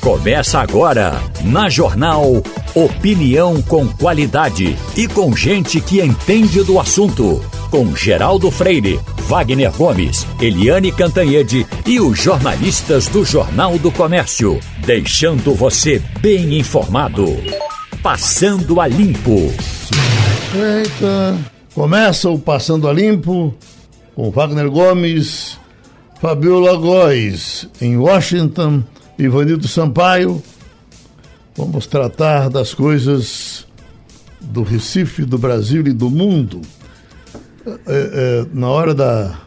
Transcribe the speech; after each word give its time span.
Começa 0.00 0.60
agora, 0.60 1.20
na 1.44 1.68
Jornal 1.68 2.42
Opinião 2.74 3.60
com 3.60 3.86
qualidade 3.86 4.74
e 4.96 5.06
com 5.06 5.36
gente 5.36 5.78
que 5.78 6.00
entende 6.00 6.62
do 6.62 6.80
assunto. 6.80 7.44
Com 7.70 7.94
Geraldo 7.94 8.50
Freire, 8.50 8.98
Wagner 9.28 9.70
Gomes, 9.72 10.26
Eliane 10.40 10.90
Cantanhede 10.90 11.66
e 11.84 12.00
os 12.00 12.18
jornalistas 12.18 13.08
do 13.08 13.26
Jornal 13.26 13.78
do 13.78 13.92
Comércio. 13.92 14.58
Deixando 14.86 15.54
você 15.54 16.02
bem 16.20 16.58
informado. 16.58 17.26
Passando 18.02 18.80
a 18.80 18.86
Limpo. 18.86 19.52
Eita, 20.54 21.36
começa 21.74 22.30
o 22.30 22.38
Passando 22.38 22.88
a 22.88 22.92
Limpo 22.92 23.54
com 24.16 24.30
Wagner 24.30 24.70
Gomes, 24.70 25.58
Fabiola 26.22 26.74
Góes, 26.76 27.68
em 27.82 27.98
Washington 27.98 28.82
Ivanildo 29.24 29.68
Sampaio. 29.68 30.42
Vamos 31.56 31.86
tratar 31.86 32.48
das 32.48 32.72
coisas 32.72 33.66
do 34.40 34.62
Recife, 34.62 35.24
do 35.24 35.36
Brasil 35.36 35.86
e 35.86 35.92
do 35.92 36.08
mundo. 36.08 36.62
É, 37.66 37.76
é, 37.86 38.46
na 38.54 38.68
hora 38.68 38.94
da, 38.94 39.38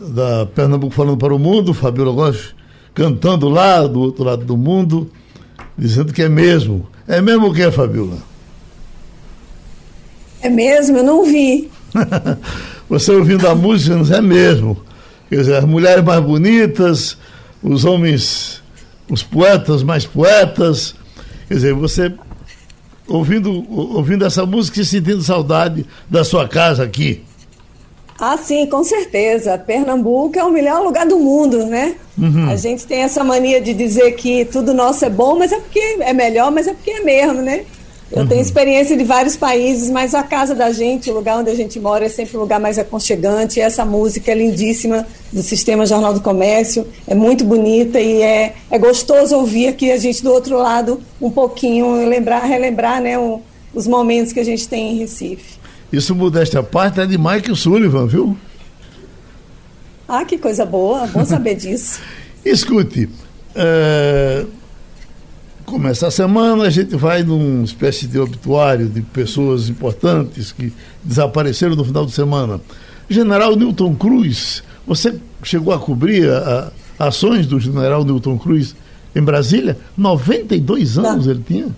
da 0.00 0.46
Pernambuco 0.46 0.94
falando 0.94 1.18
para 1.18 1.34
o 1.34 1.38
mundo, 1.38 1.74
Fabiola 1.74 2.12
Góes 2.12 2.54
cantando 2.94 3.48
lá 3.48 3.86
do 3.86 4.00
outro 4.00 4.24
lado 4.24 4.44
do 4.44 4.56
mundo, 4.56 5.10
dizendo 5.76 6.12
que 6.12 6.22
é 6.22 6.28
mesmo. 6.28 6.88
É 7.06 7.20
mesmo 7.20 7.48
o 7.48 7.54
que 7.54 7.70
Fabiola? 7.70 8.18
É 10.40 10.48
mesmo, 10.48 10.98
eu 10.98 11.04
não 11.04 11.24
vi. 11.24 11.70
Você 12.88 13.12
ouvindo 13.12 13.46
a 13.46 13.54
música, 13.54 13.94
é 14.16 14.20
mesmo. 14.22 14.82
Quer 15.28 15.36
dizer, 15.36 15.56
as 15.56 15.64
mulheres 15.64 16.02
mais 16.02 16.20
bonitas, 16.20 17.18
os 17.62 17.84
homens 17.84 18.59
os 19.10 19.22
poetas 19.22 19.82
mais 19.82 20.06
poetas. 20.06 20.94
Quer 21.48 21.54
dizer, 21.54 21.74
você 21.74 22.12
ouvindo, 23.08 23.64
ouvindo 23.68 24.24
essa 24.24 24.46
música 24.46 24.80
e 24.80 24.84
sentindo 24.84 25.22
saudade 25.22 25.84
da 26.08 26.24
sua 26.24 26.48
casa 26.48 26.84
aqui. 26.84 27.24
Ah, 28.18 28.36
sim, 28.36 28.66
com 28.66 28.84
certeza. 28.84 29.56
Pernambuco 29.58 30.38
é 30.38 30.44
o 30.44 30.52
melhor 30.52 30.82
lugar 30.82 31.06
do 31.06 31.18
mundo, 31.18 31.64
né? 31.64 31.94
Uhum. 32.18 32.50
A 32.50 32.56
gente 32.56 32.86
tem 32.86 32.98
essa 32.98 33.24
mania 33.24 33.60
de 33.62 33.72
dizer 33.72 34.12
que 34.12 34.44
tudo 34.44 34.74
nosso 34.74 35.04
é 35.06 35.10
bom, 35.10 35.38
mas 35.38 35.52
é 35.52 35.58
porque 35.58 35.80
é 36.00 36.12
melhor, 36.12 36.50
mas 36.52 36.68
é 36.68 36.74
porque 36.74 36.90
é 36.90 37.00
mesmo, 37.00 37.40
né? 37.40 37.64
Eu 38.12 38.22
uhum. 38.22 38.26
tenho 38.26 38.40
experiência 38.40 38.96
de 38.96 39.04
vários 39.04 39.36
países, 39.36 39.88
mas 39.88 40.14
a 40.16 40.22
casa 40.22 40.52
da 40.52 40.72
gente, 40.72 41.08
o 41.10 41.14
lugar 41.14 41.38
onde 41.38 41.48
a 41.48 41.54
gente 41.54 41.78
mora, 41.78 42.06
é 42.06 42.08
sempre 42.08 42.36
um 42.36 42.40
lugar 42.40 42.58
mais 42.58 42.76
aconchegante. 42.76 43.60
E 43.60 43.62
essa 43.62 43.84
música 43.84 44.32
é 44.32 44.34
lindíssima 44.34 45.06
do 45.32 45.42
Sistema 45.42 45.86
Jornal 45.86 46.12
do 46.12 46.20
Comércio, 46.20 46.86
é 47.06 47.14
muito 47.14 47.44
bonita 47.44 48.00
e 48.00 48.20
é, 48.20 48.54
é 48.68 48.78
gostoso 48.78 49.36
ouvir 49.36 49.68
aqui 49.68 49.92
a 49.92 49.96
gente 49.96 50.24
do 50.24 50.32
outro 50.32 50.58
lado 50.58 51.00
um 51.20 51.30
pouquinho, 51.30 52.04
lembrar, 52.08 52.40
relembrar 52.40 53.00
né, 53.00 53.16
o, 53.16 53.40
os 53.72 53.86
momentos 53.86 54.32
que 54.32 54.40
a 54.40 54.44
gente 54.44 54.66
tem 54.66 54.94
em 54.94 54.98
Recife. 54.98 55.60
Isso, 55.92 56.12
modéstia 56.12 56.60
à 56.60 56.62
parte, 56.64 57.00
é 57.00 57.06
de 57.06 57.16
Mike 57.16 57.54
Sullivan, 57.54 58.08
viu? 58.08 58.36
Ah, 60.08 60.24
que 60.24 60.36
coisa 60.36 60.66
boa, 60.66 61.06
bom 61.06 61.24
saber 61.24 61.54
disso. 61.54 62.00
Escute, 62.44 63.08
uh 63.54 64.59
começa 65.70 66.08
a 66.08 66.10
semana, 66.10 66.64
a 66.64 66.70
gente 66.70 66.96
vai 66.96 67.22
numa 67.22 67.64
espécie 67.64 68.06
de 68.06 68.18
obituário 68.18 68.88
de 68.88 69.00
pessoas 69.00 69.68
importantes 69.68 70.50
que 70.50 70.72
desapareceram 71.02 71.76
no 71.76 71.84
final 71.84 72.04
de 72.04 72.12
semana. 72.12 72.60
General 73.08 73.54
Newton 73.54 73.94
Cruz, 73.94 74.64
você 74.86 75.14
chegou 75.42 75.72
a 75.72 75.78
cobrir 75.78 76.28
a, 76.28 76.72
a 76.98 77.06
ações 77.06 77.46
do 77.46 77.60
general 77.60 78.04
Newton 78.04 78.36
Cruz 78.36 78.74
em 79.14 79.22
Brasília? 79.22 79.78
92 79.96 80.98
anos 80.98 81.26
Não. 81.26 81.32
ele 81.32 81.44
tinha? 81.46 81.68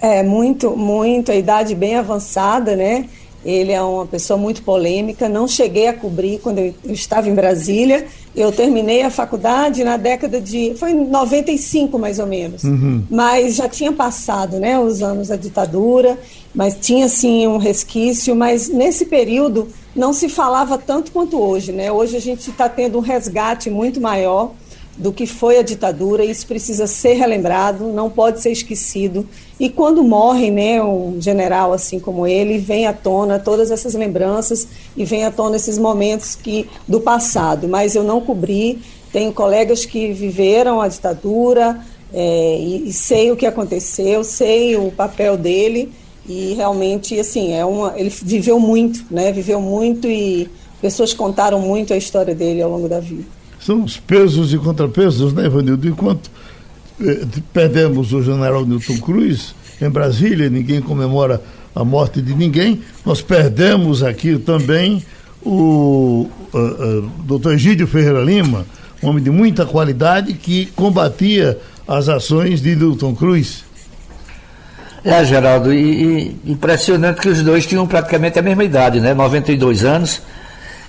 É, 0.00 0.22
muito, 0.22 0.76
muito, 0.76 1.30
a 1.30 1.36
idade 1.36 1.74
bem 1.74 1.96
avançada, 1.96 2.76
né? 2.76 3.08
Ele 3.44 3.72
é 3.72 3.80
uma 3.80 4.06
pessoa 4.06 4.38
muito 4.38 4.62
polêmica. 4.62 5.28
Não 5.28 5.46
cheguei 5.46 5.86
a 5.86 5.92
cobrir 5.92 6.40
quando 6.40 6.58
eu 6.58 6.74
estava 6.86 7.28
em 7.28 7.34
Brasília. 7.34 8.06
Eu 8.38 8.52
terminei 8.52 9.02
a 9.02 9.10
faculdade 9.10 9.82
na 9.82 9.96
década 9.96 10.40
de. 10.40 10.72
Foi 10.76 10.92
em 10.92 11.06
95, 11.08 11.98
mais 11.98 12.20
ou 12.20 12.26
menos. 12.26 12.62
Uhum. 12.62 13.02
Mas 13.10 13.56
já 13.56 13.68
tinha 13.68 13.92
passado 13.92 14.60
né, 14.60 14.78
os 14.78 15.02
anos 15.02 15.26
da 15.26 15.34
ditadura, 15.34 16.16
mas 16.54 16.76
tinha 16.80 17.08
sim 17.08 17.48
um 17.48 17.58
resquício. 17.58 18.36
Mas 18.36 18.68
nesse 18.68 19.06
período 19.06 19.66
não 19.94 20.12
se 20.12 20.28
falava 20.28 20.78
tanto 20.78 21.10
quanto 21.10 21.36
hoje. 21.36 21.72
Né? 21.72 21.90
Hoje 21.90 22.16
a 22.16 22.20
gente 22.20 22.48
está 22.48 22.68
tendo 22.68 22.98
um 22.98 23.00
resgate 23.00 23.68
muito 23.70 24.00
maior 24.00 24.52
do 24.96 25.12
que 25.12 25.26
foi 25.26 25.58
a 25.58 25.62
ditadura, 25.62 26.24
isso 26.24 26.46
precisa 26.46 26.86
ser 26.86 27.14
relembrado, 27.14 27.92
não 27.92 28.08
pode 28.10 28.40
ser 28.40 28.50
esquecido. 28.50 29.26
E 29.58 29.68
quando 29.68 30.04
morre 30.04 30.50
né, 30.50 30.80
um 30.82 31.20
general 31.20 31.72
assim 31.72 31.98
como 31.98 32.26
ele, 32.26 32.58
vem 32.58 32.86
à 32.86 32.92
tona 32.92 33.38
todas 33.38 33.70
essas 33.70 33.94
lembranças 33.94 34.68
e 34.96 35.04
vem 35.04 35.24
à 35.24 35.30
tona 35.30 35.56
esses 35.56 35.78
momentos 35.78 36.36
que 36.36 36.68
do 36.86 37.00
passado. 37.00 37.66
Mas 37.66 37.96
eu 37.96 38.04
não 38.04 38.20
cobri, 38.20 38.78
tenho 39.12 39.32
colegas 39.32 39.84
que 39.84 40.12
viveram 40.12 40.80
a 40.80 40.86
ditadura 40.86 41.80
é, 42.12 42.58
e, 42.60 42.88
e 42.88 42.92
sei 42.92 43.32
o 43.32 43.36
que 43.36 43.46
aconteceu, 43.46 44.22
sei 44.22 44.76
o 44.76 44.92
papel 44.92 45.36
dele 45.36 45.90
e 46.28 46.54
realmente 46.54 47.18
assim 47.18 47.52
é 47.52 47.64
uma, 47.64 47.94
ele 47.96 48.10
viveu 48.10 48.60
muito, 48.60 49.04
né? 49.10 49.32
Viveu 49.32 49.60
muito 49.60 50.06
e 50.06 50.48
pessoas 50.80 51.12
contaram 51.12 51.60
muito 51.60 51.92
a 51.92 51.96
história 51.96 52.34
dele 52.34 52.62
ao 52.62 52.70
longo 52.70 52.88
da 52.88 53.00
vida 53.00 53.38
são 53.60 53.82
os 53.82 53.98
pesos 53.98 54.54
e 54.54 54.58
contrapesos, 54.58 55.32
né, 55.32 55.46
Ivanildo? 55.46 55.88
Enquanto 55.88 56.30
perdemos 57.52 58.12
o 58.12 58.22
general 58.22 58.64
Newton 58.66 58.98
Cruz 58.98 59.54
em 59.80 59.88
Brasília, 59.88 60.50
ninguém 60.50 60.80
comemora 60.80 61.40
a 61.74 61.84
morte 61.84 62.20
de 62.20 62.34
ninguém, 62.34 62.82
nós 63.04 63.22
perdemos 63.22 64.02
aqui 64.02 64.36
também 64.38 65.04
o 65.42 66.28
uh, 66.52 66.58
uh, 66.58 67.10
doutor 67.24 67.54
Egídio 67.54 67.86
Ferreira 67.86 68.20
Lima, 68.20 68.66
um 69.02 69.08
homem 69.08 69.22
de 69.22 69.30
muita 69.30 69.64
qualidade 69.64 70.34
que 70.34 70.66
combatia 70.74 71.58
as 71.86 72.08
ações 72.08 72.60
de 72.60 72.74
Newton 72.74 73.14
Cruz. 73.14 73.64
É, 75.04 75.24
Geraldo, 75.24 75.72
e, 75.72 76.36
e, 76.44 76.52
impressionante 76.52 77.20
que 77.20 77.28
os 77.28 77.42
dois 77.42 77.64
tinham 77.64 77.86
praticamente 77.86 78.38
a 78.38 78.42
mesma 78.42 78.64
idade, 78.64 79.00
né? 79.00 79.14
92 79.14 79.84
anos. 79.84 80.20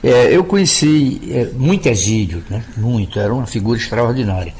É, 0.03 0.35
eu 0.35 0.43
conheci 0.43 1.21
é, 1.29 1.49
muito 1.55 1.87
Egídio, 1.87 2.41
né? 2.49 2.63
muito, 2.75 3.19
era 3.19 3.33
uma 3.33 3.45
figura 3.45 3.77
extraordinária. 3.77 4.53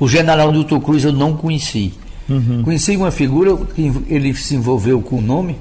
O 0.00 0.06
general 0.06 0.52
Newton 0.52 0.80
Cruz 0.80 1.04
eu 1.04 1.12
não 1.12 1.36
conheci. 1.36 1.92
Uhum. 2.28 2.62
Conheci 2.62 2.96
uma 2.96 3.10
figura 3.10 3.56
que 3.74 3.92
ele 4.08 4.34
se 4.34 4.54
envolveu 4.54 5.00
com 5.00 5.16
o 5.16 5.20
nome 5.20 5.56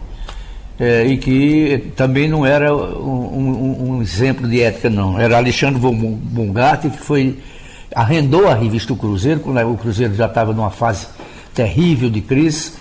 é, 0.80 1.06
e 1.06 1.18
que 1.18 1.92
também 1.96 2.28
não 2.28 2.46
era 2.46 2.76
um, 2.76 2.80
um, 2.80 3.90
um, 3.90 4.02
exemplo 4.02 4.48
de 4.48 4.62
ética, 4.62 4.90
não. 4.90 5.20
Era 5.20 5.38
Alexandre 5.38 5.80
Bongart, 5.80 6.82
que 6.82 6.98
foi 6.98 7.38
arrendou 7.96 8.48
a 8.48 8.54
revista 8.54 8.94
O 8.94 8.96
Cruzeiro, 8.96 9.40
quando 9.40 9.60
o 9.72 9.78
Cruzeiro 9.78 10.14
já 10.14 10.28
estava 10.28 10.54
numa 10.54 10.70
fase 10.70 11.08
terrível 11.54 12.10
de 12.10 12.22
crise. 12.22 12.74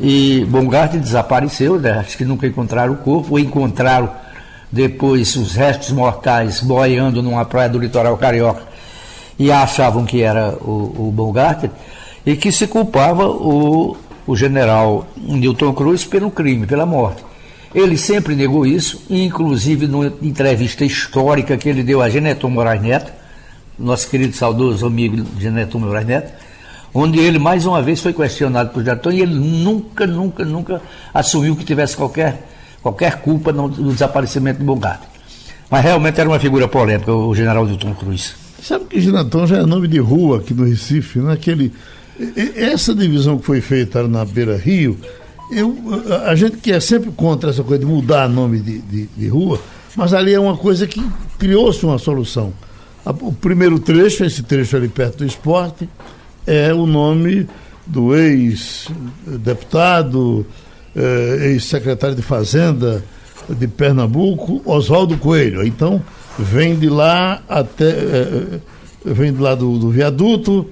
E 0.00 0.46
Bongart 0.48 0.92
desapareceu, 0.92 1.78
né? 1.78 1.98
acho 1.98 2.16
que 2.16 2.24
nunca 2.24 2.46
encontraram 2.46 2.94
o 2.94 2.96
corpo, 2.98 3.32
ou 3.32 3.38
encontraram 3.38 4.10
depois 4.70 5.34
os 5.34 5.54
restos 5.54 5.90
mortais 5.90 6.60
boiando 6.60 7.22
numa 7.22 7.44
praia 7.44 7.68
do 7.68 7.78
litoral 7.78 8.16
carioca 8.16 8.62
e 9.38 9.52
achavam 9.52 10.04
que 10.04 10.22
era 10.22 10.54
o, 10.60 11.12
o 11.16 11.34
e 12.26 12.36
que 12.36 12.50
se 12.50 12.66
culpava 12.66 13.26
o, 13.26 13.96
o 14.26 14.36
general 14.36 15.06
Newton 15.16 15.72
Cruz 15.72 16.04
pelo 16.04 16.30
crime, 16.30 16.66
pela 16.66 16.84
morte. 16.84 17.24
Ele 17.74 17.96
sempre 17.96 18.34
negou 18.34 18.66
isso, 18.66 19.02
inclusive 19.08 19.86
numa 19.86 20.12
entrevista 20.22 20.84
histórica 20.84 21.56
que 21.56 21.68
ele 21.68 21.82
deu 21.82 22.02
a 22.02 22.08
Geneton 22.08 22.50
Moraes 22.50 22.82
Neto, 22.82 23.12
nosso 23.78 24.08
querido 24.08 24.34
saudoso 24.34 24.86
amigo 24.86 25.24
Geneton 25.38 25.78
Moraes 25.78 26.06
Neto, 26.06 26.32
onde 26.92 27.18
ele 27.18 27.38
mais 27.38 27.66
uma 27.66 27.80
vez 27.82 28.00
foi 28.00 28.12
questionado 28.12 28.70
por 28.70 28.82
Geneton 28.82 29.10
e 29.10 29.22
ele 29.22 29.34
nunca, 29.34 30.06
nunca, 30.06 30.44
nunca 30.44 30.82
assumiu 31.14 31.54
que 31.54 31.64
tivesse 31.64 31.96
qualquer 31.96 32.48
qualquer 32.82 33.16
culpa 33.20 33.52
no, 33.52 33.68
no 33.68 33.92
desaparecimento 33.92 34.60
do 34.60 34.64
Bogart. 34.64 35.00
Mas 35.70 35.84
realmente 35.84 36.18
era 36.18 36.28
uma 36.28 36.38
figura 36.38 36.66
polêmica, 36.66 37.12
o 37.12 37.34
general 37.34 37.66
Newton 37.66 37.94
Cruz. 37.94 38.34
Sabe 38.62 38.84
que 38.86 39.00
Ginatão 39.00 39.46
já 39.46 39.58
é 39.58 39.66
nome 39.66 39.86
de 39.88 39.98
rua 39.98 40.38
aqui 40.38 40.52
no 40.52 40.64
Recife, 40.64 41.20
né? 41.20 41.32
Aquele, 41.32 41.72
essa 42.56 42.92
divisão 42.94 43.38
que 43.38 43.46
foi 43.46 43.60
feita 43.60 44.08
na 44.08 44.24
Beira 44.24 44.56
Rio, 44.56 44.98
eu, 45.50 45.76
a 46.26 46.34
gente 46.34 46.56
que 46.58 46.72
é 46.72 46.80
sempre 46.80 47.10
contra 47.12 47.50
essa 47.50 47.62
coisa 47.62 47.84
de 47.84 47.90
mudar 47.90 48.28
nome 48.28 48.58
de, 48.58 48.80
de, 48.80 49.06
de 49.06 49.28
rua, 49.28 49.60
mas 49.96 50.12
ali 50.12 50.34
é 50.34 50.40
uma 50.40 50.56
coisa 50.56 50.84
que 50.86 51.02
criou-se 51.38 51.86
uma 51.86 51.98
solução. 51.98 52.52
O 53.04 53.32
primeiro 53.32 53.78
trecho, 53.78 54.24
esse 54.24 54.42
trecho 54.42 54.76
ali 54.76 54.88
perto 54.88 55.18
do 55.18 55.24
esporte, 55.24 55.88
é 56.46 56.74
o 56.74 56.86
nome 56.86 57.48
do 57.86 58.14
ex-deputado, 58.14 60.44
eh, 60.94 61.52
ex-secretário 61.52 62.14
de 62.14 62.20
Fazenda 62.22 63.02
de 63.48 63.66
Pernambuco, 63.66 64.60
Oswaldo 64.64 65.16
Coelho. 65.16 65.66
Então, 65.66 66.00
vem 66.38 66.76
de 66.76 66.88
lá 66.88 67.42
até. 67.48 67.88
Eh, 67.88 68.60
vem 69.04 69.32
de 69.32 69.40
lá 69.40 69.54
do, 69.54 69.78
do 69.78 69.90
viaduto, 69.90 70.68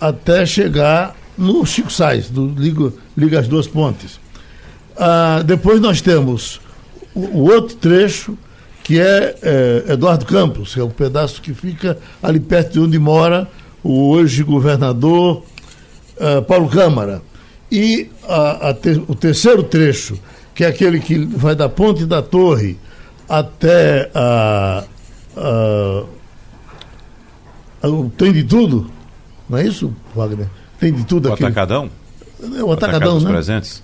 até 0.00 0.44
chegar 0.44 1.14
no 1.36 1.64
Chico 1.64 1.92
Sainz, 1.92 2.30
do 2.30 2.46
Liga, 2.46 2.92
Liga 3.16 3.40
as 3.40 3.48
Duas 3.48 3.66
Pontes. 3.66 4.18
Ah, 4.96 5.42
depois 5.44 5.80
nós 5.80 6.00
temos 6.00 6.60
o, 7.14 7.20
o, 7.20 7.52
outro 7.52 7.76
trecho, 7.76 8.36
que 8.82 8.98
é, 8.98 9.36
é 9.42 9.92
Eduardo 9.92 10.24
Campos, 10.24 10.74
que 10.74 10.80
é 10.80 10.82
o 10.82 10.86
um 10.86 10.90
pedaço 10.90 11.42
que 11.42 11.52
fica 11.52 11.98
ali 12.22 12.40
perto 12.40 12.72
de 12.72 12.80
onde 12.80 12.98
mora 12.98 13.48
o 13.82 14.10
hoje 14.10 14.42
governador 14.42 15.44
uh, 16.16 16.42
Paulo 16.42 16.68
Câmara. 16.68 17.20
E 17.70 18.08
a, 18.28 18.70
a 18.70 18.74
te, 18.74 19.02
o 19.08 19.14
terceiro 19.14 19.62
trecho, 19.62 20.18
que 20.54 20.64
é 20.64 20.68
aquele 20.68 21.00
que 21.00 21.18
vai 21.18 21.54
da 21.54 21.68
Ponte 21.68 22.06
da 22.06 22.22
Torre 22.22 22.78
até 23.28 24.08
a, 24.14 24.84
a, 25.36 26.04
a, 27.82 27.88
o 27.88 28.10
Tem 28.10 28.32
de 28.32 28.44
Tudo, 28.44 28.90
não 29.48 29.58
é 29.58 29.66
isso, 29.66 29.92
Wagner? 30.14 30.48
Tem 30.78 30.92
de 30.92 31.04
tudo 31.04 31.32
aqui. 31.32 31.42
O 31.42 31.46
Atacadão? 31.46 31.90
É 32.58 32.62
o 32.62 32.72
Atacadão, 32.72 33.20
né? 33.20 33.30
presentes. 33.30 33.82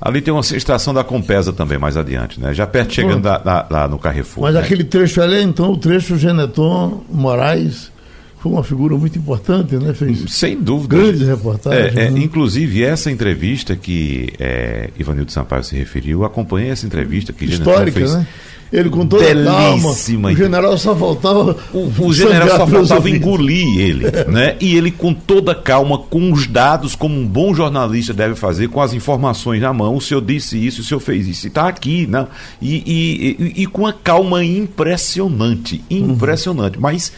Ali 0.00 0.20
tem 0.20 0.34
uma 0.34 0.40
estação 0.40 0.92
da 0.92 1.04
Compesa 1.04 1.52
também, 1.52 1.78
mais 1.78 1.96
adiante, 1.96 2.40
né? 2.40 2.52
Já 2.52 2.66
perto, 2.66 2.92
chegando 2.92 3.24
lá, 3.24 3.66
lá, 3.70 3.88
no 3.88 3.98
Carrefour. 3.98 4.42
Mas 4.42 4.54
né? 4.54 4.60
aquele 4.60 4.82
trecho 4.82 5.22
ali, 5.22 5.40
então, 5.40 5.70
o 5.70 5.76
trecho 5.76 6.16
Geneton 6.16 7.04
Moraes 7.08 7.92
foi 8.40 8.50
uma 8.50 8.64
figura 8.64 8.96
muito 8.96 9.16
importante, 9.16 9.76
né? 9.76 9.94
Fez 9.94 10.24
Sem 10.28 10.60
dúvida. 10.60 10.96
Grandes 10.96 11.28
reportagens. 11.28 11.96
É, 11.96 12.06
é, 12.06 12.10
né? 12.10 12.20
Inclusive, 12.20 12.82
essa 12.82 13.12
entrevista 13.12 13.76
que 13.76 14.32
é, 14.40 14.90
Ivanildo 14.98 15.30
Sampaio 15.30 15.62
se 15.62 15.76
referiu, 15.76 16.24
acompanhei 16.24 16.70
essa 16.70 16.84
entrevista 16.84 17.32
que 17.32 17.44
Histórica, 17.44 18.00
fez. 18.00 18.12
né? 18.12 18.26
Ele 18.72 18.88
com 18.88 19.06
toda 19.06 19.22
Belíssima. 19.22 20.28
calma. 20.28 20.32
O 20.32 20.36
general 20.36 20.78
só 20.78 20.96
faltava. 20.96 21.56
O, 21.74 22.06
o 22.06 22.12
general 22.12 22.48
só 22.48 22.66
faltava 22.66 23.10
engolir 23.10 23.78
ele, 23.78 24.10
né? 24.28 24.56
E 24.58 24.76
ele 24.76 24.90
com 24.90 25.12
toda 25.12 25.54
calma, 25.54 25.98
com 25.98 26.32
os 26.32 26.46
dados, 26.46 26.94
como 26.94 27.14
um 27.14 27.26
bom 27.26 27.54
jornalista 27.54 28.14
deve 28.14 28.34
fazer, 28.34 28.68
com 28.68 28.80
as 28.80 28.94
informações 28.94 29.60
na 29.60 29.72
mão. 29.74 29.94
O 29.96 30.00
senhor 30.00 30.22
disse 30.22 30.56
isso, 30.64 30.80
o 30.80 30.84
senhor 30.84 31.00
fez 31.00 31.28
isso, 31.28 31.48
está 31.48 31.68
aqui, 31.68 32.06
né? 32.06 32.26
E, 32.62 32.76
e, 32.76 33.36
e, 33.58 33.62
e, 33.62 33.66
com 33.66 33.82
uma 33.82 33.92
calma 33.92 34.42
impressionante, 34.42 35.84
impressionante. 35.90 36.76
Uhum. 36.76 36.82
Mas 36.82 37.12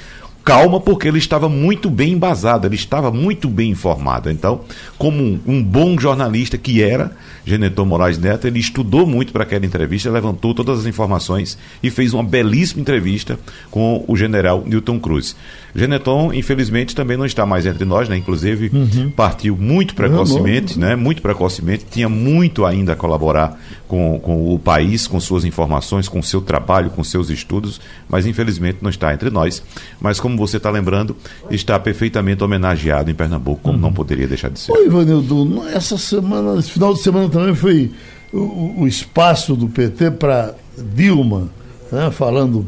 calma 0.45 0.79
porque 0.79 1.09
ele 1.09 1.19
estava 1.19 1.49
muito 1.49 1.89
bem 1.89 2.13
embasado, 2.13 2.67
ele 2.67 2.75
estava 2.75 3.11
muito 3.11 3.49
bem 3.49 3.71
informado. 3.71 4.31
Então, 4.31 4.61
como 4.99 5.23
um, 5.23 5.41
um 5.47 5.63
bom 5.63 5.99
jornalista 5.99 6.59
que 6.59 6.83
era, 6.83 7.17
Geneton 7.47 7.85
Moraes 7.85 8.19
Neto, 8.19 8.47
ele 8.47 8.59
estudou 8.59 9.07
muito 9.07 9.33
para 9.33 9.43
aquela 9.43 9.65
entrevista, 9.65 10.11
levantou 10.11 10.55
todas 10.55 10.81
as 10.81 10.87
informações 10.87 11.59
e 11.83 11.91
fez 11.91 12.13
uma 12.13 12.23
belíssima 12.23 12.81
entrevista 12.81 13.39
com 13.71 14.05
o 14.07 14.17
general 14.17 14.63
Newton 14.67 14.99
Cruz. 14.99 15.37
Geneton, 15.75 16.33
infelizmente, 16.33 16.95
também 16.95 17.17
não 17.17 17.27
está 17.27 17.45
mais 17.45 17.67
entre 17.67 17.85
nós, 17.85 18.09
né? 18.09 18.17
Inclusive, 18.17 18.71
uhum. 18.73 19.11
partiu 19.11 19.57
muito 19.57 19.95
precocemente, 19.95 20.79
né? 20.79 20.95
Muito 20.95 21.21
precocemente, 21.21 21.85
tinha 21.91 22.09
muito 22.09 22.65
ainda 22.65 22.93
a 22.93 22.97
colaborar 22.97 23.59
com, 23.89 24.19
com 24.21 24.55
o 24.55 24.59
país, 24.59 25.07
com 25.07 25.19
suas 25.19 25.45
informações, 25.45 26.09
com 26.09 26.23
seu 26.23 26.41
trabalho, 26.41 26.91
com 26.91 27.03
seus 27.03 27.29
estudos, 27.29 27.81
mas 28.09 28.25
infelizmente 28.25 28.79
não 28.81 28.91
está 28.91 29.13
entre 29.13 29.31
nós. 29.31 29.63
Mas 30.01 30.21
como 30.21 30.34
você 30.39 30.57
está 30.57 30.71
lembrando, 30.71 31.17
está 31.51 31.79
perfeitamente 31.79 32.43
homenageado 32.43 33.11
em 33.11 33.15
Pernambuco, 33.15 33.61
como 33.63 33.75
uhum. 33.75 33.81
não 33.81 33.93
poderia 33.93 34.27
deixar 34.27 34.51
de 34.51 34.59
ser. 34.59 34.73
Oi, 34.73 34.87
Ivanildo, 34.87 35.67
essa 35.69 35.99
semana, 35.99 36.59
esse 36.59 36.71
final 36.71 36.95
de 36.95 37.01
semana 37.01 37.29
também 37.29 37.55
foi 37.55 37.91
o, 38.33 38.83
o 38.83 38.87
espaço 38.87 39.55
do 39.55 39.69
PT 39.69 40.13
para 40.13 40.55
Dilma, 40.77 41.49
né? 41.91 42.11
falando. 42.11 42.67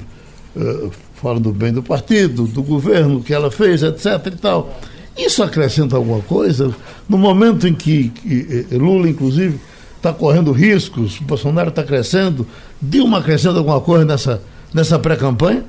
Uh, 0.54 0.90
falando 1.16 1.50
bem 1.52 1.72
do 1.72 1.82
partido, 1.82 2.46
do 2.46 2.62
governo, 2.62 3.22
que 3.22 3.32
ela 3.32 3.50
fez, 3.50 3.82
etc. 3.82 4.26
e 4.26 4.30
tal. 4.32 4.78
Isso 5.16 5.42
acrescenta 5.42 5.96
alguma 5.96 6.20
coisa? 6.20 6.74
No 7.08 7.16
momento 7.16 7.66
em 7.66 7.74
que, 7.74 8.10
que 8.10 8.66
eh, 8.70 8.76
Lula, 8.76 9.08
inclusive, 9.08 9.58
está 9.96 10.12
correndo 10.12 10.52
riscos, 10.52 11.18
Bolsonaro 11.18 11.70
está 11.70 11.82
crescendo, 11.82 12.46
Dilma 12.80 13.18
acrescenta 13.18 13.58
alguma 13.58 13.80
coisa 13.80 14.04
nessa, 14.04 14.42
nessa 14.74 14.98
pré-campanha? 14.98 15.64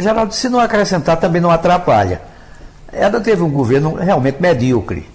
Geraldo, 0.00 0.34
se 0.34 0.48
não 0.48 0.60
acrescentar, 0.60 1.18
também 1.18 1.40
não 1.40 1.50
atrapalha. 1.50 2.20
Ela 2.92 3.20
teve 3.20 3.42
um 3.42 3.50
governo 3.50 3.94
realmente 3.94 4.40
medíocre, 4.40 5.08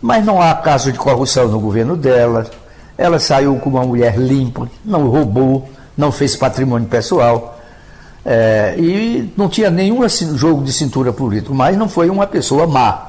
mas 0.00 0.24
não 0.24 0.40
há 0.40 0.54
caso 0.54 0.90
de 0.90 0.98
corrupção 0.98 1.48
no 1.48 1.60
governo 1.60 1.96
dela. 1.96 2.50
Ela 2.98 3.18
saiu 3.18 3.56
com 3.56 3.70
uma 3.70 3.84
mulher 3.84 4.18
limpa, 4.18 4.68
não 4.84 5.08
roubou, 5.08 5.68
não 5.96 6.10
fez 6.10 6.36
patrimônio 6.36 6.88
pessoal. 6.88 7.58
É, 8.24 8.74
e 8.78 9.32
não 9.36 9.48
tinha 9.48 9.70
nenhum 9.70 10.06
jogo 10.36 10.62
de 10.62 10.72
cintura 10.72 11.12
político, 11.12 11.54
mas 11.54 11.76
não 11.76 11.88
foi 11.88 12.10
uma 12.10 12.26
pessoa 12.26 12.66
má. 12.66 13.06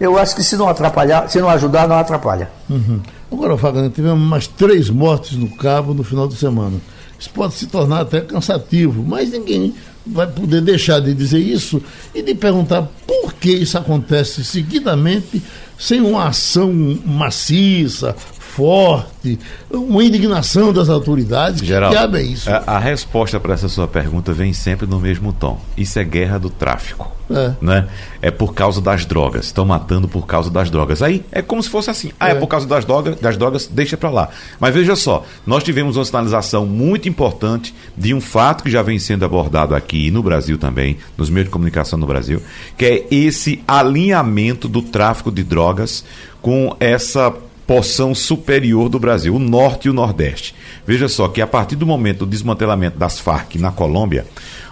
Eu 0.00 0.18
acho 0.18 0.34
que 0.34 0.42
se 0.42 0.56
não 0.56 0.68
atrapalhar, 0.68 1.28
se 1.28 1.40
não 1.40 1.48
ajudar, 1.48 1.86
não 1.86 1.96
atrapalha. 1.96 2.50
Uhum. 2.68 3.00
Agora, 3.32 3.56
Fagner, 3.56 3.90
tivemos 3.90 4.20
mais 4.20 4.46
três 4.46 4.90
mortes 4.90 5.36
no 5.36 5.48
cabo 5.56 5.94
no 5.94 6.04
final 6.04 6.28
de 6.28 6.36
semana. 6.36 6.76
Isso 7.18 7.30
pode 7.30 7.54
se 7.54 7.66
tornar 7.66 8.02
até 8.02 8.20
cansativo, 8.20 9.02
mas 9.02 9.30
ninguém 9.30 9.74
vai 10.06 10.26
poder 10.26 10.60
deixar 10.60 11.00
de 11.00 11.12
dizer 11.12 11.40
isso 11.40 11.82
e 12.14 12.22
de 12.22 12.34
perguntar 12.34 12.82
por 13.06 13.34
que 13.34 13.50
isso 13.50 13.76
acontece 13.76 14.44
seguidamente 14.44 15.42
sem 15.78 16.00
uma 16.00 16.28
ação 16.28 16.72
maciça, 17.04 18.14
forte, 18.56 19.38
uma 19.70 20.02
indignação 20.02 20.72
das 20.72 20.88
autoridades. 20.88 21.60
Geral, 21.60 21.90
que 21.90 21.96
diabo 21.96 22.16
é 22.16 22.22
isso? 22.22 22.50
A, 22.50 22.62
a 22.66 22.78
resposta 22.78 23.38
para 23.38 23.52
essa 23.52 23.68
sua 23.68 23.86
pergunta 23.86 24.32
vem 24.32 24.54
sempre 24.54 24.86
no 24.86 24.98
mesmo 24.98 25.30
tom. 25.30 25.60
Isso 25.76 25.98
é 25.98 26.04
guerra 26.04 26.38
do 26.38 26.48
tráfico. 26.48 27.14
É. 27.28 27.52
Né? 27.60 27.88
é 28.22 28.30
por 28.30 28.54
causa 28.54 28.80
das 28.80 29.04
drogas. 29.04 29.46
Estão 29.46 29.64
matando 29.64 30.08
por 30.08 30.26
causa 30.26 30.50
das 30.50 30.70
drogas. 30.70 31.02
Aí 31.02 31.24
é 31.30 31.42
como 31.42 31.62
se 31.62 31.68
fosse 31.68 31.90
assim. 31.90 32.10
Ah, 32.18 32.28
é, 32.28 32.32
é 32.32 32.34
por 32.34 32.46
causa 32.46 32.66
das 32.66 32.84
drogas, 32.84 33.20
das 33.20 33.36
drogas, 33.36 33.66
deixa 33.66 33.96
para 33.96 34.10
lá. 34.10 34.28
Mas 34.58 34.74
veja 34.74 34.96
só, 34.96 35.24
nós 35.46 35.62
tivemos 35.62 35.96
uma 35.96 36.04
sinalização 36.04 36.66
muito 36.66 37.08
importante 37.08 37.74
de 37.96 38.14
um 38.14 38.20
fato 38.20 38.64
que 38.64 38.70
já 38.70 38.82
vem 38.82 38.98
sendo 38.98 39.24
abordado 39.24 39.74
aqui 39.74 40.10
no 40.10 40.22
Brasil 40.22 40.56
também, 40.56 40.98
nos 41.16 41.30
meios 41.30 41.46
de 41.46 41.52
comunicação 41.52 41.98
no 41.98 42.06
Brasil, 42.06 42.40
que 42.76 42.84
é 42.84 43.06
esse 43.10 43.62
alinhamento 43.66 44.68
do 44.68 44.82
tráfico 44.82 45.30
de 45.30 45.42
drogas 45.42 46.04
com 46.40 46.76
essa 46.78 47.34
porção 47.66 48.14
superior 48.14 48.88
do 48.88 48.98
Brasil, 48.98 49.34
o 49.34 49.38
norte 49.38 49.86
e 49.86 49.90
o 49.90 49.94
nordeste. 49.94 50.54
Veja 50.86 51.08
só 51.08 51.28
que 51.28 51.42
a 51.42 51.46
partir 51.46 51.76
do 51.76 51.86
momento 51.86 52.20
do 52.20 52.26
desmantelamento 52.26 52.98
das 52.98 53.18
Farc 53.18 53.56
na 53.56 53.72
Colômbia, 53.72 54.26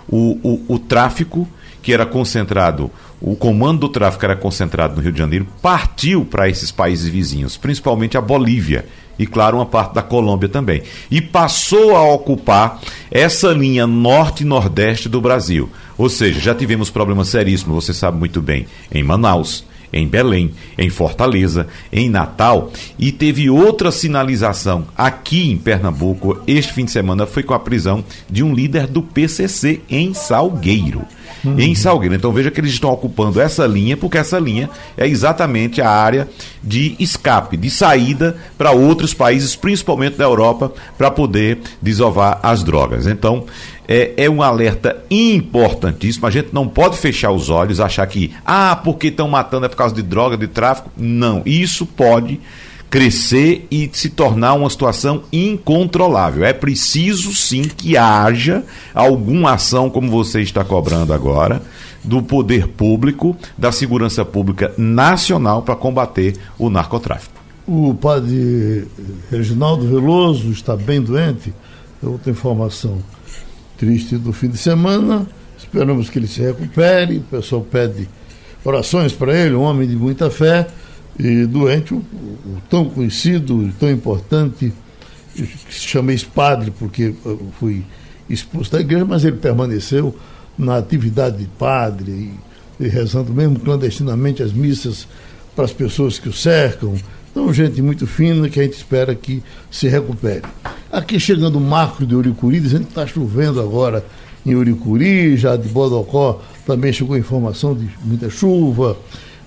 o, 0.09 0.39
o, 0.43 0.75
o 0.75 0.79
tráfico 0.79 1.49
que 1.83 1.93
era 1.93 2.07
concentrado, 2.07 2.91
o 3.21 3.37
comando 3.37 3.81
do 3.81 3.89
tráfico 3.89 4.25
era 4.25 4.37
concentrado 4.37 4.97
no 4.97 5.03
Rio 5.03 5.13
de 5.13 5.19
Janeiro, 5.19 5.47
partiu 5.61 6.25
para 6.25 6.49
esses 6.49 6.71
países 6.71 7.07
vizinhos, 7.07 7.57
principalmente 7.57 8.17
a 8.17 8.23
Bolívia 8.23 8.87
e, 9.19 9.27
claro, 9.27 9.59
uma 9.59 9.67
parte 9.67 9.95
da 9.95 10.03
Colômbia 10.03 10.49
também. 10.49 10.83
E 11.11 11.21
passou 11.21 11.95
a 11.95 12.03
ocupar 12.03 12.81
essa 13.11 13.49
linha 13.53 13.87
norte-nordeste 13.87 15.09
do 15.09 15.21
Brasil. 15.21 15.69
Ou 15.99 16.09
seja, 16.09 16.41
já 16.41 16.55
tivemos 16.55 16.91
problemas 16.91 17.29
seríssimos, 17.29 17.85
você 17.85 17.93
sabe 17.93 18.19
muito 18.19 18.41
bem, 18.41 18.67
em 18.91 19.03
Manaus 19.03 19.65
em 19.95 20.07
Belém, 20.07 20.51
em 20.77 20.91
Fortaleza, 20.91 21.69
em 21.93 22.11
Natal 22.11 22.71
e 22.99 23.13
teve 23.13 23.49
outra 23.49 23.91
sinalização 23.91 24.87
aqui 24.97 25.51
em 25.51 25.57
Pernambuco 25.57 26.43
este 26.47 26.73
fim 26.73 26.85
de 26.85 26.91
semana 26.91 27.27
foi 27.27 27.43
com 27.43 27.55
a 27.55 27.59
prisão 27.59 28.05
de 28.29 28.43
um 28.43 28.53
líder 28.53 28.87
do 28.87 29.03
PCC 29.03 29.81
em 29.89 30.13
Salgueiro. 30.13 31.03
Uhum. 31.45 31.59
Em 31.59 31.75
Salgueiro. 31.75 32.15
Então 32.15 32.33
veja 32.33 32.51
que 32.51 32.61
eles 32.61 32.73
estão 32.73 32.91
ocupando 32.91 33.41
essa 33.41 33.67
linha, 33.67 33.97
porque 33.97 34.19
essa 34.19 34.39
linha 34.39 34.71
é 34.97 35.07
exatamente 35.07 35.81
a 35.81 35.91
área 35.91 36.29
de 36.63 36.97
escape, 36.99 37.57
de 37.57 37.71
saída 37.71 38.37
para 38.57 38.71
outros 38.71 39.13
países, 39.13 39.55
principalmente 39.55 40.17
da 40.17 40.25
Europa, 40.25 40.73
para 40.97 41.11
poder 41.11 41.59
desovar 41.83 42.41
as 42.43 42.63
drogas. 42.63 43.07
Então, 43.07 43.45
é, 43.87 44.13
é 44.17 44.31
um 44.31 44.43
alerta 44.43 44.97
importantíssimo. 45.11 46.27
A 46.27 46.31
gente 46.31 46.49
não 46.53 46.67
pode 46.67 46.97
fechar 46.97 47.31
os 47.31 47.51
olhos, 47.51 47.81
achar 47.81 48.07
que, 48.07 48.33
ah, 48.45 48.81
porque 48.83 49.09
estão 49.09 49.29
matando 49.29 49.67
é 49.67 49.69
por 49.69 49.77
causa 49.77 49.95
de 49.95 50.03
droga, 50.03 50.37
de 50.37 50.47
tráfico. 50.47 50.91
Não, 50.97 51.43
isso 51.45 51.85
pode 51.87 52.41
crescer 52.95 53.67
e 53.73 53.91
se 53.93 54.09
tornar 54.09 54.55
uma 54.55 54.71
situação 54.71 55.25
incontrolável. 55.33 56.45
É 56.45 56.53
preciso 56.53 57.35
sim 57.35 57.63
que 57.63 57.97
haja 57.97 58.63
alguma 58.95 59.55
ação, 59.55 59.91
como 59.91 60.09
você 60.09 60.43
está 60.43 60.65
cobrando 60.65 61.13
agora, 61.13 61.61
do 62.05 62.23
poder 62.23 62.69
público, 62.69 63.37
da 63.59 63.73
segurança 63.73 64.25
pública 64.25 64.73
nacional 64.79 65.63
para 65.63 65.75
combater 65.75 66.37
o 66.57 66.71
narcotráfico. 66.71 67.35
O 67.67 67.95
padre 67.95 68.87
Reginaldo 69.29 69.89
Veloso 69.89 70.53
está 70.53 70.77
bem 70.77 71.03
doente, 71.03 71.53
é 72.01 72.07
outra 72.07 72.31
informação 72.31 72.99
triste 73.77 74.17
do 74.17 74.33
fim 74.33 74.47
de 74.47 74.57
semana. 74.57 75.27
Esperamos 75.59 76.09
que 76.09 76.21
ele 76.21 76.29
se 76.29 76.43
recupere. 76.43 77.19
O 77.19 77.23
pessoal 77.23 77.63
pede 77.63 78.09
orações 78.65 79.13
para 79.13 79.37
ele, 79.37 79.57
um 79.57 79.63
homem 79.63 79.89
de 79.89 79.97
muita 79.97 80.31
fé 80.31 80.69
e 81.19 81.47
doente, 81.47 81.95
o, 81.95 81.99
o 81.99 82.63
tão 82.69 82.85
conhecido 82.87 83.63
e 83.63 83.73
tão 83.73 83.91
importante, 83.91 84.73
que 85.35 85.47
se 85.75 85.81
chama 85.81 86.13
ex-padre, 86.13 86.71
porque 86.71 87.15
fui 87.59 87.85
expulso 88.29 88.73
da 88.73 88.81
igreja, 88.81 89.05
mas 89.05 89.25
ele 89.25 89.37
permaneceu 89.37 90.15
na 90.57 90.77
atividade 90.77 91.39
de 91.39 91.47
padre, 91.47 92.31
e 92.79 92.89
rezando 92.89 93.33
mesmo 93.33 93.59
clandestinamente 93.59 94.43
as 94.43 94.53
missas 94.53 95.07
para 95.55 95.65
as 95.65 95.73
pessoas 95.73 96.19
que 96.19 96.29
o 96.29 96.33
cercam. 96.33 96.95
Então, 97.31 97.53
gente 97.53 97.83
muito 97.83 98.07
fina 98.07 98.49
que 98.49 98.61
a 98.61 98.63
gente 98.63 98.75
espera 98.75 99.15
que 99.15 99.43
se 99.71 99.89
recupere. 99.89 100.43
Aqui 100.91 101.19
chegando 101.19 101.57
o 101.57 101.61
Marco 101.61 102.07
de 102.07 102.15
Uricuri, 102.15 102.61
dizendo 102.61 102.85
que 102.85 102.91
está 102.91 103.07
chovendo 103.07 103.61
agora 103.61 104.05
em 104.47 104.55
Uricuri, 104.55 105.37
já 105.37 105.57
de 105.57 105.69
Bodocó 105.69 106.41
também 106.67 106.93
chegou 106.93 107.17
informação 107.17 107.75
de 107.75 107.89
muita 108.05 108.31
chuva. 108.31 108.97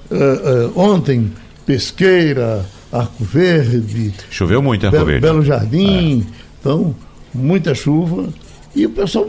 Uh, 0.10 0.68
uh, 0.68 0.80
ontem, 0.80 1.32
Pesqueira, 1.68 2.66
Arco 2.92 3.26
Verde. 3.26 4.14
Choveu 4.32 4.62
muito 4.62 4.86
em 4.86 4.88
Arco 4.88 5.04
Verde. 5.04 5.22
Belo 5.22 5.44
Jardim. 5.44 6.26
É. 6.26 6.34
Então, 6.62 6.96
muita 7.34 7.76
chuva. 7.76 8.30
E 8.74 8.86
o 8.86 8.90
pessoal 8.90 9.28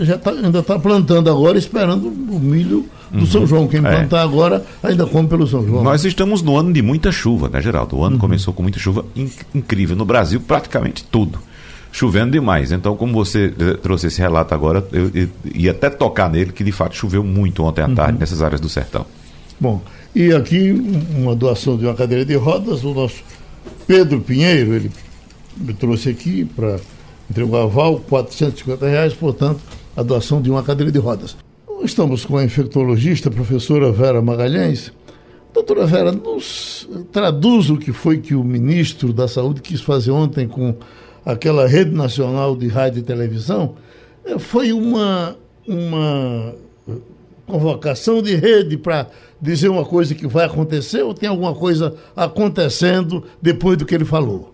já 0.00 0.16
tá, 0.16 0.30
ainda 0.30 0.60
está 0.60 0.78
plantando 0.78 1.28
agora, 1.28 1.58
esperando 1.58 2.06
o 2.06 2.38
milho 2.38 2.86
do 3.10 3.18
uhum. 3.18 3.26
São 3.26 3.46
João. 3.46 3.66
Quem 3.66 3.80
é. 3.80 3.82
plantar 3.82 4.18
é. 4.18 4.22
agora 4.22 4.64
ainda 4.80 5.06
come 5.06 5.26
pelo 5.26 5.44
São 5.44 5.66
João. 5.66 5.82
Nós 5.82 6.04
estamos 6.04 6.40
no 6.40 6.56
ano 6.56 6.72
de 6.72 6.82
muita 6.82 7.10
chuva, 7.10 7.48
né, 7.48 7.60
Geraldo? 7.60 7.96
O 7.96 8.04
ano 8.04 8.14
uhum. 8.14 8.20
começou 8.20 8.54
com 8.54 8.62
muita 8.62 8.78
chuva 8.78 9.04
inc 9.16 9.32
incrível. 9.52 9.96
No 9.96 10.04
Brasil, 10.04 10.40
praticamente 10.40 11.02
tudo. 11.02 11.40
Chovendo 11.90 12.30
demais. 12.30 12.70
Então, 12.70 12.96
como 12.96 13.12
você 13.12 13.52
trouxe 13.82 14.06
esse 14.06 14.20
relato 14.20 14.54
agora, 14.54 14.86
eu, 14.92 15.10
eu 15.12 15.28
ia 15.52 15.72
até 15.72 15.90
tocar 15.90 16.30
nele, 16.30 16.52
que 16.52 16.62
de 16.62 16.72
fato 16.72 16.94
choveu 16.94 17.24
muito 17.24 17.64
ontem 17.64 17.82
à 17.82 17.88
uhum. 17.88 17.94
tarde 17.94 18.18
nessas 18.20 18.40
áreas 18.40 18.60
do 18.60 18.68
sertão. 18.68 19.04
Bom, 19.58 19.82
e 20.14 20.32
aqui 20.32 20.72
uma 21.16 21.34
doação 21.34 21.76
de 21.76 21.84
uma 21.84 21.94
cadeira 21.94 22.24
de 22.24 22.34
rodas, 22.34 22.84
o 22.84 22.92
nosso 22.92 23.22
Pedro 23.86 24.20
Pinheiro, 24.20 24.74
ele 24.74 24.90
me 25.56 25.72
trouxe 25.74 26.08
aqui 26.08 26.44
para 26.44 26.78
entregou 27.30 27.58
aval, 27.58 27.98
450 28.00 28.86
reais, 28.86 29.14
portanto, 29.14 29.60
a 29.96 30.02
doação 30.02 30.40
de 30.40 30.50
uma 30.50 30.62
cadeira 30.62 30.92
de 30.92 30.98
rodas. 30.98 31.34
Estamos 31.82 32.24
com 32.24 32.36
a 32.36 32.44
infectologista, 32.44 33.30
professora 33.30 33.90
Vera 33.90 34.20
Magalhães. 34.20 34.92
Doutora 35.52 35.86
Vera, 35.86 36.12
nos 36.12 36.88
traduz 37.10 37.70
o 37.70 37.76
que 37.76 37.92
foi 37.92 38.18
que 38.18 38.34
o 38.34 38.44
ministro 38.44 39.12
da 39.12 39.26
Saúde 39.26 39.60
quis 39.60 39.80
fazer 39.80 40.10
ontem 40.10 40.46
com 40.46 40.74
aquela 41.24 41.66
rede 41.66 41.90
nacional 41.90 42.54
de 42.54 42.68
rádio 42.68 43.00
e 43.00 43.02
televisão. 43.02 43.74
É, 44.24 44.38
foi 44.38 44.72
uma, 44.72 45.36
uma 45.66 46.54
convocação 47.46 48.22
de 48.22 48.34
rede 48.34 48.76
para 48.76 49.06
dizer 49.40 49.68
uma 49.68 49.84
coisa 49.84 50.14
que 50.14 50.26
vai 50.26 50.46
acontecer 50.46 51.02
ou 51.02 51.14
tem 51.14 51.28
alguma 51.28 51.54
coisa 51.54 51.96
acontecendo 52.16 53.24
depois 53.40 53.76
do 53.76 53.84
que 53.84 53.94
ele 53.94 54.04
falou? 54.04 54.52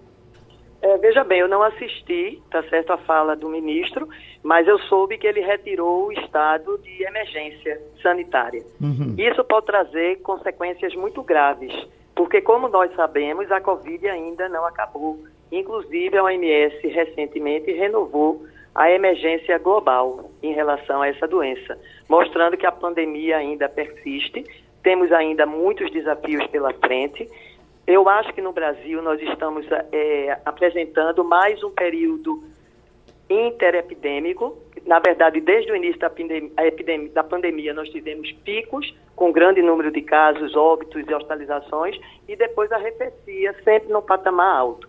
É, 0.80 0.96
veja 0.98 1.24
bem, 1.24 1.40
eu 1.40 1.48
não 1.48 1.62
assisti, 1.62 2.40
tá 2.50 2.62
certo, 2.64 2.92
a 2.92 2.98
fala 2.98 3.34
do 3.34 3.48
ministro, 3.48 4.08
mas 4.42 4.66
eu 4.68 4.78
soube 4.80 5.18
que 5.18 5.26
ele 5.26 5.40
retirou 5.40 6.06
o 6.06 6.12
estado 6.12 6.78
de 6.78 7.02
emergência 7.02 7.80
sanitária. 8.00 8.62
Uhum. 8.80 9.14
Isso 9.18 9.42
pode 9.44 9.66
trazer 9.66 10.20
consequências 10.22 10.94
muito 10.94 11.22
graves, 11.22 11.72
porque 12.14 12.40
como 12.40 12.68
nós 12.68 12.94
sabemos, 12.94 13.50
a 13.50 13.60
Covid 13.60 14.06
ainda 14.08 14.48
não 14.48 14.64
acabou. 14.64 15.18
Inclusive, 15.50 16.16
a 16.16 16.24
OMS 16.24 16.86
recentemente 16.86 17.72
renovou 17.72 18.44
a 18.78 18.90
emergência 18.90 19.58
global 19.58 20.30
em 20.42 20.52
relação 20.52 21.02
a 21.02 21.08
essa 21.08 21.26
doença, 21.26 21.78
mostrando 22.08 22.56
que 22.56 22.66
a 22.66 22.72
pandemia 22.72 23.36
ainda 23.36 23.68
persiste, 23.68 24.44
temos 24.82 25.10
ainda 25.12 25.44
muitos 25.44 25.90
desafios 25.90 26.46
pela 26.46 26.72
frente 26.72 27.28
eu 27.88 28.06
acho 28.06 28.34
que 28.34 28.42
no 28.42 28.52
Brasil 28.52 29.00
nós 29.00 29.18
estamos 29.22 29.66
é, 29.90 30.38
apresentando 30.44 31.24
mais 31.24 31.64
um 31.64 31.70
período 31.70 32.44
interepidêmico. 33.30 34.58
Na 34.84 34.98
verdade, 34.98 35.40
desde 35.40 35.72
o 35.72 35.76
início 35.76 35.98
da, 35.98 36.12
epidemia, 36.66 37.08
da 37.08 37.24
pandemia, 37.24 37.72
nós 37.72 37.88
tivemos 37.88 38.30
picos 38.44 38.94
com 39.16 39.32
grande 39.32 39.62
número 39.62 39.90
de 39.90 40.02
casos, 40.02 40.54
óbitos 40.54 41.02
e 41.08 41.14
hospitalizações, 41.14 41.98
e 42.28 42.36
depois 42.36 42.70
arrefecia, 42.70 43.54
sempre 43.64 43.90
no 43.90 44.02
patamar 44.02 44.58
alto. 44.58 44.87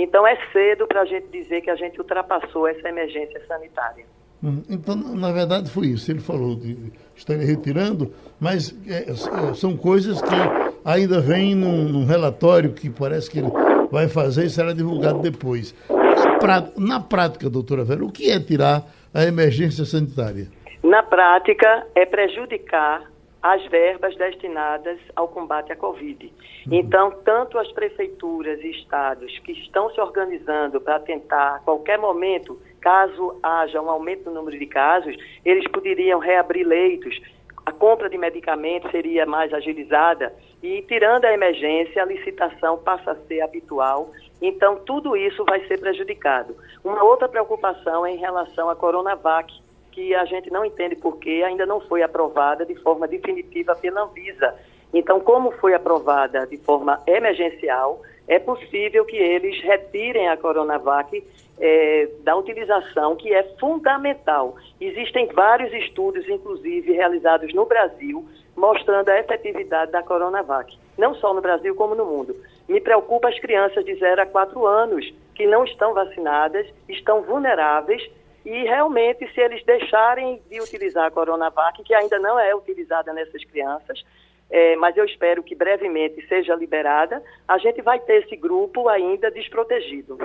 Então, 0.00 0.24
é 0.24 0.38
cedo 0.52 0.86
para 0.86 1.00
a 1.00 1.04
gente 1.04 1.26
dizer 1.26 1.60
que 1.60 1.68
a 1.68 1.74
gente 1.74 1.98
ultrapassou 1.98 2.68
essa 2.68 2.88
emergência 2.88 3.44
sanitária. 3.48 4.04
Hum, 4.42 4.62
então, 4.70 4.94
na 4.94 5.32
verdade, 5.32 5.68
foi 5.68 5.88
isso. 5.88 6.08
Ele 6.08 6.20
falou 6.20 6.54
de 6.54 6.92
estar 7.16 7.34
retirando, 7.34 8.14
mas 8.38 8.72
é, 8.88 9.10
é, 9.10 9.54
são 9.54 9.76
coisas 9.76 10.22
que 10.22 10.36
ainda 10.84 11.20
vêm 11.20 11.56
num, 11.56 11.88
num, 11.88 12.06
relatório 12.06 12.72
que 12.72 12.88
parece 12.88 13.28
que 13.28 13.40
ele 13.40 13.50
vai 13.90 14.06
fazer 14.06 14.44
e 14.44 14.50
será 14.50 14.72
divulgado 14.72 15.18
depois. 15.18 15.74
Na, 15.90 16.38
pra, 16.38 16.68
na 16.76 17.00
prática, 17.00 17.50
doutora 17.50 17.82
Vera, 17.82 18.04
o 18.04 18.12
que 18.12 18.30
é 18.30 18.38
tirar 18.38 18.84
a 19.12 19.24
emergência 19.24 19.84
sanitária? 19.84 20.46
Na 20.80 21.02
prática, 21.02 21.84
é 21.96 22.06
prejudicar 22.06 23.02
as 23.42 23.64
verbas 23.66 24.16
destinadas 24.16 24.98
ao 25.14 25.28
combate 25.28 25.72
à 25.72 25.76
Covid. 25.76 26.26
Uhum. 26.66 26.74
Então, 26.74 27.10
tanto 27.24 27.58
as 27.58 27.70
prefeituras 27.72 28.60
e 28.60 28.70
estados 28.70 29.38
que 29.40 29.52
estão 29.52 29.90
se 29.90 30.00
organizando 30.00 30.80
para 30.80 30.98
tentar, 30.98 31.56
a 31.56 31.58
qualquer 31.60 31.98
momento, 31.98 32.60
caso 32.80 33.38
haja 33.42 33.80
um 33.80 33.90
aumento 33.90 34.28
no 34.28 34.34
número 34.34 34.58
de 34.58 34.66
casos, 34.66 35.16
eles 35.44 35.66
poderiam 35.68 36.18
reabrir 36.18 36.66
leitos, 36.66 37.20
a 37.64 37.72
compra 37.72 38.08
de 38.08 38.16
medicamentos 38.16 38.90
seria 38.90 39.26
mais 39.26 39.52
agilizada 39.52 40.34
e, 40.62 40.80
tirando 40.82 41.26
a 41.26 41.32
emergência, 41.34 42.02
a 42.02 42.06
licitação 42.06 42.78
passa 42.78 43.12
a 43.12 43.16
ser 43.26 43.42
habitual. 43.42 44.10
Então, 44.40 44.76
tudo 44.86 45.14
isso 45.14 45.44
vai 45.44 45.60
ser 45.66 45.78
prejudicado. 45.78 46.56
Uma 46.82 47.04
outra 47.04 47.28
preocupação 47.28 48.06
é 48.06 48.12
em 48.12 48.16
relação 48.16 48.70
à 48.70 48.74
Coronavac, 48.74 49.52
que 49.98 50.14
a 50.14 50.24
gente 50.26 50.48
não 50.48 50.64
entende 50.64 50.94
por 50.94 51.18
que 51.18 51.42
ainda 51.42 51.66
não 51.66 51.80
foi 51.80 52.04
aprovada 52.04 52.64
de 52.64 52.76
forma 52.76 53.08
definitiva 53.08 53.74
pela 53.74 54.02
Anvisa. 54.02 54.54
Então, 54.94 55.18
como 55.18 55.50
foi 55.50 55.74
aprovada 55.74 56.46
de 56.46 56.56
forma 56.58 57.02
emergencial, 57.04 58.00
é 58.28 58.38
possível 58.38 59.04
que 59.04 59.16
eles 59.16 59.60
retirem 59.60 60.28
a 60.28 60.36
Coronavac 60.36 61.24
é, 61.58 62.08
da 62.20 62.36
utilização, 62.36 63.16
que 63.16 63.34
é 63.34 63.42
fundamental. 63.58 64.54
Existem 64.80 65.26
vários 65.34 65.72
estudos, 65.72 66.28
inclusive 66.28 66.92
realizados 66.92 67.52
no 67.52 67.66
Brasil, 67.66 68.24
mostrando 68.56 69.08
a 69.08 69.18
efetividade 69.18 69.90
da 69.90 70.04
Coronavac, 70.04 70.78
não 70.96 71.12
só 71.16 71.34
no 71.34 71.40
Brasil 71.40 71.74
como 71.74 71.96
no 71.96 72.04
mundo. 72.04 72.36
Me 72.68 72.80
preocupa 72.80 73.28
as 73.28 73.40
crianças 73.40 73.84
de 73.84 73.96
0 73.96 74.22
a 74.22 74.26
4 74.26 74.64
anos 74.64 75.12
que 75.34 75.44
não 75.44 75.64
estão 75.64 75.92
vacinadas, 75.92 76.68
estão 76.88 77.22
vulneráveis 77.22 78.08
e 78.48 78.64
realmente, 78.64 79.30
se 79.34 79.40
eles 79.42 79.62
deixarem 79.66 80.40
de 80.50 80.58
utilizar 80.58 81.04
a 81.04 81.10
Coronavac, 81.10 81.82
que 81.82 81.92
ainda 81.92 82.18
não 82.18 82.40
é 82.40 82.54
utilizada 82.54 83.12
nessas 83.12 83.44
crianças, 83.44 84.02
é, 84.50 84.74
mas 84.76 84.96
eu 84.96 85.04
espero 85.04 85.42
que 85.42 85.54
brevemente 85.54 86.26
seja 86.26 86.54
liberada, 86.54 87.22
a 87.46 87.58
gente 87.58 87.82
vai 87.82 88.00
ter 88.00 88.24
esse 88.24 88.34
grupo 88.36 88.88
ainda 88.88 89.30
desprotegido. 89.30 90.16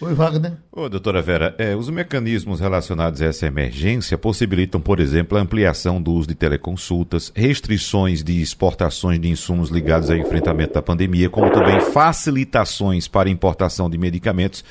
Oi, 0.00 0.14
Wagner. 0.14 0.52
Ô, 0.72 0.88
doutora 0.88 1.20
Vera, 1.20 1.54
é, 1.58 1.76
os 1.76 1.90
mecanismos 1.90 2.60
relacionados 2.60 3.20
a 3.20 3.26
essa 3.26 3.46
emergência 3.46 4.16
possibilitam, 4.16 4.80
por 4.80 4.98
exemplo, 4.98 5.36
a 5.36 5.40
ampliação 5.42 6.00
do 6.00 6.12
uso 6.12 6.28
de 6.28 6.34
teleconsultas, 6.34 7.30
restrições 7.36 8.24
de 8.24 8.40
exportações 8.40 9.20
de 9.20 9.28
insumos 9.28 9.68
ligados 9.68 10.10
ao 10.10 10.16
enfrentamento 10.16 10.72
da 10.72 10.82
pandemia, 10.82 11.28
como 11.28 11.50
também 11.50 11.80
facilitações 11.80 13.06
para 13.06 13.28
importação 13.28 13.88
de 13.90 13.98
medicamentos 13.98 14.64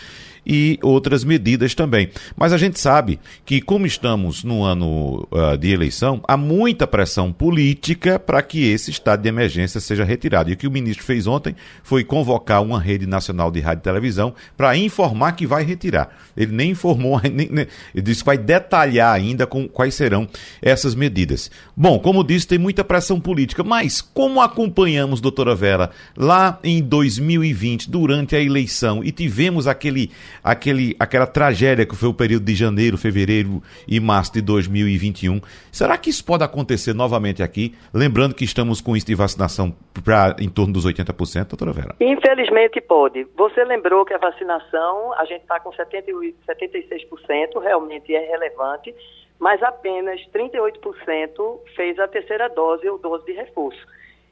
e 0.45 0.77
outras 0.81 1.23
medidas 1.23 1.73
também. 1.73 2.09
Mas 2.35 2.53
a 2.53 2.57
gente 2.57 2.79
sabe 2.79 3.19
que, 3.45 3.61
como 3.61 3.85
estamos 3.85 4.43
no 4.43 4.63
ano 4.63 5.27
uh, 5.31 5.57
de 5.57 5.71
eleição, 5.71 6.21
há 6.27 6.37
muita 6.37 6.85
pressão 6.85 7.31
política 7.31 8.19
para 8.19 8.41
que 8.41 8.69
esse 8.69 8.91
estado 8.91 9.21
de 9.21 9.29
emergência 9.29 9.79
seja 9.79 10.03
retirado. 10.03 10.49
E 10.49 10.53
o 10.53 10.57
que 10.57 10.67
o 10.67 10.71
ministro 10.71 11.05
fez 11.05 11.25
ontem 11.25 11.55
foi 11.83 12.03
convocar 12.03 12.61
uma 12.61 12.79
rede 12.79 13.05
nacional 13.05 13.49
de 13.49 13.59
rádio 13.59 13.81
e 13.81 13.83
televisão 13.83 14.33
para 14.55 14.77
informar 14.77 15.33
que 15.33 15.47
vai 15.47 15.63
retirar. 15.63 16.09
Ele 16.35 16.51
nem 16.51 16.71
informou, 16.71 17.19
nem, 17.23 17.49
nem, 17.49 17.67
ele 17.93 18.01
disse 18.03 18.21
que 18.21 18.25
vai 18.25 18.37
detalhar 18.37 19.13
ainda 19.13 19.47
com 19.47 19.67
quais 19.67 19.95
serão 19.95 20.27
essas 20.61 20.93
medidas. 20.93 21.49
Bom, 21.75 21.99
como 21.99 22.23
disse, 22.23 22.47
tem 22.47 22.57
muita 22.57 22.83
pressão 22.83 23.19
política, 23.19 23.63
mas 23.63 24.01
como 24.01 24.41
acompanhamos, 24.41 25.21
doutora 25.21 25.55
Vera, 25.55 25.89
lá 26.15 26.59
em 26.63 26.81
2020, 26.81 27.89
durante 27.89 28.35
a 28.35 28.41
eleição, 28.41 29.03
e 29.03 29.11
tivemos 29.11 29.67
aquele 29.67 30.11
aquele, 30.43 30.95
aquela 30.99 31.27
tragédia 31.27 31.85
que 31.85 31.95
foi 31.95 32.09
o 32.09 32.13
período 32.13 32.45
de 32.45 32.55
janeiro, 32.55 32.97
fevereiro 32.97 33.61
e 33.87 33.99
março 33.99 34.33
de 34.33 34.41
2021. 34.41 35.41
Será 35.71 35.97
que 35.97 36.09
isso 36.09 36.23
pode 36.23 36.43
acontecer 36.43 36.93
novamente 36.93 37.43
aqui? 37.43 37.75
Lembrando 37.93 38.35
que 38.35 38.43
estamos 38.43 38.81
com 38.81 38.95
isso 38.95 39.05
de 39.05 39.15
vacinação 39.15 39.75
para 40.03 40.35
em 40.39 40.49
torno 40.49 40.73
dos 40.73 40.85
80%, 40.85 41.47
doutora 41.47 41.71
Vera? 41.71 41.95
Infelizmente 41.99 42.81
pode. 42.81 43.25
Você 43.35 43.63
lembrou 43.63 44.05
que 44.05 44.13
a 44.13 44.17
vacinação, 44.17 45.13
a 45.13 45.25
gente 45.25 45.41
está 45.41 45.59
com 45.59 45.71
78, 45.71 46.37
76%, 46.47 47.61
realmente 47.61 48.13
é 48.13 48.19
relevante, 48.19 48.93
mas 49.39 49.61
apenas 49.61 50.21
38% 50.33 51.59
fez 51.75 51.99
a 51.99 52.07
terceira 52.07 52.47
dose 52.49 52.87
ou 52.87 52.97
dose 52.97 53.25
de 53.25 53.33
reforço. 53.33 53.85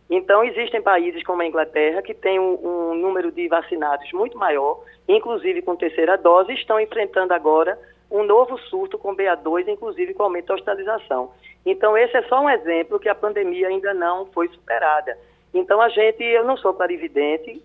Então, 0.10 0.44
existem 0.44 0.82
países 0.82 1.24
como 1.24 1.42
a 1.42 1.46
Inglaterra 1.46 2.02
que 2.02 2.14
tem 2.14 2.40
um, 2.40 2.60
um 2.64 2.96
número 2.96 3.32
de 3.32 3.48
vacinados 3.48 4.12
muito 4.12 4.38
maior, 4.38 4.84
inclusive 5.08 5.62
com 5.62 5.76
terceira 5.76 6.18
dose, 6.18 6.54
estão 6.54 6.80
enfrentando 6.80 7.34
agora 7.34 7.80
um 8.12 8.24
novo 8.24 8.58
surto 8.60 8.98
com 8.98 9.16
BA2, 9.16 9.68
inclusive 9.68 10.14
com 10.14 10.24
aumento 10.24 10.48
da 10.48 10.54
hospitalização. 10.54 11.32
Então, 11.66 11.98
esse 11.98 12.16
é 12.16 12.22
só 12.24 12.42
um 12.42 12.50
exemplo 12.50 13.00
que 13.00 13.10
a 13.10 13.16
pandemia 13.16 13.68
ainda 13.70 13.94
não 13.94 14.28
foi 14.28 14.48
superada. 14.50 15.18
Então, 15.54 15.82
a 15.82 15.90
gente, 15.90 16.24
eu 16.24 16.44
não 16.44 16.58
sou 16.58 16.74
clarividente, 16.74 17.62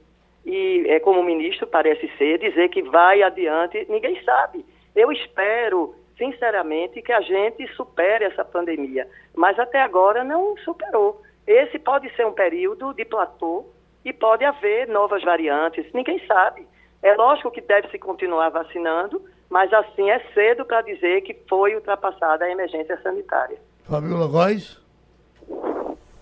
e 0.47 0.87
é 0.89 1.01
como 1.01 1.23
ministro 1.23 1.67
parece 1.67 2.09
ser, 2.17 2.39
dizer 2.39 2.71
que 2.71 2.83
vai 2.83 3.23
adiante, 3.23 3.85
ninguém 3.91 4.23
sabe. 4.25 4.65
Eu 4.97 5.13
espero, 5.13 5.95
sinceramente, 6.17 7.03
que 7.03 7.13
a 7.13 7.21
gente 7.21 7.67
supere 7.75 8.25
essa 8.25 8.45
pandemia, 8.45 9.07
mas 9.35 9.59
até 9.59 9.83
agora 9.83 10.25
não 10.25 10.57
superou. 10.59 11.21
Esse 11.49 11.79
pode 11.79 12.15
ser 12.15 12.27
um 12.27 12.33
período 12.33 12.93
de 12.93 13.07
platô 13.07 13.65
e 14.05 14.13
pode 14.13 14.45
haver 14.45 14.87
novas 14.87 15.25
variantes, 15.25 15.91
ninguém 15.95 16.21
sabe. 16.27 16.69
É 17.03 17.15
lógico 17.15 17.51
que 17.51 17.63
deve 17.63 17.89
se 17.89 17.99
continuar 17.99 18.51
vacinando, 18.51 19.25
mas 19.49 19.73
assim 19.73 20.11
é 20.11 20.19
cedo 20.35 20.67
para 20.67 20.83
dizer 20.83 21.23
que 21.23 21.35
foi 21.49 21.75
ultrapassada 21.75 22.45
a 22.45 22.51
emergência 22.51 23.01
sanitária. 23.01 23.57
Fabiola 23.85 24.27
Góes. 24.27 24.79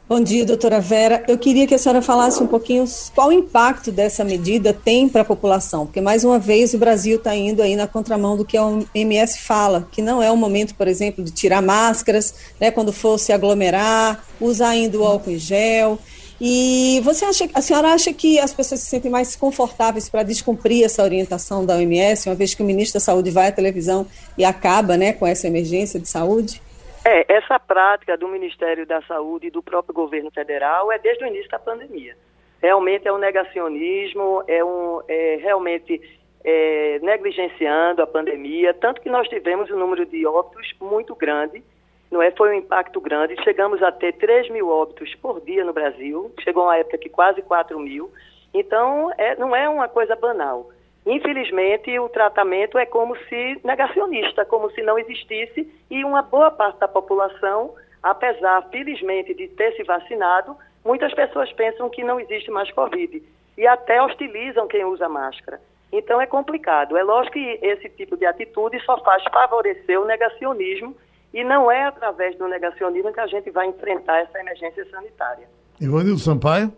Bom 0.08 0.20
dia, 0.20 0.46
doutora 0.46 0.80
Vera. 0.80 1.24
Eu 1.26 1.36
queria 1.36 1.66
que 1.66 1.74
a 1.74 1.78
senhora 1.78 2.00
falasse 2.00 2.40
um 2.40 2.46
pouquinho 2.46 2.84
qual 3.12 3.30
o 3.30 3.32
impacto 3.32 3.90
dessa 3.90 4.22
medida 4.22 4.72
tem 4.72 5.08
para 5.08 5.22
a 5.22 5.24
população, 5.24 5.84
porque 5.84 6.00
mais 6.00 6.22
uma 6.22 6.38
vez 6.38 6.72
o 6.74 6.78
Brasil 6.78 7.16
está 7.16 7.34
indo 7.34 7.60
aí 7.60 7.74
na 7.74 7.88
contramão 7.88 8.36
do 8.36 8.44
que 8.44 8.56
a 8.56 8.64
OMS 8.64 9.40
fala, 9.40 9.88
que 9.90 10.00
não 10.00 10.22
é 10.22 10.30
o 10.30 10.36
momento, 10.36 10.76
por 10.76 10.86
exemplo, 10.86 11.24
de 11.24 11.32
tirar 11.32 11.60
máscaras, 11.60 12.32
né, 12.60 12.70
quando 12.70 12.92
for 12.92 13.18
se 13.18 13.32
aglomerar, 13.32 14.24
usar 14.40 14.68
ainda 14.68 14.96
o 14.96 15.04
álcool 15.04 15.32
em 15.32 15.38
gel. 15.40 15.98
E 16.40 17.00
você 17.02 17.24
acha, 17.24 17.48
a 17.52 17.60
senhora 17.60 17.92
acha 17.92 18.12
que 18.12 18.38
as 18.38 18.54
pessoas 18.54 18.82
se 18.82 18.86
sentem 18.86 19.10
mais 19.10 19.34
confortáveis 19.34 20.08
para 20.08 20.22
descumprir 20.22 20.84
essa 20.84 21.02
orientação 21.02 21.66
da 21.66 21.74
OMS, 21.74 22.28
uma 22.28 22.36
vez 22.36 22.54
que 22.54 22.62
o 22.62 22.66
ministro 22.66 23.00
da 23.00 23.04
Saúde 23.04 23.32
vai 23.32 23.48
à 23.48 23.52
televisão 23.52 24.06
e 24.38 24.44
acaba, 24.44 24.96
né, 24.96 25.12
com 25.12 25.26
essa 25.26 25.48
emergência 25.48 25.98
de 25.98 26.08
saúde? 26.08 26.62
É, 27.08 27.24
essa 27.32 27.56
prática 27.60 28.18
do 28.18 28.26
Ministério 28.26 28.84
da 28.84 29.00
Saúde 29.02 29.46
e 29.46 29.50
do 29.50 29.62
próprio 29.62 29.94
governo 29.94 30.28
federal 30.32 30.90
é 30.90 30.98
desde 30.98 31.22
o 31.22 31.28
início 31.28 31.48
da 31.48 31.58
pandemia. 31.58 32.16
Realmente 32.60 33.06
é 33.06 33.12
um 33.12 33.18
negacionismo, 33.18 34.42
é, 34.48 34.64
um, 34.64 35.00
é 35.06 35.36
realmente 35.40 36.02
é, 36.42 36.98
negligenciando 37.00 38.02
a 38.02 38.08
pandemia, 38.08 38.74
tanto 38.74 39.00
que 39.00 39.08
nós 39.08 39.28
tivemos 39.28 39.70
um 39.70 39.78
número 39.78 40.04
de 40.04 40.26
óbitos 40.26 40.74
muito 40.80 41.14
grande, 41.14 41.62
não 42.10 42.20
é? 42.20 42.32
Foi 42.32 42.50
um 42.50 42.58
impacto 42.58 43.00
grande. 43.00 43.40
Chegamos 43.44 43.80
a 43.84 43.92
ter 43.92 44.14
3 44.14 44.50
mil 44.50 44.68
óbitos 44.68 45.14
por 45.14 45.40
dia 45.42 45.64
no 45.64 45.72
Brasil, 45.72 46.34
chegou 46.40 46.64
uma 46.64 46.76
época 46.76 46.98
que 46.98 47.08
quase 47.08 47.40
4 47.40 47.78
mil. 47.78 48.10
Então, 48.52 49.12
é, 49.16 49.36
não 49.36 49.54
é 49.54 49.68
uma 49.68 49.88
coisa 49.88 50.16
banal. 50.16 50.72
Infelizmente, 51.06 51.96
o 52.00 52.08
tratamento 52.08 52.76
é 52.76 52.84
como 52.84 53.16
se 53.28 53.60
negacionista, 53.62 54.44
como 54.44 54.68
se 54.72 54.82
não 54.82 54.98
existisse, 54.98 55.72
e 55.88 56.04
uma 56.04 56.20
boa 56.20 56.50
parte 56.50 56.80
da 56.80 56.88
população, 56.88 57.72
apesar, 58.02 58.68
felizmente, 58.70 59.32
de 59.32 59.46
ter 59.46 59.72
se 59.76 59.84
vacinado, 59.84 60.56
muitas 60.84 61.14
pessoas 61.14 61.52
pensam 61.52 61.88
que 61.88 62.02
não 62.02 62.18
existe 62.18 62.50
mais 62.50 62.72
Covid 62.72 63.22
e 63.56 63.66
até 63.68 64.02
hostilizam 64.02 64.66
quem 64.66 64.84
usa 64.84 65.08
máscara. 65.08 65.60
Então 65.92 66.20
é 66.20 66.26
complicado. 66.26 66.96
É 66.96 67.04
lógico 67.04 67.34
que 67.34 67.58
esse 67.62 67.88
tipo 67.90 68.16
de 68.16 68.26
atitude 68.26 68.78
só 68.84 68.98
faz 69.04 69.22
favorecer 69.32 70.00
o 70.00 70.04
negacionismo 70.04 70.96
e 71.32 71.44
não 71.44 71.70
é 71.70 71.84
através 71.84 72.36
do 72.36 72.48
negacionismo 72.48 73.12
que 73.12 73.20
a 73.20 73.26
gente 73.28 73.50
vai 73.50 73.68
enfrentar 73.68 74.18
essa 74.18 74.40
emergência 74.40 74.84
sanitária. 74.90 75.48
Ivanildo 75.80 76.18
Sampaio. 76.18 76.72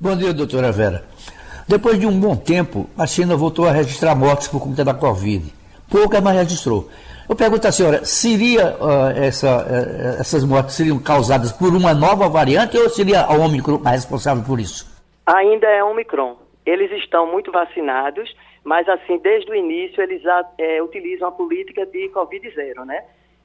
Bom 0.00 0.16
dia, 0.16 0.32
doutora 0.32 0.70
Vera. 0.70 1.04
Depois 1.70 2.00
de 2.00 2.04
um 2.04 2.18
bom 2.18 2.34
tempo, 2.34 2.90
a 2.98 3.06
China 3.06 3.36
voltou 3.36 3.64
a 3.64 3.70
registrar 3.70 4.16
mortes 4.16 4.48
por 4.48 4.60
conta 4.60 4.84
da 4.84 4.92
Covid. 4.92 5.54
Pouca, 5.88 6.20
mas 6.20 6.34
registrou. 6.34 6.90
Eu 7.28 7.36
pergunto 7.36 7.68
à 7.68 7.70
senhora, 7.70 8.04
seria 8.04 8.74
uh, 8.74 9.16
essa, 9.16 9.62
uh, 9.62 10.20
essas 10.20 10.44
mortes 10.44 10.74
seriam 10.74 10.98
causadas 10.98 11.52
por 11.52 11.68
uma 11.68 11.94
nova 11.94 12.28
variante 12.28 12.76
ou 12.76 12.88
seria 12.88 13.20
a 13.20 13.34
Omicron 13.34 13.80
a 13.84 13.90
responsável 13.90 14.42
por 14.42 14.58
isso? 14.58 14.84
Ainda 15.24 15.68
é 15.68 15.84
Omicron. 15.84 16.38
Eles 16.66 16.90
estão 16.90 17.30
muito 17.30 17.52
vacinados, 17.52 18.34
mas 18.64 18.88
assim, 18.88 19.18
desde 19.18 19.48
o 19.48 19.54
início 19.54 20.02
eles 20.02 20.22
é, 20.58 20.82
utilizam 20.82 21.28
a 21.28 21.30
política 21.30 21.86
de 21.86 22.08
Covid 22.08 22.50
zero, 22.52 22.84
né? 22.84 23.04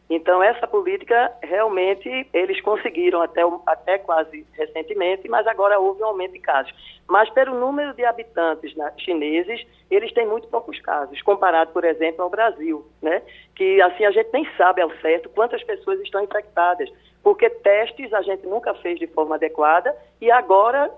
Então, 0.10 0.42
essa 0.44 0.68
política, 0.68 1.32
realmente, 1.42 2.28
eles 2.32 2.62
conseguiram 2.62 3.22
até, 3.22 3.42
até 3.66 3.98
quase 3.98 4.46
recentemente, 4.54 5.28
mas 5.28 5.48
agora 5.48 5.80
houve 5.80 6.04
um 6.04 6.06
aumento 6.06 6.34
de 6.34 6.40
casos. 6.40 6.72
Mas, 7.08 7.28
pelo 7.32 7.60
número 7.60 7.94
de 7.94 8.06
habitantes 8.06 8.76
né, 8.76 8.92
chineses, 9.00 9.66
eles 9.90 10.14
têm 10.14 10.28
muito 10.28 10.48
poucos 10.48 10.80
casos, 10.80 11.20
comparado, 11.24 11.72
por 11.72 11.84
exemplo, 11.84 12.22
ao 12.22 12.30
Brasil, 12.30 12.86
né? 13.02 13.24
Que, 13.56 13.82
assim, 13.82 14.06
a 14.06 14.12
gente 14.12 14.30
nem 14.32 14.48
sabe 14.56 14.82
ao 14.82 14.92
certo 14.98 15.30
quantas 15.30 15.64
pessoas 15.64 16.00
estão 16.02 16.24
infectadas, 16.24 16.88
porque 17.24 17.50
testes 17.50 18.14
a 18.14 18.22
gente 18.22 18.46
nunca 18.46 18.76
fez 18.76 19.00
de 19.00 19.08
forma 19.08 19.36
adequada 19.36 19.96
e 20.22 20.30
agora, 20.30 20.92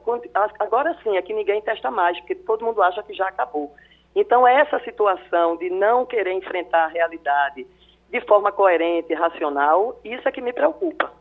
agora 0.60 0.98
sim, 1.02 1.16
é 1.16 1.22
que 1.22 1.34
ninguém 1.34 1.62
testa 1.62 1.90
mais, 1.90 2.20
porque 2.20 2.36
todo 2.36 2.66
mundo 2.66 2.84
acha 2.84 3.02
que 3.04 3.14
já 3.14 3.28
acabou. 3.30 3.74
Então, 4.14 4.46
essa 4.46 4.80
situação 4.80 5.56
de 5.56 5.70
não 5.70 6.06
querer 6.06 6.34
enfrentar 6.34 6.86
a 6.86 6.88
realidade 6.88 7.66
de 8.12 8.22
forma 8.22 8.52
coerente 8.52 9.12
e 9.12 9.16
racional, 9.16 10.00
isso 10.04 10.28
é 10.28 10.32
que 10.32 10.42
me 10.42 10.54
preocupa. 10.54 11.12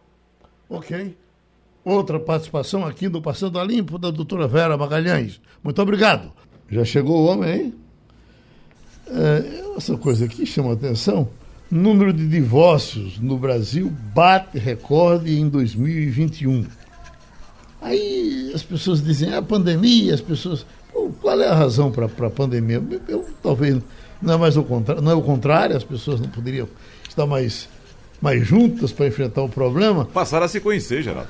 Ok. 0.69 1.17
Outra 1.85 2.19
participação 2.19 2.85
aqui 2.85 3.09
do 3.09 3.23
Passando 3.23 3.59
a 3.61 3.65
Limpo, 3.65 3.99
da 3.99 4.11
doutora 4.11 4.49
Vera 4.49 4.77
Magalhães. 4.77 5.41
Muito 5.63 5.81
obrigado. 5.81 6.33
Já 6.69 6.85
chegou 6.85 7.23
o 7.23 7.27
homem 7.27 7.51
aí? 7.51 7.75
É, 9.09 9.77
essa 9.77 9.97
coisa 9.97 10.25
aqui 10.25 10.45
chama 10.45 10.73
atenção. 10.73 11.29
Número 11.71 12.13
de 12.13 12.29
divórcios 12.29 13.19
no 13.19 13.37
Brasil 13.37 13.91
bate 14.15 14.59
recorde 14.59 15.39
em 15.39 15.49
2021. 15.49 16.67
Aí 17.81 18.51
as 18.55 18.63
pessoas 18.63 19.03
dizem, 19.03 19.33
é 19.33 19.37
a 19.37 19.43
pandemia, 19.43 20.15
as 20.15 20.21
pessoas. 20.21 20.67
qual 21.21 21.41
é 21.41 21.49
a 21.49 21.55
razão 21.55 21.93
para 21.93 22.07
a 22.07 22.31
pandemia? 22.31 22.83
Eu 23.09 23.25
talvez 23.43 23.81
não 24.21 24.35
é 24.35 24.37
mais 24.37 24.57
o 24.57 24.63
contrário, 24.63 25.03
não 25.03 25.13
é 25.13 25.15
o 25.15 25.23
contrário, 25.23 25.77
as 25.77 25.85
pessoas 25.85 26.21
não 26.21 26.29
poderiam 26.29 26.69
estar 27.09 27.27
mais, 27.27 27.69
mais 28.21 28.47
juntas 28.47 28.93
para 28.93 29.07
enfrentar 29.07 29.43
o 29.43 29.49
problema. 29.49 30.07
Passaram 30.07 30.47
a 30.47 30.49
se 30.49 30.61
conhecer, 30.61 31.03
Geraldo. 31.03 31.29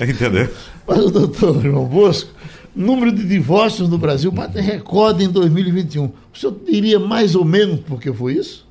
Entendeu? 0.00 0.48
Mas 0.86 0.98
o 0.98 1.10
doutor 1.10 1.62
João 1.62 1.84
Bosco, 1.84 2.30
número 2.74 3.12
de 3.12 3.26
divórcios 3.26 3.88
no 3.88 3.98
Brasil 3.98 4.30
bate 4.30 4.60
recorde 4.60 5.24
em 5.24 5.28
2021. 5.28 6.04
O 6.04 6.12
senhor 6.34 6.56
diria 6.64 6.98
mais 6.98 7.34
ou 7.34 7.44
menos 7.44 7.80
por 7.80 8.00
que 8.00 8.12
foi 8.12 8.34
isso? 8.34 8.66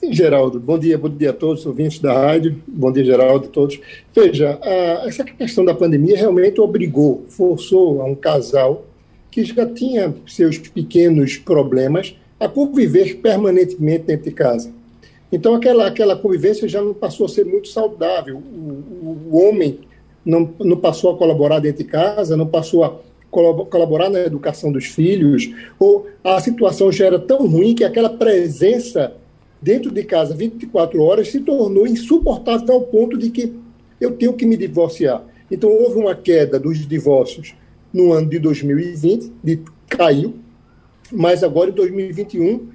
Sim, 0.00 0.12
Geraldo. 0.12 0.60
Bom 0.60 0.78
dia, 0.78 0.96
bom 0.96 1.08
dia 1.08 1.30
a 1.30 1.32
todos, 1.32 1.66
ouvintes 1.66 1.98
da 1.98 2.12
rádio. 2.12 2.62
Bom 2.68 2.92
dia, 2.92 3.04
Geraldo, 3.04 3.46
a 3.46 3.50
todos. 3.50 3.80
Veja, 4.14 4.56
a, 4.62 5.08
essa 5.08 5.24
questão 5.24 5.64
da 5.64 5.74
pandemia 5.74 6.16
realmente 6.16 6.60
obrigou, 6.60 7.24
forçou 7.28 8.00
a 8.00 8.04
um 8.04 8.14
casal 8.14 8.84
que 9.30 9.44
já 9.44 9.66
tinha 9.66 10.14
seus 10.26 10.58
pequenos 10.58 11.36
problemas 11.36 12.16
a 12.40 12.48
conviver 12.48 13.16
permanentemente 13.16 14.04
dentro 14.04 14.24
de 14.24 14.32
casa. 14.32 14.72
Então, 15.30 15.54
aquela, 15.54 15.86
aquela 15.86 16.16
convivência 16.16 16.68
já 16.68 16.80
não 16.80 16.94
passou 16.94 17.26
a 17.26 17.28
ser 17.28 17.44
muito 17.44 17.68
saudável. 17.68 18.38
O, 18.38 19.16
o 19.30 19.36
homem 19.36 19.80
não, 20.24 20.52
não 20.60 20.76
passou 20.76 21.12
a 21.12 21.18
colaborar 21.18 21.58
dentro 21.58 21.84
de 21.84 21.90
casa, 21.90 22.36
não 22.36 22.46
passou 22.46 22.84
a 22.84 22.96
colaborar 23.30 24.08
na 24.08 24.20
educação 24.20 24.72
dos 24.72 24.86
filhos, 24.86 25.50
ou 25.78 26.06
a 26.24 26.40
situação 26.40 26.90
já 26.90 27.04
era 27.04 27.18
tão 27.18 27.46
ruim 27.46 27.74
que 27.74 27.84
aquela 27.84 28.08
presença 28.08 29.12
dentro 29.60 29.90
de 29.90 30.02
casa 30.02 30.34
24 30.34 31.02
horas 31.02 31.28
se 31.28 31.40
tornou 31.40 31.86
insuportável 31.86 32.74
ao 32.74 32.82
ponto 32.82 33.18
de 33.18 33.28
que 33.28 33.52
eu 34.00 34.12
tenho 34.12 34.32
que 34.32 34.46
me 34.46 34.56
divorciar. 34.56 35.22
Então, 35.50 35.70
houve 35.70 35.98
uma 35.98 36.14
queda 36.14 36.58
dos 36.58 36.86
divórcios 36.86 37.54
no 37.92 38.12
ano 38.12 38.28
de 38.28 38.38
2020, 38.38 39.32
de, 39.42 39.60
caiu, 39.88 40.34
mas 41.10 41.42
agora 41.42 41.70
em 41.70 41.74
2021 41.74 42.68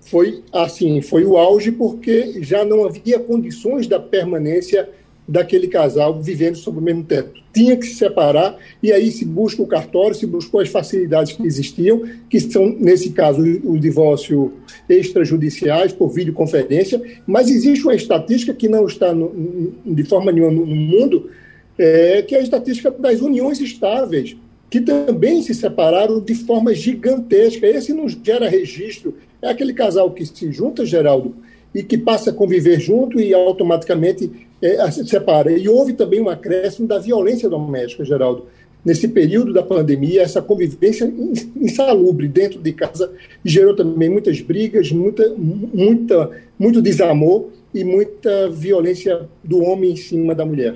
foi 0.00 0.42
assim, 0.52 1.00
foi 1.00 1.24
o 1.24 1.36
auge 1.36 1.72
porque 1.72 2.42
já 2.42 2.64
não 2.64 2.84
havia 2.84 3.18
condições 3.18 3.86
da 3.86 3.98
permanência 3.98 4.88
daquele 5.28 5.66
casal 5.66 6.20
vivendo 6.22 6.56
sob 6.56 6.78
o 6.78 6.82
mesmo 6.82 7.02
teto. 7.02 7.40
Tinha 7.52 7.76
que 7.76 7.84
se 7.86 7.96
separar 7.96 8.56
e 8.80 8.92
aí 8.92 9.10
se 9.10 9.24
busca 9.24 9.60
o 9.60 9.66
cartório, 9.66 10.14
se 10.14 10.26
buscou 10.26 10.60
as 10.60 10.68
facilidades 10.68 11.32
que 11.32 11.44
existiam, 11.44 12.02
que 12.30 12.38
são, 12.38 12.68
nesse 12.78 13.10
caso, 13.10 13.42
o 13.64 13.76
divórcio 13.76 14.52
extrajudiciais 14.88 15.92
por 15.92 16.10
videoconferência, 16.10 17.02
mas 17.26 17.50
existe 17.50 17.84
uma 17.84 17.94
estatística 17.94 18.54
que 18.54 18.68
não 18.68 18.86
está 18.86 19.12
no, 19.12 19.74
de 19.84 20.04
forma 20.04 20.30
nenhuma 20.30 20.52
no 20.52 20.66
mundo, 20.66 21.28
é, 21.76 22.22
que 22.22 22.36
é 22.36 22.38
a 22.38 22.42
estatística 22.42 22.90
das 22.92 23.20
uniões 23.20 23.60
estáveis 23.60 24.36
que 24.68 24.80
também 24.80 25.42
se 25.42 25.54
separaram 25.54 26.20
de 26.20 26.34
forma 26.34 26.74
gigantesca. 26.74 27.66
Esse 27.66 27.92
não 27.92 28.08
gera 28.08 28.48
registro. 28.48 29.14
É 29.40 29.48
aquele 29.48 29.72
casal 29.72 30.10
que 30.10 30.24
se 30.26 30.50
junta, 30.50 30.84
Geraldo, 30.84 31.34
e 31.74 31.82
que 31.82 31.96
passa 31.96 32.30
a 32.30 32.32
conviver 32.32 32.80
junto 32.80 33.20
e 33.20 33.32
automaticamente 33.32 34.30
é, 34.60 34.90
se 34.90 35.06
separa. 35.06 35.52
E 35.52 35.68
houve 35.68 35.92
também 35.92 36.20
um 36.20 36.28
acréscimo 36.28 36.88
da 36.88 36.98
violência 36.98 37.48
doméstica, 37.48 38.04
Geraldo. 38.04 38.46
nesse 38.84 39.08
período 39.08 39.52
da 39.52 39.62
pandemia, 39.62 40.22
essa 40.22 40.42
convivência 40.42 41.12
insalubre 41.56 42.28
dentro 42.28 42.60
de 42.60 42.72
casa 42.72 43.12
gerou 43.44 43.74
também 43.74 44.08
muitas 44.08 44.40
brigas, 44.40 44.90
muita, 44.90 45.34
muita, 45.36 46.30
muito 46.58 46.80
desamor 46.82 47.50
e 47.74 47.84
muita 47.84 48.48
violência 48.48 49.28
do 49.44 49.62
homem 49.62 49.92
em 49.92 49.96
cima 49.96 50.34
da 50.34 50.46
mulher. 50.46 50.74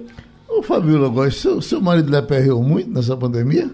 Ô, 0.51 0.63
Fabíola, 0.63 1.07
agora, 1.07 1.31
seu, 1.31 1.63
seu 1.63 1.81
marido 1.81 2.11
lhe 2.11 2.17
aperreou 2.17 2.61
muito 2.61 2.91
nessa 2.91 3.17
pandemia? 3.17 3.71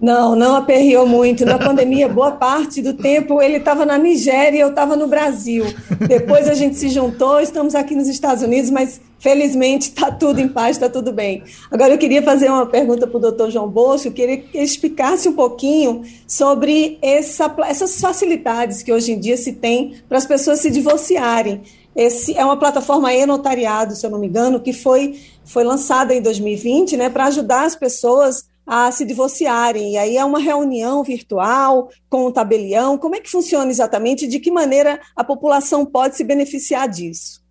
Não, 0.00 0.36
não 0.36 0.54
aperreou 0.54 1.06
muito. 1.06 1.44
Na 1.44 1.58
pandemia, 1.58 2.08
boa 2.08 2.32
parte 2.32 2.80
do 2.80 2.92
tempo 2.94 3.42
ele 3.42 3.56
estava 3.56 3.84
na 3.84 3.98
Nigéria 3.98 4.58
e 4.58 4.60
eu 4.60 4.68
estava 4.68 4.94
no 4.94 5.08
Brasil. 5.08 5.64
Depois 6.06 6.48
a 6.48 6.54
gente 6.54 6.76
se 6.76 6.90
juntou, 6.90 7.40
estamos 7.40 7.74
aqui 7.74 7.96
nos 7.96 8.06
Estados 8.06 8.42
Unidos, 8.42 8.70
mas 8.70 9.00
felizmente 9.18 9.88
está 9.88 10.12
tudo 10.12 10.38
em 10.38 10.48
paz, 10.48 10.76
está 10.76 10.88
tudo 10.88 11.12
bem. 11.12 11.42
Agora 11.70 11.94
eu 11.94 11.98
queria 11.98 12.22
fazer 12.22 12.48
uma 12.48 12.66
pergunta 12.66 13.06
para 13.06 13.16
o 13.16 13.20
doutor 13.20 13.50
João 13.50 13.68
Bosco, 13.68 14.12
queria 14.12 14.36
que 14.36 14.56
ele 14.56 14.64
explicasse 14.64 15.28
um 15.28 15.32
pouquinho 15.32 16.02
sobre 16.28 16.98
essa, 17.02 17.52
essas 17.66 17.98
facilidades 18.00 18.82
que 18.82 18.92
hoje 18.92 19.12
em 19.12 19.18
dia 19.18 19.36
se 19.36 19.54
tem 19.54 19.96
para 20.08 20.18
as 20.18 20.26
pessoas 20.26 20.60
se 20.60 20.70
divorciarem. 20.70 21.62
Esse 21.96 22.36
é 22.36 22.44
uma 22.44 22.58
plataforma 22.58 23.12
e-notariado, 23.14 23.96
se 23.96 24.04
eu 24.04 24.10
não 24.10 24.18
me 24.18 24.26
engano, 24.26 24.60
que 24.60 24.74
foi, 24.74 25.18
foi 25.46 25.64
lançada 25.64 26.14
em 26.14 26.20
2020 26.20 26.94
né, 26.96 27.08
para 27.08 27.24
ajudar 27.24 27.64
as 27.64 27.74
pessoas 27.74 28.44
a 28.66 28.90
se 28.92 29.04
divorciarem. 29.06 29.94
E 29.94 29.96
aí 29.96 30.16
é 30.18 30.24
uma 30.24 30.38
reunião 30.38 31.02
virtual 31.02 31.88
com 32.10 32.26
o 32.26 32.32
tabelião. 32.32 32.98
Como 32.98 33.14
é 33.14 33.20
que 33.20 33.30
funciona 33.30 33.70
exatamente? 33.70 34.26
De 34.26 34.38
que 34.38 34.50
maneira 34.50 35.00
a 35.14 35.24
população 35.24 35.86
pode 35.86 36.16
se 36.16 36.24
beneficiar 36.24 36.86
disso? 36.86 37.42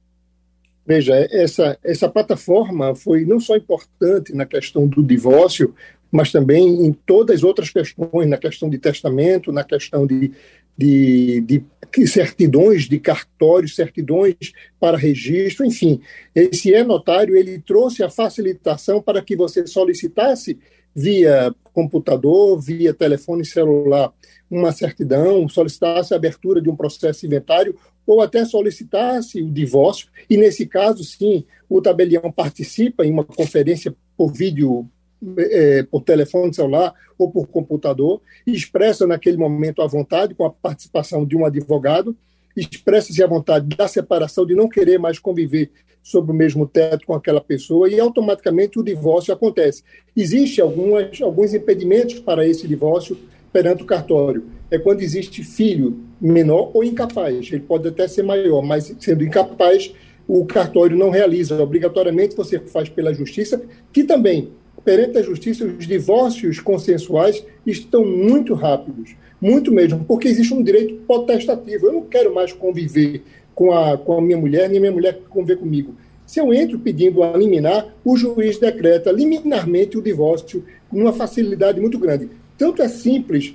Veja, 0.85 1.15
essa, 1.31 1.79
essa 1.83 2.07
plataforma 2.07 2.93
foi 2.93 3.25
não 3.25 3.39
só 3.39 3.55
importante 3.55 4.35
na 4.35 4.45
questão 4.45 4.85
do 4.85 5.01
divórcio, 5.01 5.73
mas 6.11 6.31
também 6.31 6.85
em 6.85 6.93
todas 6.93 7.37
as 7.37 7.43
outras 7.43 7.71
questões, 7.71 8.29
na 8.29 8.37
questão 8.37 8.69
de 8.69 8.77
testamento, 8.77 9.51
na 9.51 9.63
questão 9.63 10.05
de, 10.05 10.31
de, 10.77 11.41
de 11.41 11.59
certidões 12.07 12.89
de 12.89 12.99
cartórios, 12.99 13.75
certidões 13.75 14.35
para 14.79 14.97
registro, 14.97 15.65
enfim. 15.65 16.01
Esse 16.33 16.71
e-notário, 16.71 17.35
ele 17.35 17.59
trouxe 17.59 18.03
a 18.03 18.09
facilitação 18.09 19.01
para 19.01 19.21
que 19.21 19.35
você 19.35 19.65
solicitasse 19.67 20.57
via 20.95 21.53
computador, 21.73 22.59
via 22.59 22.93
telefone 22.93 23.45
celular, 23.45 24.13
uma 24.49 24.71
certidão, 24.71 25.47
solicitasse 25.49 26.13
a 26.13 26.17
abertura 26.17 26.61
de 26.61 26.69
um 26.69 26.75
processo 26.75 27.25
inventário 27.25 27.75
ou 28.07 28.21
até 28.21 28.45
solicitasse 28.45 29.41
o 29.41 29.51
divórcio. 29.51 30.07
E 30.29 30.37
nesse 30.37 30.65
caso, 30.65 31.03
sim, 31.03 31.43
o 31.67 31.81
tabelião 31.81 32.31
participa 32.31 33.05
em 33.05 33.11
uma 33.11 33.25
conferência 33.25 33.93
por 34.15 34.31
vídeo, 34.31 34.89
é, 35.37 35.83
por 35.83 36.01
telefone 36.01 36.53
celular 36.53 36.93
ou 37.17 37.31
por 37.31 37.47
computador, 37.47 38.21
expressa 38.45 39.07
naquele 39.07 39.37
momento 39.37 39.81
a 39.81 39.87
vontade, 39.87 40.35
com 40.35 40.45
a 40.45 40.49
participação 40.49 41.25
de 41.25 41.35
um 41.35 41.45
advogado, 41.45 42.15
expressa-se 42.55 43.21
a 43.23 43.27
vontade 43.27 43.67
da 43.75 43.87
separação, 43.87 44.45
de 44.45 44.55
não 44.55 44.69
querer 44.69 44.97
mais 44.97 45.19
conviver 45.19 45.71
sob 46.01 46.31
o 46.31 46.35
mesmo 46.35 46.67
teto 46.67 47.05
com 47.07 47.15
aquela 47.15 47.41
pessoa 47.41 47.89
e 47.89 47.99
automaticamente 47.99 48.79
o 48.79 48.83
divórcio 48.83 49.33
acontece. 49.33 49.83
Existem 50.15 50.63
alguns 50.63 51.53
impedimentos 51.53 52.19
para 52.19 52.47
esse 52.47 52.67
divórcio 52.67 53.17
perante 53.51 53.81
o 53.81 53.85
cartório. 53.87 54.45
É 54.69 54.77
quando 54.77 55.01
existe 55.01 55.43
filho 55.43 55.99
menor 56.21 56.69
ou 56.73 56.83
incapaz. 56.83 57.51
Ele 57.51 57.61
pode 57.61 57.87
até 57.87 58.07
ser 58.07 58.21
maior, 58.21 58.61
mas 58.61 58.95
sendo 58.99 59.23
incapaz, 59.23 59.91
o 60.27 60.45
cartório 60.45 60.95
não 60.95 61.09
realiza. 61.09 61.61
Obrigatoriamente 61.61 62.35
você 62.35 62.59
faz 62.59 62.87
pela 62.87 63.13
justiça, 63.13 63.61
que 63.91 64.03
também, 64.03 64.49
perante 64.85 65.17
a 65.17 65.23
justiça, 65.23 65.65
os 65.65 65.87
divórcios 65.87 66.59
consensuais 66.59 67.43
estão 67.65 68.05
muito 68.05 68.53
rápidos. 68.53 69.15
Muito 69.41 69.71
mesmo, 69.71 70.05
porque 70.05 70.27
existe 70.27 70.53
um 70.53 70.63
direito 70.63 70.93
potestativo. 71.07 71.87
Eu 71.87 71.93
não 71.93 72.01
quero 72.03 72.33
mais 72.33 72.53
conviver 72.53 73.23
com 73.53 73.71
a, 73.71 73.97
com 73.97 74.17
a 74.17 74.21
minha 74.21 74.37
mulher, 74.37 74.69
nem 74.69 74.79
minha 74.79 74.91
mulher 74.91 75.19
conviver 75.27 75.57
comigo. 75.57 75.95
Se 76.25 76.39
eu 76.39 76.53
entro 76.53 76.79
pedindo 76.79 77.21
a 77.21 77.35
liminar, 77.35 77.87
o 78.03 78.15
juiz 78.15 78.57
decreta 78.57 79.11
liminarmente 79.11 79.97
o 79.97 80.01
divórcio 80.01 80.63
com 80.89 81.01
uma 81.01 81.13
facilidade 81.13 81.79
muito 81.81 81.99
grande. 81.99 82.29
Tanto 82.57 82.81
é 82.81 82.87
simples 82.87 83.53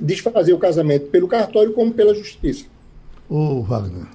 desfazer 0.00 0.52
o 0.52 0.58
casamento 0.58 1.06
pelo 1.06 1.28
cartório 1.28 1.72
como 1.72 1.92
pela 1.92 2.14
justiça. 2.14 2.66
Ô, 3.28 3.62
Wagner. 3.62 4.06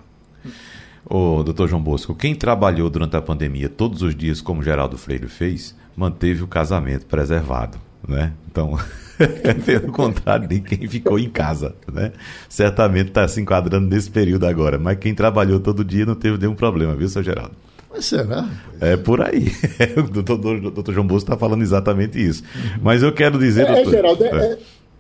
Ô, 1.06 1.44
doutor 1.44 1.68
João 1.68 1.82
Bosco, 1.82 2.16
quem 2.16 2.36
trabalhou 2.36 2.90
durante 2.90 3.16
a 3.16 3.22
pandemia 3.22 3.70
todos 3.70 4.02
os 4.02 4.16
dias, 4.16 4.42
como 4.42 4.64
Geraldo 4.64 4.98
Freire 4.98 5.28
fez, 5.28 5.76
manteve 5.98 6.44
o 6.44 6.48
casamento 6.48 7.08
preservado, 7.08 7.80
né? 8.08 8.32
Então. 8.50 8.78
Pelo 9.66 9.92
contrário 9.92 10.48
de 10.48 10.60
quem 10.62 10.88
ficou 10.88 11.18
em 11.18 11.28
casa, 11.28 11.74
né? 11.92 12.12
Certamente 12.48 13.08
está 13.08 13.28
se 13.28 13.42
enquadrando 13.42 13.88
nesse 13.88 14.12
período 14.12 14.46
agora, 14.46 14.78
mas 14.78 15.00
quem 15.00 15.16
trabalhou 15.16 15.60
todo 15.60 15.84
dia 15.84 16.06
não 16.06 16.14
teve 16.14 16.38
nenhum 16.38 16.54
problema, 16.54 16.96
viu, 16.96 17.10
seu 17.10 17.24
Geraldo? 17.24 17.56
Mas 17.92 18.06
será? 18.06 18.48
É 18.80 18.96
por 18.96 19.20
aí. 19.22 19.52
o 19.98 20.22
doutor, 20.22 20.62
doutor 20.62 20.94
João 20.94 21.08
Bolso 21.08 21.26
está 21.26 21.36
falando 21.36 21.64
exatamente 21.64 22.24
isso. 22.24 22.44
Mas 22.80 23.02
eu 23.02 23.12
quero 23.12 23.40
dizer, 23.40 23.66
é, 23.66 23.74
doutor... 23.74 23.92
Geraldo, 23.92 24.24
é, 24.24 24.30
é, 24.30 24.60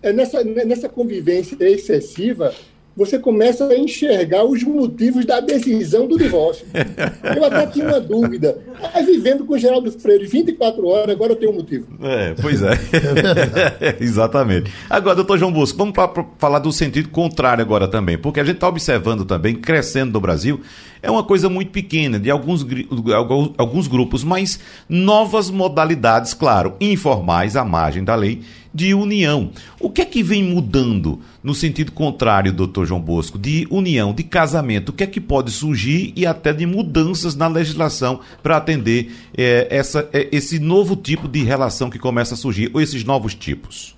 é 0.09 0.13
nessa, 0.13 0.43
nessa 0.43 0.89
convivência 0.89 1.55
excessiva 1.61 2.51
você 2.97 3.19
começa 3.19 3.67
a 3.67 3.77
enxergar 3.77 4.43
os 4.43 4.63
motivos 4.63 5.23
da 5.23 5.39
decisão 5.39 6.07
do 6.07 6.17
divórcio. 6.17 6.65
Eu 7.35 7.45
até 7.45 7.67
tinha 7.67 7.85
uma 7.85 7.99
dúvida. 7.99 8.57
Mas 8.81 9.05
vivendo 9.05 9.45
com 9.45 9.55
Geraldo 9.55 9.91
Freire 9.91 10.25
24 10.25 10.87
horas, 10.87 11.11
agora 11.11 11.33
eu 11.33 11.35
tenho 11.35 11.51
um 11.51 11.55
motivo. 11.55 11.85
É, 12.01 12.33
pois 12.41 12.63
é. 12.63 12.71
Exatamente. 14.01 14.73
Agora, 14.89 15.15
doutor 15.15 15.37
João 15.37 15.51
Busco, 15.51 15.77
vamos 15.77 15.93
pra, 15.93 16.07
pra 16.07 16.25
falar 16.39 16.57
do 16.57 16.71
sentido 16.71 17.09
contrário 17.09 17.61
agora 17.61 17.87
também, 17.87 18.17
porque 18.17 18.39
a 18.39 18.43
gente 18.43 18.55
está 18.55 18.67
observando 18.67 19.25
também, 19.25 19.53
crescendo 19.53 20.13
no 20.13 20.19
Brasil, 20.19 20.59
é 20.99 21.11
uma 21.11 21.23
coisa 21.23 21.47
muito 21.47 21.69
pequena, 21.69 22.19
de 22.19 22.31
alguns, 22.31 22.65
alguns 23.57 23.87
grupos, 23.87 24.23
mas 24.23 24.59
novas 24.89 25.51
modalidades, 25.51 26.33
claro, 26.33 26.75
informais 26.81 27.55
à 27.55 27.63
margem 27.63 28.03
da 28.03 28.15
lei, 28.15 28.41
de 28.77 28.93
união. 28.93 29.49
O 29.79 29.89
que 29.89 30.01
é 30.01 30.05
que 30.05 30.21
vem 30.21 30.43
mudando 30.43 31.19
no 31.41 31.55
sentido 31.55 31.91
contrário, 31.91 32.53
doutor 32.53 32.85
João 32.85 33.01
Bosco, 33.01 33.39
de 33.39 33.67
união, 33.71 34.13
de 34.13 34.21
casamento? 34.21 34.89
O 34.89 34.93
que 34.93 35.03
é 35.03 35.07
que 35.07 35.19
pode 35.19 35.49
surgir 35.49 36.13
e 36.15 36.27
até 36.27 36.53
de 36.53 36.67
mudanças 36.67 37.35
na 37.35 37.47
legislação 37.47 38.19
para 38.43 38.55
atender 38.55 39.11
é, 39.35 39.65
essa, 39.71 40.07
é, 40.13 40.27
esse 40.31 40.59
novo 40.59 40.95
tipo 40.95 41.27
de 41.27 41.43
relação 41.43 41.89
que 41.89 41.97
começa 41.97 42.35
a 42.35 42.37
surgir, 42.37 42.69
ou 42.71 42.79
esses 42.79 43.03
novos 43.03 43.33
tipos? 43.33 43.97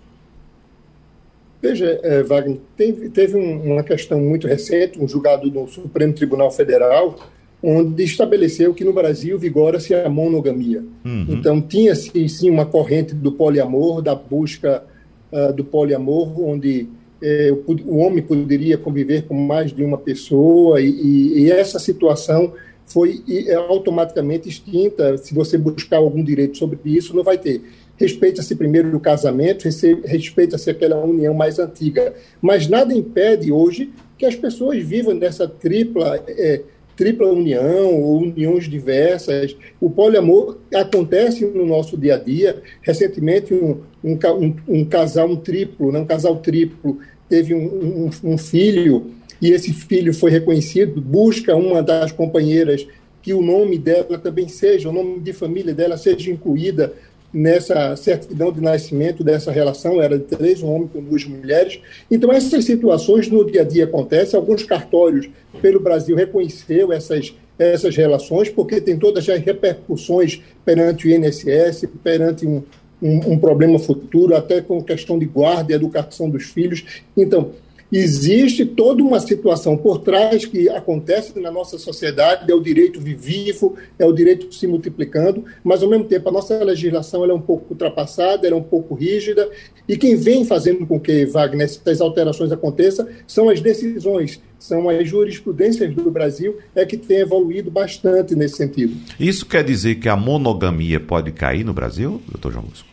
Veja, 1.61 1.99
é, 2.01 2.23
Wagner, 2.23 2.59
teve, 2.77 3.09
teve 3.09 3.35
um, 3.35 3.73
uma 3.73 3.83
questão 3.83 4.21
muito 4.21 4.47
recente, 4.47 4.97
um 4.97 5.09
julgado 5.09 5.49
do 5.49 5.67
Supremo 5.67 6.13
Tribunal 6.13 6.51
Federal, 6.51 7.19
onde 7.61 8.03
estabeleceu 8.03 8.73
que 8.73 8.83
no 8.83 8.93
Brasil 8.93 9.37
vigora-se 9.37 9.93
a 9.93 10.09
monogamia. 10.09 10.83
Uhum. 11.03 11.25
Então, 11.29 11.61
tinha-se 11.61 12.29
sim 12.29 12.49
uma 12.49 12.65
corrente 12.65 13.13
do 13.13 13.31
poliamor, 13.31 14.01
da 14.01 14.15
busca 14.15 14.83
uh, 15.31 15.53
do 15.53 15.63
poliamor, 15.63 16.41
onde 16.41 16.87
eh, 17.21 17.53
o, 17.67 17.73
o, 17.73 17.97
homem 17.97 18.23
poderia 18.23 18.77
conviver 18.77 19.23
com 19.23 19.33
mais 19.33 19.73
de 19.73 19.83
uma 19.83 19.97
pessoa, 19.97 20.79
e, 20.79 20.89
e, 20.89 21.39
e 21.41 21.51
essa 21.51 21.77
situação 21.77 22.53
foi 22.85 23.21
é 23.47 23.53
automaticamente 23.53 24.49
extinta. 24.49 25.17
Se 25.17 25.33
você 25.33 25.57
buscar 25.57 25.97
algum 25.97 26.23
direito 26.23 26.57
sobre 26.57 26.79
isso, 26.85 27.15
não 27.15 27.23
vai 27.23 27.37
ter. 27.37 27.61
Respeita-se 27.97 28.55
primeiro 28.55 28.95
o 28.95 28.99
casamento, 28.99 29.67
respeita-se 30.05 30.69
aquela 30.69 31.03
união 31.03 31.33
mais 31.33 31.59
antiga. 31.59 32.13
Mas 32.41 32.67
nada 32.67 32.93
impede 32.93 33.51
hoje 33.51 33.91
que 34.17 34.25
as 34.25 34.35
pessoas 34.35 34.81
vivam 34.81 35.13
nessa 35.13 35.47
tripla. 35.47 36.23
É, 36.27 36.61
tripla 36.99 37.31
união 37.31 37.95
ou 37.95 38.17
uniões 38.17 38.67
diversas. 38.67 39.55
O 39.79 39.89
poliamor 39.89 40.57
acontece 40.75 41.45
no 41.45 41.65
nosso 41.65 41.97
dia 41.97 42.15
a 42.15 42.17
dia. 42.17 42.61
Recentemente, 42.81 43.53
um, 43.53 43.77
um, 44.03 44.19
um, 44.37 44.55
um 44.67 44.85
casal, 44.85 45.29
um 45.29 45.37
triplo, 45.37 45.93
né, 45.93 45.99
um 45.99 46.05
casal 46.05 46.35
triplo, 46.39 46.99
teve 47.29 47.55
um, 47.55 48.09
um, 48.21 48.37
filho 48.37 49.11
e 49.41 49.51
esse 49.51 49.71
filho 49.71 50.13
foi 50.13 50.29
reconhecido, 50.29 50.99
busca 50.99 51.55
uma 51.55 51.81
das 51.81 52.11
companheiras 52.11 52.85
que 53.21 53.33
o 53.33 53.41
nome 53.41 53.77
dela 53.77 54.17
também 54.17 54.49
seja, 54.49 54.89
o 54.89 54.91
nome 54.91 55.19
de 55.19 55.31
família 55.31 55.73
dela 55.73 55.97
seja 55.97 56.29
incluída 56.29 56.93
nessa 57.33 57.95
certidão 57.95 58.51
de 58.51 58.61
nascimento 58.61 59.23
dessa 59.23 59.51
relação, 59.51 60.01
era 60.01 60.17
de 60.17 60.25
três, 60.25 60.61
um 60.61 60.71
homem 60.71 60.87
com 60.87 61.01
duas 61.01 61.25
mulheres. 61.25 61.79
Então, 62.09 62.31
essas 62.31 62.65
situações 62.65 63.29
no 63.29 63.45
dia 63.45 63.61
a 63.61 63.65
dia 63.65 63.83
acontecem. 63.85 64.39
Alguns 64.39 64.63
cartórios 64.63 65.29
pelo 65.61 65.79
Brasil 65.79 66.15
reconheceu 66.15 66.91
essas, 66.91 67.33
essas 67.57 67.95
relações, 67.95 68.49
porque 68.49 68.81
tem 68.81 68.97
todas 68.97 69.27
as 69.29 69.39
repercussões 69.39 70.41
perante 70.65 71.07
o 71.07 71.11
INSS, 71.11 71.87
perante 72.03 72.47
um, 72.47 72.63
um, 73.01 73.33
um 73.33 73.37
problema 73.37 73.77
futuro, 73.77 74.35
até 74.35 74.61
com 74.61 74.83
questão 74.83 75.19
de 75.19 75.25
guarda 75.25 75.71
e 75.71 75.75
educação 75.75 76.29
dos 76.29 76.45
filhos. 76.45 77.03
Então, 77.15 77.51
Existe 77.91 78.65
toda 78.65 79.01
uma 79.01 79.19
situação 79.19 79.75
por 79.75 79.99
trás 79.99 80.45
que 80.45 80.69
acontece 80.69 81.39
na 81.39 81.49
nossa 81.49 81.79
sociedade, 81.79 82.51
é 82.51 82.53
o 82.53 82.61
direito 82.61 82.99
vivo, 82.99 83.75
é 83.97 84.05
o 84.05 84.13
direito 84.13 84.53
se 84.53 84.67
multiplicando, 84.67 85.43
mas 85.63 85.81
ao 85.81 85.89
mesmo 85.89 86.05
tempo 86.05 86.29
a 86.29 86.31
nossa 86.31 86.63
legislação 86.63 87.25
é 87.25 87.33
um 87.33 87.41
pouco 87.41 87.65
ultrapassada, 87.71 88.47
é 88.47 88.53
um 88.53 88.61
pouco 88.61 88.93
rígida, 88.93 89.49
e 89.87 89.97
quem 89.97 90.15
vem 90.15 90.45
fazendo 90.45 90.85
com 90.85 90.99
que, 90.99 91.25
Wagner, 91.25 91.65
essas 91.65 91.99
alterações 91.99 92.51
aconteçam 92.51 93.07
são 93.25 93.49
as 93.49 93.59
decisões, 93.59 94.39
são 94.59 94.87
as 94.87 95.07
jurisprudências 95.07 95.91
do 95.95 96.11
Brasil, 96.11 96.57
é 96.75 96.85
que 96.85 96.95
tem 96.95 97.17
evoluído 97.17 97.71
bastante 97.71 98.35
nesse 98.35 98.57
sentido. 98.57 98.95
Isso 99.19 99.47
quer 99.47 99.63
dizer 99.63 99.95
que 99.95 100.07
a 100.07 100.15
monogamia 100.15 100.99
pode 100.99 101.31
cair 101.31 101.63
no 101.63 101.73
Brasil, 101.73 102.21
doutor 102.29 102.51
João 102.51 102.65
Lúcio? 102.65 102.88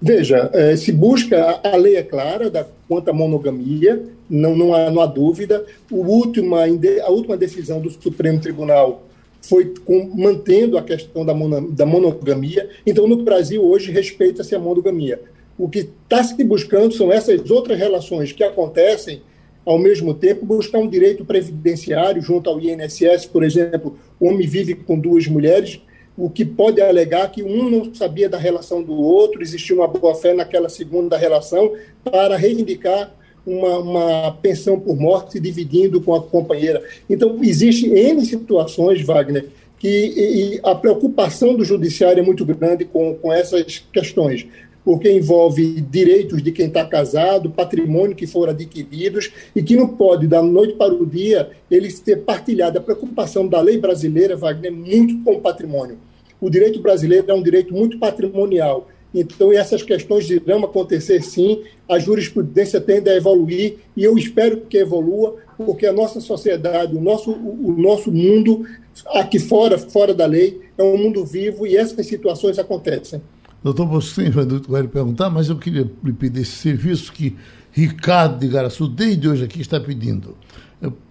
Veja, 0.00 0.48
eh, 0.52 0.76
se 0.76 0.92
busca, 0.92 1.60
a 1.62 1.76
lei 1.76 1.96
é 1.96 2.02
clara 2.02 2.48
da, 2.48 2.64
quanto 2.86 3.08
à 3.08 3.12
monogamia, 3.12 4.00
não, 4.30 4.56
não, 4.56 4.72
há, 4.72 4.90
não 4.90 5.02
há 5.02 5.06
dúvida. 5.06 5.64
O 5.90 6.06
última, 6.06 6.64
a 6.64 7.10
última 7.10 7.36
decisão 7.36 7.80
do 7.80 7.90
Supremo 7.90 8.40
Tribunal 8.40 9.02
foi 9.42 9.74
com, 9.84 10.10
mantendo 10.14 10.78
a 10.78 10.82
questão 10.82 11.24
da, 11.24 11.34
mono, 11.34 11.72
da 11.72 11.84
monogamia. 11.84 12.68
Então, 12.86 13.08
no 13.08 13.22
Brasil, 13.22 13.64
hoje, 13.64 13.90
respeita-se 13.90 14.54
a 14.54 14.58
monogamia. 14.58 15.20
O 15.58 15.68
que 15.68 15.80
está 15.80 16.22
se 16.22 16.44
buscando 16.44 16.94
são 16.94 17.12
essas 17.12 17.50
outras 17.50 17.76
relações 17.76 18.30
que 18.30 18.44
acontecem 18.44 19.22
ao 19.66 19.78
mesmo 19.78 20.14
tempo, 20.14 20.46
buscar 20.46 20.78
um 20.78 20.88
direito 20.88 21.26
previdenciário 21.26 22.22
junto 22.22 22.48
ao 22.48 22.58
INSS, 22.58 23.26
por 23.26 23.44
exemplo, 23.44 23.98
o 24.18 24.26
homem 24.26 24.46
vive 24.46 24.74
com 24.74 24.98
duas 24.98 25.26
mulheres, 25.26 25.78
o 26.18 26.28
que 26.28 26.44
pode 26.44 26.80
alegar 26.80 27.30
que 27.30 27.44
um 27.44 27.70
não 27.70 27.94
sabia 27.94 28.28
da 28.28 28.36
relação 28.36 28.82
do 28.82 28.92
outro, 28.92 29.40
existia 29.40 29.76
uma 29.76 29.86
boa-fé 29.86 30.34
naquela 30.34 30.68
segunda 30.68 31.16
relação, 31.16 31.72
para 32.02 32.36
reivindicar 32.36 33.14
uma, 33.46 33.78
uma, 33.78 34.32
pensão 34.32 34.80
por 34.80 34.96
morte 34.96 35.38
dividindo 35.38 36.00
com 36.00 36.12
a 36.12 36.20
companheira. 36.20 36.82
Então, 37.08 37.38
existe 37.40 37.88
N 37.88 38.24
situações, 38.26 39.00
Wagner, 39.02 39.46
que 39.78 40.60
a 40.64 40.74
preocupação 40.74 41.54
do 41.54 41.64
judiciário 41.64 42.20
é 42.20 42.26
muito 42.26 42.44
grande 42.44 42.84
com, 42.84 43.14
com 43.14 43.32
essas 43.32 43.78
questões, 43.92 44.44
porque 44.84 45.12
envolve 45.12 45.80
direitos 45.82 46.42
de 46.42 46.50
quem 46.50 46.66
está 46.66 46.84
casado, 46.84 47.50
patrimônio 47.50 48.16
que 48.16 48.26
foram 48.26 48.52
adquiridos 48.52 49.30
e 49.54 49.62
que 49.62 49.76
não 49.76 49.86
pode, 49.86 50.26
da 50.26 50.42
noite 50.42 50.74
para 50.74 50.92
o 50.92 51.06
dia, 51.06 51.50
ele 51.70 51.92
ter 51.92 52.16
partilhado. 52.24 52.78
A 52.78 52.82
preocupação 52.82 53.46
da 53.46 53.60
lei 53.60 53.78
brasileira, 53.78 54.36
Wagner, 54.36 54.72
é 54.72 54.74
muito 54.74 55.22
com 55.22 55.34
o 55.34 55.40
patrimônio 55.40 56.07
o 56.40 56.48
direito 56.50 56.80
brasileiro 56.80 57.30
é 57.30 57.34
um 57.34 57.42
direito 57.42 57.72
muito 57.74 57.98
patrimonial. 57.98 58.88
Então, 59.12 59.52
essas 59.52 59.82
questões 59.82 60.28
irão 60.28 60.64
acontecer 60.64 61.22
sim, 61.22 61.62
a 61.88 61.98
jurisprudência 61.98 62.80
tende 62.80 63.08
a 63.08 63.16
evoluir 63.16 63.76
e 63.96 64.04
eu 64.04 64.18
espero 64.18 64.60
que 64.68 64.76
evolua, 64.76 65.36
porque 65.56 65.86
a 65.86 65.92
nossa 65.92 66.20
sociedade, 66.20 66.94
o 66.94 67.00
nosso, 67.00 67.32
o 67.32 67.74
nosso 67.76 68.12
mundo, 68.12 68.66
aqui 69.14 69.38
fora, 69.38 69.78
fora 69.78 70.14
da 70.14 70.26
lei, 70.26 70.60
é 70.76 70.82
um 70.82 70.98
mundo 70.98 71.24
vivo 71.24 71.66
e 71.66 71.76
essas 71.76 72.06
situações 72.06 72.58
acontecem. 72.58 73.20
Doutor 73.64 73.86
Bosquim 73.86 74.30
vai 74.30 74.82
lhe 74.82 74.88
perguntar, 74.88 75.30
mas 75.30 75.48
eu 75.48 75.56
queria 75.56 75.90
lhe 76.04 76.12
pedir 76.12 76.42
esse 76.42 76.52
serviço 76.52 77.12
que 77.12 77.36
Ricardo 77.72 78.38
de 78.38 78.48
Garaçu, 78.48 78.86
desde 78.86 79.28
hoje 79.28 79.44
aqui, 79.44 79.60
está 79.60 79.80
pedindo. 79.80 80.36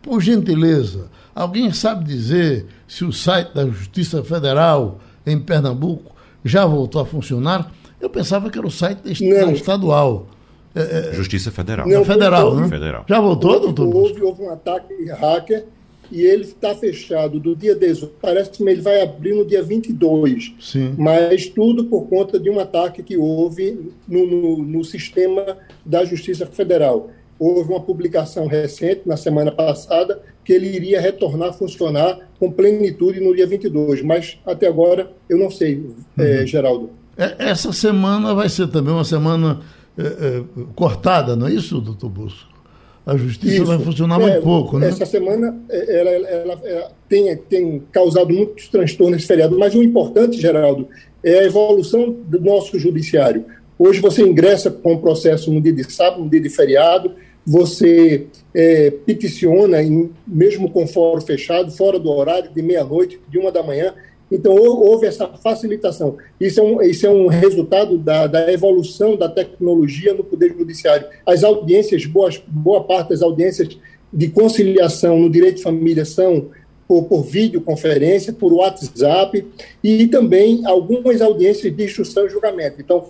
Por 0.02 0.22
gentileza, 0.22 1.10
alguém 1.36 1.74
sabe 1.74 2.06
dizer 2.06 2.66
se 2.88 3.04
o 3.04 3.12
site 3.12 3.54
da 3.54 3.66
Justiça 3.66 4.24
Federal 4.24 5.00
em 5.28 5.40
Pernambuco 5.40 6.16
já 6.44 6.66
voltou 6.66 7.02
a 7.02 7.06
funcionar. 7.06 7.72
Eu 8.00 8.10
pensava 8.10 8.50
que 8.50 8.58
era 8.58 8.68
o 8.68 8.72
site 8.72 9.24
não. 9.24 9.52
estadual. 9.52 10.28
É, 10.76 11.10
é, 11.10 11.13
Justiça 11.13 11.52
Federal. 11.52 11.88
Não, 11.88 12.06
federal, 12.06 12.56
né? 12.56 12.68
Federal. 12.68 13.04
Já 13.08 13.20
voltou, 13.20 13.60
doutor? 13.60 13.94
Houve, 13.94 14.22
houve 14.22 14.44
um 14.44 14.52
ataque 14.52 14.94
hacker 15.06 15.66
e 16.12 16.22
ele 16.22 16.44
está 16.44 16.76
fechado 16.76 17.40
do 17.40 17.56
dia 17.56 17.76
18. 17.76 18.13
Parece 18.22 18.52
que 18.52 18.63
ele 18.63 18.82
vai 18.82 19.02
abrir 19.02 19.34
no 19.34 19.46
dia 19.46 19.63
22. 19.63 20.54
Sim. 20.60 20.94
Mas 20.98 21.48
tudo 21.48 21.86
por 21.86 22.08
conta 22.08 22.40
de 22.40 22.50
um 22.50 22.60
ataque 22.60 23.02
que 23.02 23.18
houve 23.18 23.92
no, 24.08 24.26
no, 24.28 24.58
no 24.63 24.84
sistema 24.84 25.58
da 25.86 26.06
Justiça 26.06 26.46
Federal. 26.46 27.10
Houve 27.40 27.72
uma 27.72 27.82
publicação 27.82 28.48
recente, 28.48 29.02
na 29.06 29.18
semana 29.18 29.52
passada, 29.52 30.22
que 30.47 30.53
ele 30.53 30.73
iria 30.73 31.01
retornar 31.01 31.49
a 31.49 31.53
funcionar 31.53 32.19
com 32.39 32.49
plenitude 32.49 33.19
no 33.19 33.36
dia 33.36 33.45
22, 33.45 34.01
mas 34.01 34.39
até 34.45 34.65
agora 34.65 35.12
eu 35.27 35.38
não 35.38 35.51
sei, 35.51 35.73
é, 36.17 36.21
uhum. 36.21 36.27
é, 36.27 36.45
Geraldo. 36.47 36.89
Essa 37.17 37.73
semana 37.73 38.33
vai 38.33 38.47
ser 38.47 38.67
também 38.69 38.93
uma 38.93 39.03
semana 39.03 39.60
é, 39.97 40.03
é, 40.03 40.43
cortada, 40.73 41.36
não 41.36 41.47
é 41.47 41.51
isso, 41.51 41.81
doutor 41.81 42.10
Busco? 42.10 42.47
A 43.05 43.17
justiça 43.17 43.55
isso. 43.55 43.65
vai 43.65 43.77
funcionar 43.77 44.19
muito 44.19 44.38
é, 44.38 44.41
pouco, 44.41 44.79
né? 44.79 44.88
Essa 44.88 45.05
semana 45.05 45.57
ela, 45.69 46.12
ela, 46.12 46.27
ela, 46.29 46.62
ela, 46.63 46.91
tem, 47.10 47.36
tem 47.36 47.83
causado 47.91 48.33
muitos 48.33 48.69
transtornos 48.69 49.17
esse 49.17 49.27
feriado, 49.27 49.60
mas 49.60 49.75
o 49.75 49.83
importante, 49.83 50.39
Geraldo, 50.39 50.88
é 51.21 51.39
a 51.39 51.43
evolução 51.43 52.15
do 52.25 52.39
nosso 52.39 52.79
judiciário. 52.79 53.43
Hoje 53.77 53.99
você 53.99 54.21
ingressa 54.21 54.71
com 54.71 54.93
o 54.93 55.01
processo 55.01 55.51
no 55.51 55.60
dia 55.60 55.73
de 55.73 55.91
sábado, 55.91 56.23
no 56.23 56.29
dia 56.29 56.39
de 56.39 56.49
feriado, 56.49 57.15
você 57.47 58.27
é, 58.53 58.91
peticiona, 58.91 59.81
em, 59.81 60.12
mesmo 60.27 60.69
com 60.69 60.86
fórum 60.86 61.21
fechado, 61.21 61.71
fora 61.71 61.97
do 61.97 62.12
horário, 62.12 62.51
de 62.53 62.62
meia-noite, 62.62 63.21
de 63.29 63.39
uma 63.39 63.53
da 63.53 63.63
manhã. 63.63 63.93
Então, 64.29 64.53
houve 64.53 65.07
essa 65.07 65.25
facilitação. 65.41 66.17
Isso 66.38 66.60
é 66.60 66.63
um, 66.63 66.81
isso 66.81 67.07
é 67.07 67.10
um 67.10 67.27
resultado 67.27 67.97
da, 67.97 68.27
da 68.27 68.51
evolução 68.51 69.15
da 69.15 69.29
tecnologia 69.29 70.13
no 70.13 70.25
Poder 70.25 70.53
Judiciário. 70.57 71.07
As 71.25 71.45
audiências, 71.45 72.05
boas, 72.05 72.43
boa 72.45 72.83
parte 72.83 73.12
das 73.12 73.21
audiências 73.21 73.77
de 74.12 74.27
conciliação 74.27 75.17
no 75.17 75.29
direito 75.29 75.57
de 75.57 75.63
família 75.63 76.03
são 76.03 76.49
por, 76.88 77.04
por 77.04 77.23
videoconferência, 77.23 78.32
por 78.32 78.54
WhatsApp 78.54 79.45
e 79.84 80.08
também 80.08 80.65
algumas 80.65 81.21
audiências 81.21 81.76
de 81.76 81.84
instrução 81.84 82.26
e 82.26 82.30
julgamento. 82.30 82.80
Então, 82.80 83.10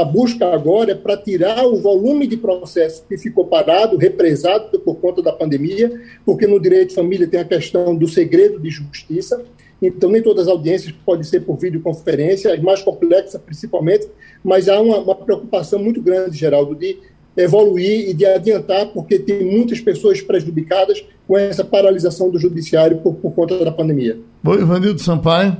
a 0.00 0.04
busca 0.04 0.46
agora 0.46 0.96
para 0.96 1.16
tirar 1.16 1.66
o 1.66 1.76
volume 1.76 2.26
de 2.26 2.36
processo 2.36 3.04
que 3.08 3.18
ficou 3.18 3.46
parado, 3.46 3.96
represado 3.96 4.80
por 4.80 4.96
conta 4.96 5.22
da 5.22 5.32
pandemia, 5.32 6.00
porque 6.24 6.46
no 6.46 6.60
direito 6.60 6.88
de 6.88 6.94
família 6.94 7.26
tem 7.26 7.40
a 7.40 7.44
questão 7.44 7.94
do 7.94 8.08
segredo 8.08 8.58
de 8.58 8.70
justiça, 8.70 9.44
então, 9.82 10.10
nem 10.10 10.22
todas 10.22 10.46
as 10.46 10.52
audiências 10.52 10.94
podem 11.06 11.24
ser 11.24 11.40
por 11.40 11.56
videoconferência, 11.56 12.52
as 12.52 12.60
mais 12.60 12.82
complexas 12.82 13.40
principalmente, 13.40 14.08
mas 14.44 14.68
há 14.68 14.78
uma, 14.78 14.98
uma 14.98 15.14
preocupação 15.14 15.78
muito 15.78 16.02
grande, 16.02 16.36
Geraldo, 16.36 16.74
de 16.74 16.98
evoluir 17.36 18.10
e 18.10 18.14
de 18.14 18.26
adiantar, 18.26 18.86
porque 18.88 19.18
tem 19.18 19.44
muitas 19.44 19.80
pessoas 19.80 20.20
prejudicadas 20.20 21.04
com 21.26 21.38
essa 21.38 21.64
paralisação 21.64 22.30
do 22.30 22.38
judiciário 22.38 22.98
por, 22.98 23.14
por 23.14 23.32
conta 23.32 23.64
da 23.64 23.70
pandemia. 23.70 24.18
Bom, 24.42 24.54
Ivanildo 24.54 25.00
Sampaio. 25.00 25.56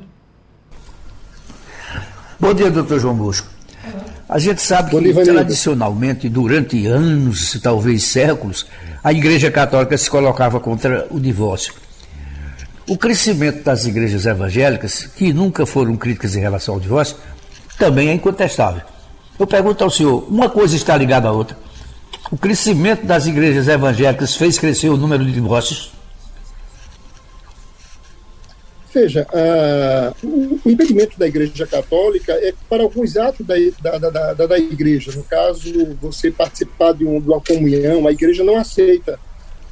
Bom 2.38 2.54
dia, 2.54 2.70
doutor 2.70 2.98
João 2.98 3.14
Bosco. 3.14 3.48
A 4.28 4.38
gente 4.38 4.62
sabe 4.62 4.92
Bom 4.92 5.02
que 5.02 5.12
dia, 5.12 5.24
tradicionalmente, 5.24 6.28
durante 6.28 6.86
anos, 6.86 7.58
talvez 7.62 8.04
séculos, 8.04 8.66
a 9.02 9.12
Igreja 9.12 9.50
Católica 9.50 9.98
se 9.98 10.08
colocava 10.08 10.60
contra 10.60 11.06
o 11.10 11.18
divórcio. 11.18 11.74
O 12.88 12.96
crescimento 12.96 13.62
das 13.62 13.86
igrejas 13.86 14.26
evangélicas, 14.26 15.04
que 15.04 15.32
nunca 15.32 15.66
foram 15.66 15.96
críticas 15.96 16.34
em 16.34 16.40
relação 16.40 16.74
ao 16.74 16.80
divórcio, 16.80 17.16
também 17.78 18.08
é 18.08 18.12
incontestável. 18.12 18.82
Eu 19.40 19.46
pergunto 19.46 19.82
ao 19.82 19.88
senhor, 19.88 20.26
uma 20.28 20.50
coisa 20.50 20.76
está 20.76 20.94
ligada 20.94 21.26
à 21.26 21.32
outra. 21.32 21.56
O 22.30 22.36
crescimento 22.36 23.06
das 23.06 23.26
igrejas 23.26 23.68
evangélicas 23.68 24.36
fez 24.36 24.58
crescer 24.58 24.90
o 24.90 24.98
número 24.98 25.24
de 25.24 25.32
divórcios? 25.32 25.92
Veja, 28.92 29.26
uh, 29.32 30.28
o 30.62 30.70
impedimento 30.70 31.18
da 31.18 31.26
Igreja 31.26 31.66
Católica 31.66 32.34
é 32.34 32.52
para 32.68 32.82
alguns 32.82 33.16
atos 33.16 33.46
da, 33.46 33.98
da, 33.98 34.34
da, 34.34 34.46
da 34.46 34.58
Igreja. 34.58 35.10
No 35.12 35.24
caso, 35.24 35.96
você 36.02 36.30
participar 36.30 36.92
de, 36.92 37.06
um, 37.06 37.18
de, 37.18 37.26
uma 37.26 37.40
comunhão, 37.40 38.06
a 38.06 38.12
Igreja 38.12 38.44
não 38.44 38.58
aceita 38.58 39.18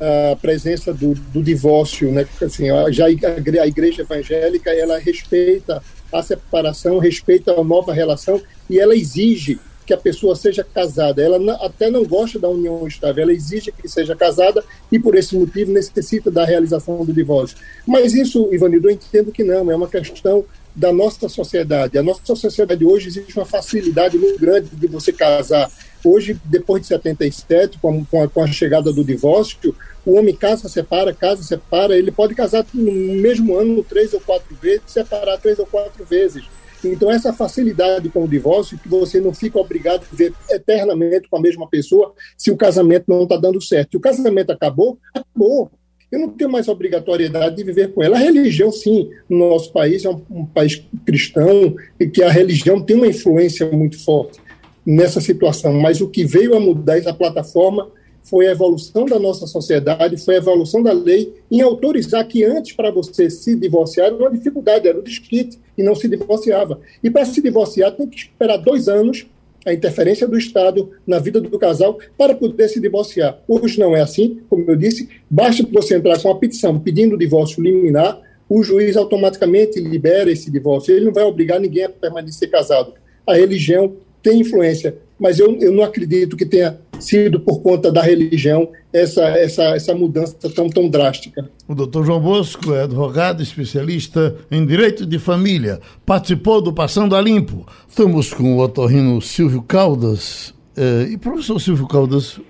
a 0.00 0.36
presença 0.36 0.94
do, 0.94 1.12
do 1.12 1.42
divórcio. 1.42 2.10
Né? 2.10 2.26
Assim, 2.40 2.68
já 2.90 3.04
a 3.04 3.66
Igreja 3.66 4.00
Evangélica 4.00 4.70
ela 4.70 4.98
respeita 4.98 5.82
a 6.12 6.22
separação, 6.22 6.98
respeita 6.98 7.52
a 7.52 7.64
nova 7.64 7.92
relação 7.92 8.40
e 8.68 8.78
ela 8.78 8.94
exige 8.94 9.58
que 9.88 9.94
a 9.94 9.96
pessoa 9.96 10.36
seja 10.36 10.62
casada. 10.62 11.22
Ela 11.22 11.54
até 11.64 11.90
não 11.90 12.04
gosta 12.04 12.38
da 12.38 12.48
união 12.48 12.86
estável, 12.86 13.22
ela 13.22 13.32
exige 13.32 13.72
que 13.72 13.88
seja 13.88 14.14
casada 14.14 14.62
e, 14.92 14.98
por 14.98 15.14
esse 15.14 15.34
motivo, 15.34 15.72
necessita 15.72 16.30
da 16.30 16.44
realização 16.44 17.02
do 17.04 17.12
divórcio. 17.12 17.56
Mas 17.86 18.12
isso, 18.12 18.52
Ivanildo, 18.52 18.88
eu 18.88 18.92
entendo 18.92 19.32
que 19.32 19.42
não, 19.42 19.70
é 19.70 19.74
uma 19.74 19.88
questão 19.88 20.44
da 20.76 20.92
nossa 20.92 21.26
sociedade. 21.28 21.96
A 21.96 22.02
nossa 22.02 22.36
sociedade 22.36 22.84
hoje 22.84 23.08
existe 23.08 23.34
uma 23.36 23.46
facilidade 23.46 24.18
muito 24.18 24.38
grande 24.38 24.68
de 24.70 24.86
você 24.86 25.10
casar. 25.10 25.70
Hoje, 26.04 26.38
depois 26.44 26.82
de 26.82 26.88
77, 26.88 27.78
com 27.78 28.04
a, 28.22 28.28
com 28.28 28.42
a 28.42 28.46
chegada 28.46 28.92
do 28.92 29.04
divórcio, 29.04 29.74
o 30.06 30.16
homem 30.16 30.34
casa, 30.34 30.68
separa, 30.68 31.12
casa, 31.12 31.42
separa. 31.42 31.96
Ele 31.96 32.10
pode 32.10 32.34
casar 32.34 32.64
no 32.72 32.92
mesmo 32.92 33.56
ano 33.56 33.82
três 33.82 34.14
ou 34.14 34.20
quatro 34.20 34.54
vezes, 34.56 34.82
separar 34.86 35.38
três 35.38 35.58
ou 35.58 35.66
quatro 35.66 36.04
vezes. 36.04 36.44
Então, 36.84 37.10
essa 37.10 37.32
facilidade 37.32 38.08
com 38.08 38.24
o 38.24 38.28
divórcio, 38.28 38.78
que 38.78 38.88
você 38.88 39.20
não 39.20 39.34
fica 39.34 39.58
obrigado 39.58 40.02
a 40.02 40.16
viver 40.16 40.32
eternamente 40.50 41.28
com 41.28 41.36
a 41.36 41.40
mesma 41.40 41.68
pessoa 41.68 42.14
se 42.36 42.50
o 42.50 42.56
casamento 42.56 43.04
não 43.08 43.24
está 43.24 43.36
dando 43.36 43.60
certo. 43.60 43.92
Se 43.92 43.96
o 43.96 44.00
casamento 44.00 44.50
acabou, 44.50 44.98
acabou. 45.12 45.70
Eu 46.10 46.20
não 46.20 46.30
tenho 46.30 46.50
mais 46.50 46.68
obrigatoriedade 46.68 47.56
de 47.56 47.64
viver 47.64 47.92
com 47.92 48.02
ela. 48.02 48.16
A 48.16 48.20
religião, 48.20 48.72
sim, 48.72 49.10
no 49.28 49.50
nosso 49.50 49.72
país 49.72 50.04
é 50.04 50.08
um, 50.08 50.22
um 50.30 50.46
país 50.46 50.82
cristão 51.04 51.76
e 52.00 52.06
que 52.06 52.22
a 52.22 52.30
religião 52.30 52.80
tem 52.80 52.96
uma 52.96 53.08
influência 53.08 53.70
muito 53.70 54.02
forte 54.02 54.40
nessa 54.88 55.20
situação. 55.20 55.74
Mas 55.74 56.00
o 56.00 56.08
que 56.08 56.24
veio 56.24 56.56
a 56.56 56.60
mudar 56.60 56.96
essa 56.96 57.12
plataforma 57.12 57.90
foi 58.22 58.46
a 58.46 58.52
evolução 58.52 59.04
da 59.04 59.18
nossa 59.18 59.46
sociedade, 59.46 60.16
foi 60.16 60.36
a 60.36 60.38
evolução 60.38 60.82
da 60.82 60.92
lei 60.92 61.34
em 61.50 61.60
autorizar 61.60 62.26
que 62.26 62.42
antes, 62.42 62.72
para 62.72 62.90
você 62.90 63.28
se 63.28 63.54
divorciar, 63.54 64.06
era 64.06 64.16
uma 64.16 64.30
dificuldade, 64.30 64.88
era 64.88 64.98
o 64.98 65.02
desquite, 65.02 65.58
e 65.76 65.82
não 65.82 65.94
se 65.94 66.08
divorciava. 66.08 66.80
E 67.04 67.10
para 67.10 67.26
se 67.26 67.40
divorciar, 67.42 67.92
tem 67.92 68.06
que 68.06 68.16
esperar 68.16 68.56
dois 68.56 68.88
anos 68.88 69.26
a 69.66 69.74
interferência 69.74 70.26
do 70.26 70.38
Estado 70.38 70.90
na 71.06 71.18
vida 71.18 71.40
do 71.40 71.58
casal 71.58 71.98
para 72.16 72.34
poder 72.34 72.68
se 72.68 72.80
divorciar. 72.80 73.38
Hoje 73.46 73.78
não 73.78 73.94
é 73.94 74.00
assim, 74.00 74.40
como 74.48 74.64
eu 74.66 74.76
disse, 74.76 75.08
basta 75.28 75.66
você 75.70 75.96
entrar 75.96 76.18
com 76.20 76.30
a 76.30 76.34
petição 76.34 76.78
pedindo 76.78 77.14
o 77.14 77.18
divórcio 77.18 77.62
liminar, 77.62 78.20
o 78.48 78.62
juiz 78.62 78.96
automaticamente 78.96 79.78
libera 79.80 80.30
esse 80.30 80.50
divórcio. 80.50 80.94
Ele 80.94 81.04
não 81.04 81.12
vai 81.12 81.24
obrigar 81.24 81.60
ninguém 81.60 81.84
a 81.84 81.90
permanecer 81.90 82.50
casado. 82.50 82.94
A 83.26 83.34
religião 83.34 83.94
tem 84.22 84.40
influência, 84.40 84.96
mas 85.18 85.38
eu, 85.38 85.56
eu 85.60 85.72
não 85.72 85.82
acredito 85.82 86.36
que 86.36 86.46
tenha 86.46 86.78
sido 87.00 87.40
por 87.40 87.60
conta 87.60 87.90
da 87.90 88.02
religião 88.02 88.68
essa, 88.92 89.22
essa, 89.22 89.62
essa 89.74 89.94
mudança 89.94 90.36
tão, 90.54 90.68
tão 90.68 90.88
drástica. 90.88 91.48
O 91.66 91.74
doutor 91.74 92.04
João 92.04 92.20
Bosco 92.20 92.72
é 92.74 92.82
advogado, 92.82 93.42
especialista 93.42 94.36
em 94.50 94.64
direito 94.64 95.04
de 95.04 95.18
família, 95.18 95.80
participou 96.06 96.60
do 96.60 96.72
Passando 96.72 97.14
a 97.14 97.20
Limpo. 97.20 97.66
Estamos 97.88 98.32
com 98.32 98.56
o 98.56 98.60
otorrino 98.60 99.20
Silvio 99.20 99.62
Caldas. 99.62 100.54
Eh, 100.76 101.08
e, 101.12 101.16
professor 101.18 101.60
Silvio 101.60 101.86
Caldas, 101.86 102.40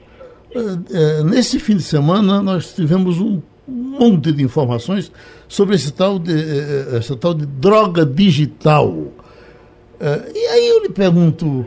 eh, 0.54 0.60
eh, 0.92 1.22
nesse 1.24 1.58
fim 1.58 1.76
de 1.76 1.82
semana 1.82 2.42
nós 2.42 2.74
tivemos 2.74 3.18
um 3.20 3.40
monte 3.66 4.32
de 4.32 4.42
informações 4.42 5.10
sobre 5.46 5.74
esse 5.74 5.92
tal 5.92 6.18
de, 6.18 6.32
essa 6.96 7.16
tal 7.16 7.34
de 7.34 7.44
droga 7.46 8.04
digital. 8.04 8.94
E 10.34 10.46
aí 10.46 10.68
eu 10.68 10.82
lhe 10.82 10.88
pergunto, 10.90 11.66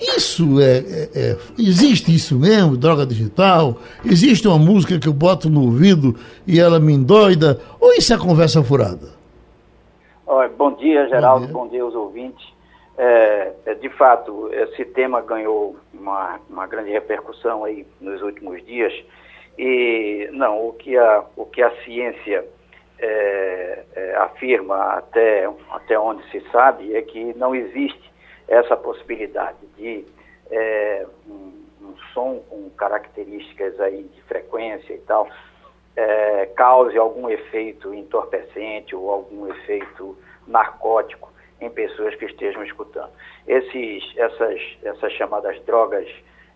isso 0.00 0.60
é, 0.60 0.78
é, 0.78 1.10
é, 1.14 1.36
Existe 1.58 2.14
isso 2.14 2.38
mesmo, 2.38 2.76
droga 2.76 3.06
digital? 3.06 3.76
Existe 4.04 4.46
uma 4.46 4.58
música 4.58 4.98
que 4.98 5.08
eu 5.08 5.12
boto 5.12 5.48
no 5.48 5.62
ouvido 5.62 6.14
e 6.46 6.60
ela 6.60 6.78
me 6.78 6.92
endoida? 6.92 7.60
Ou 7.80 7.92
isso 7.92 8.12
é 8.12 8.18
conversa 8.18 8.62
furada? 8.62 9.16
bom 10.56 10.72
dia, 10.74 11.08
Geraldo. 11.08 11.46
Bom 11.46 11.46
dia, 11.46 11.54
bom 11.54 11.68
dia 11.68 11.82
aos 11.82 11.94
ouvintes. 11.94 12.46
É, 12.98 13.52
é, 13.66 13.74
de 13.74 13.88
fato, 13.90 14.50
esse 14.52 14.84
tema 14.84 15.20
ganhou 15.20 15.76
uma, 15.92 16.40
uma 16.48 16.66
grande 16.66 16.90
repercussão 16.90 17.64
aí 17.64 17.86
nos 18.00 18.22
últimos 18.22 18.64
dias. 18.64 18.92
E 19.58 20.28
não, 20.32 20.68
o 20.68 20.72
que 20.72 20.96
a, 20.96 21.24
o 21.36 21.44
que 21.46 21.62
a 21.62 21.70
ciência 21.84 22.44
é, 22.98 23.84
é, 23.94 24.16
afirma 24.16 24.94
até, 24.94 25.48
até 25.70 25.98
onde 25.98 26.28
se 26.30 26.40
sabe 26.50 26.94
é 26.94 27.02
que 27.02 27.34
não 27.34 27.54
existe 27.54 28.12
essa 28.48 28.76
possibilidade 28.76 29.58
de 29.76 30.04
é, 30.50 31.06
um, 31.28 31.64
um, 31.82 31.96
som 32.14 32.40
com 32.48 32.70
características 32.70 33.78
aí 33.80 34.04
de 34.04 34.22
frequência 34.22 34.94
e 34.94 34.98
tal 34.98 35.28
é, 35.96 36.46
cause 36.56 36.96
algum 36.96 37.28
efeito 37.28 37.92
entorpecente 37.94 38.94
ou 38.94 39.10
algum 39.10 39.48
efeito 39.48 40.16
narcótico 40.46 41.32
em 41.60 41.70
pessoas 41.70 42.14
que 42.16 42.26
estejam 42.26 42.62
escutando. 42.62 43.10
Esses, 43.46 44.04
essas, 44.16 44.60
essas 44.82 45.12
chamadas 45.14 45.58
drogas 45.64 46.06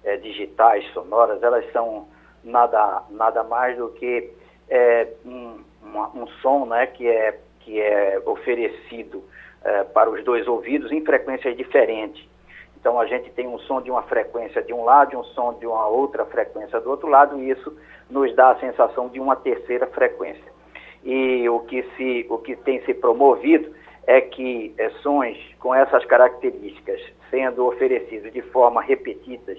é, 0.04 0.16
digitais 0.18 0.86
sonoras, 0.92 1.42
elas 1.42 1.70
são 1.72 2.06
nada, 2.44 3.02
nada 3.10 3.42
mais 3.42 3.76
do 3.76 3.88
que 3.90 4.30
é, 4.68 5.08
um, 5.24 5.64
um 5.82 6.26
som 6.42 6.66
né, 6.66 6.86
que, 6.86 7.06
é, 7.06 7.38
que 7.60 7.80
é 7.80 8.20
oferecido 8.26 9.24
é, 9.64 9.84
para 9.84 10.10
os 10.10 10.22
dois 10.24 10.46
ouvidos 10.46 10.90
em 10.92 11.04
frequências 11.04 11.56
diferentes. 11.56 12.28
Então 12.78 12.98
a 12.98 13.06
gente 13.06 13.30
tem 13.30 13.46
um 13.46 13.58
som 13.60 13.82
de 13.82 13.90
uma 13.90 14.02
frequência 14.02 14.62
de 14.62 14.72
um 14.72 14.84
lado 14.84 15.18
um 15.18 15.24
som 15.24 15.52
de 15.58 15.66
uma 15.66 15.86
outra 15.86 16.24
frequência 16.24 16.80
do 16.80 16.90
outro 16.90 17.08
lado, 17.08 17.38
e 17.38 17.50
isso 17.50 17.76
nos 18.08 18.34
dá 18.34 18.50
a 18.50 18.58
sensação 18.58 19.08
de 19.08 19.20
uma 19.20 19.36
terceira 19.36 19.86
frequência. 19.86 20.50
E 21.04 21.48
o 21.48 21.60
que, 21.60 21.82
se, 21.96 22.26
o 22.28 22.38
que 22.38 22.56
tem 22.56 22.82
se 22.84 22.94
promovido 22.94 23.74
é 24.06 24.20
que 24.20 24.74
é, 24.78 24.90
sons 25.02 25.38
com 25.58 25.74
essas 25.74 26.04
características 26.04 27.00
sendo 27.30 27.66
oferecidos 27.66 28.32
de 28.32 28.42
forma 28.42 28.82
repetidas, 28.82 29.58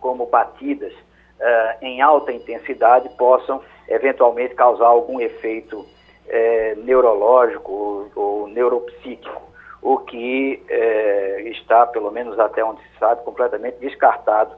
como 0.00 0.26
batidas, 0.26 0.92
uh, 0.92 1.76
em 1.80 2.00
alta 2.00 2.32
intensidade, 2.32 3.08
possam 3.16 3.62
eventualmente 3.88 4.54
causar 4.54 4.86
algum 4.86 5.20
efeito 5.20 5.86
é, 6.28 6.74
neurológico 6.76 7.72
ou, 7.72 8.10
ou, 8.14 8.48
neuropsíquico, 8.48 9.42
o 9.80 9.98
que 9.98 10.62
é, 10.68 11.48
está, 11.50 11.86
pelo 11.86 12.10
menos 12.10 12.38
até 12.38 12.64
onde 12.64 12.80
se 12.82 12.98
sabe, 12.98 13.24
completamente 13.24 13.78
descartado 13.78 14.54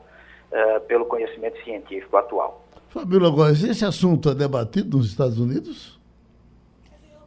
é, 0.52 0.78
pelo 0.80 1.06
conhecimento 1.06 1.62
científico 1.64 2.16
atual. 2.16 2.64
Fabíola 2.90 3.30
Góes, 3.30 3.64
esse 3.64 3.84
assunto 3.84 4.30
é 4.30 4.34
debatido 4.34 4.98
nos 4.98 5.08
Estados 5.08 5.38
Unidos? 5.38 5.93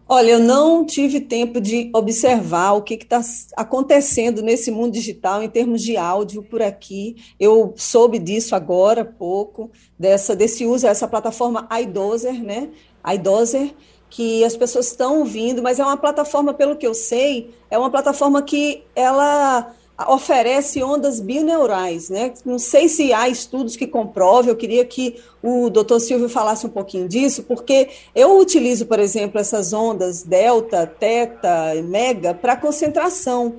Olha, 0.10 0.32
eu 0.32 0.40
não 0.40 0.86
tive 0.86 1.20
tempo 1.20 1.60
de 1.60 1.90
observar 1.94 2.72
o 2.72 2.82
que 2.82 2.94
está 2.94 3.20
acontecendo 3.58 4.42
nesse 4.42 4.72
mundo 4.72 4.94
digital 4.94 5.44
em 5.44 5.50
termos 5.50 5.82
de 5.82 5.98
áudio 5.98 6.42
por 6.42 6.62
aqui. 6.62 7.18
Eu 7.38 7.74
soube 7.76 8.18
disso 8.18 8.56
agora 8.56 9.02
há 9.02 9.06
pouco, 9.06 9.70
dessa, 10.00 10.34
desse 10.34 10.66
uso, 10.66 10.88
essa 10.88 11.10
plataforma 11.10 11.68
iDozer, 11.82 12.42
né? 12.42 12.70
iDozer, 13.06 13.74
que 14.10 14.46
as 14.46 14.56
pessoas 14.56 14.88
estão 14.88 15.20
ouvindo, 15.20 15.62
mas 15.62 15.78
é 15.78 15.84
uma 15.84 15.98
plataforma, 15.98 16.54
pelo 16.54 16.78
que 16.78 16.88
eu 16.88 16.94
sei, 16.94 17.54
é 17.70 17.78
uma 17.78 17.90
plataforma 17.90 18.42
que 18.42 18.86
ela 18.96 19.76
oferece 20.08 20.84
ondas 20.84 21.20
bineurais, 21.20 22.10
né? 22.10 22.32
Não 22.46 22.60
sei 22.60 22.88
se 22.88 23.12
há 23.14 23.28
estudos 23.28 23.76
que 23.76 23.88
comprovem, 23.88 24.50
eu 24.50 24.56
queria 24.56 24.86
que 24.86 25.16
o 25.42 25.70
doutor 25.70 26.00
Silvio 26.00 26.30
falasse 26.30 26.66
um 26.66 26.70
pouquinho 26.70 27.08
disso, 27.08 27.44
porque 27.44 27.90
eu 28.14 28.38
utilizo, 28.38 28.86
por 28.86 29.00
exemplo, 29.00 29.40
essas 29.40 29.74
ondas 29.74 30.22
delta, 30.22 30.86
teta, 30.86 31.74
mega 31.84 32.34
para 32.34 32.56
concentração 32.56 33.56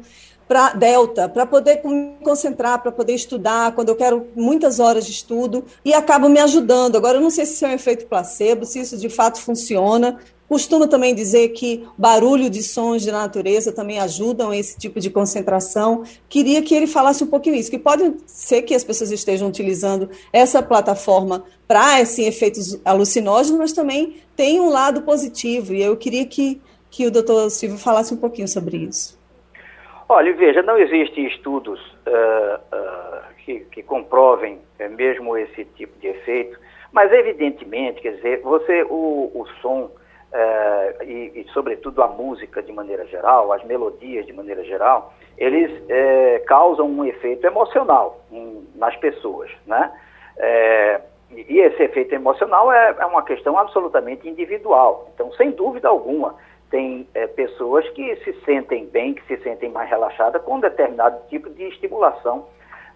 para 0.48 0.72
delta, 0.72 1.28
para 1.28 1.44
poder 1.44 1.82
me 1.84 2.14
concentrar, 2.24 2.82
para 2.82 2.90
poder 2.90 3.12
estudar, 3.12 3.74
quando 3.74 3.90
eu 3.90 3.96
quero 3.96 4.28
muitas 4.34 4.80
horas 4.80 5.04
de 5.04 5.12
estudo, 5.12 5.62
e 5.84 5.92
acaba 5.92 6.26
me 6.26 6.40
ajudando. 6.40 6.96
Agora, 6.96 7.18
eu 7.18 7.20
não 7.20 7.28
sei 7.28 7.44
se 7.44 7.52
isso 7.52 7.66
é 7.66 7.68
um 7.68 7.72
efeito 7.72 8.06
placebo, 8.06 8.64
se 8.64 8.80
isso 8.80 8.96
de 8.96 9.10
fato 9.10 9.38
funciona, 9.38 10.18
Costumo 10.48 10.88
também 10.88 11.14
dizer 11.14 11.50
que 11.50 11.86
barulho 11.96 12.48
de 12.48 12.62
sons 12.62 13.02
de 13.02 13.12
natureza 13.12 13.70
também 13.70 14.00
ajudam 14.00 14.52
esse 14.52 14.78
tipo 14.78 14.98
de 14.98 15.10
concentração. 15.10 16.04
Queria 16.26 16.62
que 16.62 16.74
ele 16.74 16.86
falasse 16.86 17.22
um 17.22 17.26
pouquinho 17.26 17.54
isso, 17.54 17.70
que 17.70 17.78
pode 17.78 18.14
ser 18.26 18.62
que 18.62 18.74
as 18.74 18.82
pessoas 18.82 19.10
estejam 19.10 19.46
utilizando 19.46 20.08
essa 20.32 20.62
plataforma 20.62 21.44
para 21.66 22.00
esses 22.00 22.26
efeitos 22.26 22.80
alucinógenos, 22.82 23.58
mas 23.58 23.72
também 23.74 24.16
tem 24.34 24.58
um 24.58 24.70
lado 24.70 25.02
positivo. 25.02 25.74
E 25.74 25.82
eu 25.82 25.94
queria 25.98 26.24
que, 26.24 26.58
que 26.90 27.06
o 27.06 27.10
doutor 27.10 27.50
Silvio 27.50 27.76
falasse 27.76 28.14
um 28.14 28.18
pouquinho 28.18 28.48
sobre 28.48 28.78
isso. 28.78 29.18
Olha, 30.08 30.32
veja, 30.32 30.62
não 30.62 30.78
existem 30.78 31.26
estudos 31.26 31.78
uh, 32.06 32.58
uh, 32.74 33.34
que, 33.44 33.60
que, 33.70 33.82
comprovem 33.82 34.58
é, 34.78 34.88
mesmo 34.88 35.36
esse 35.36 35.66
tipo 35.76 35.98
de 36.00 36.06
efeito, 36.06 36.58
mas 36.90 37.12
evidentemente, 37.12 38.00
quer 38.00 38.14
dizer, 38.14 38.40
você, 38.40 38.82
o, 38.84 39.30
o 39.34 39.46
som 39.60 39.90
é, 40.32 40.96
e, 41.04 41.40
e, 41.40 41.46
sobretudo, 41.52 42.02
a 42.02 42.08
música 42.08 42.62
de 42.62 42.72
maneira 42.72 43.06
geral, 43.06 43.52
as 43.52 43.64
melodias 43.64 44.26
de 44.26 44.32
maneira 44.32 44.62
geral, 44.64 45.14
eles 45.36 45.70
é, 45.88 46.40
causam 46.46 46.86
um 46.86 47.04
efeito 47.04 47.46
emocional 47.46 48.20
em, 48.30 48.66
nas 48.74 48.94
pessoas, 48.96 49.50
né? 49.66 49.90
É, 50.36 51.00
e 51.30 51.58
esse 51.60 51.82
efeito 51.82 52.14
emocional 52.14 52.72
é, 52.72 52.96
é, 52.98 53.06
uma 53.06 53.22
questão 53.22 53.58
absolutamente 53.58 54.28
individual. 54.28 55.10
Então, 55.14 55.32
sem 55.32 55.50
dúvida 55.50 55.88
alguma, 55.88 56.34
tem 56.70 57.08
é, 57.14 57.26
pessoas 57.26 57.88
que 57.90 58.16
se 58.16 58.32
sentem 58.44 58.86
bem, 58.86 59.14
que 59.14 59.24
se 59.26 59.42
sentem 59.42 59.70
mais 59.70 59.88
relaxadas 59.88 60.42
com 60.42 60.56
um 60.56 60.60
determinado 60.60 61.20
tipo 61.28 61.48
de 61.50 61.64
estimulação 61.64 62.46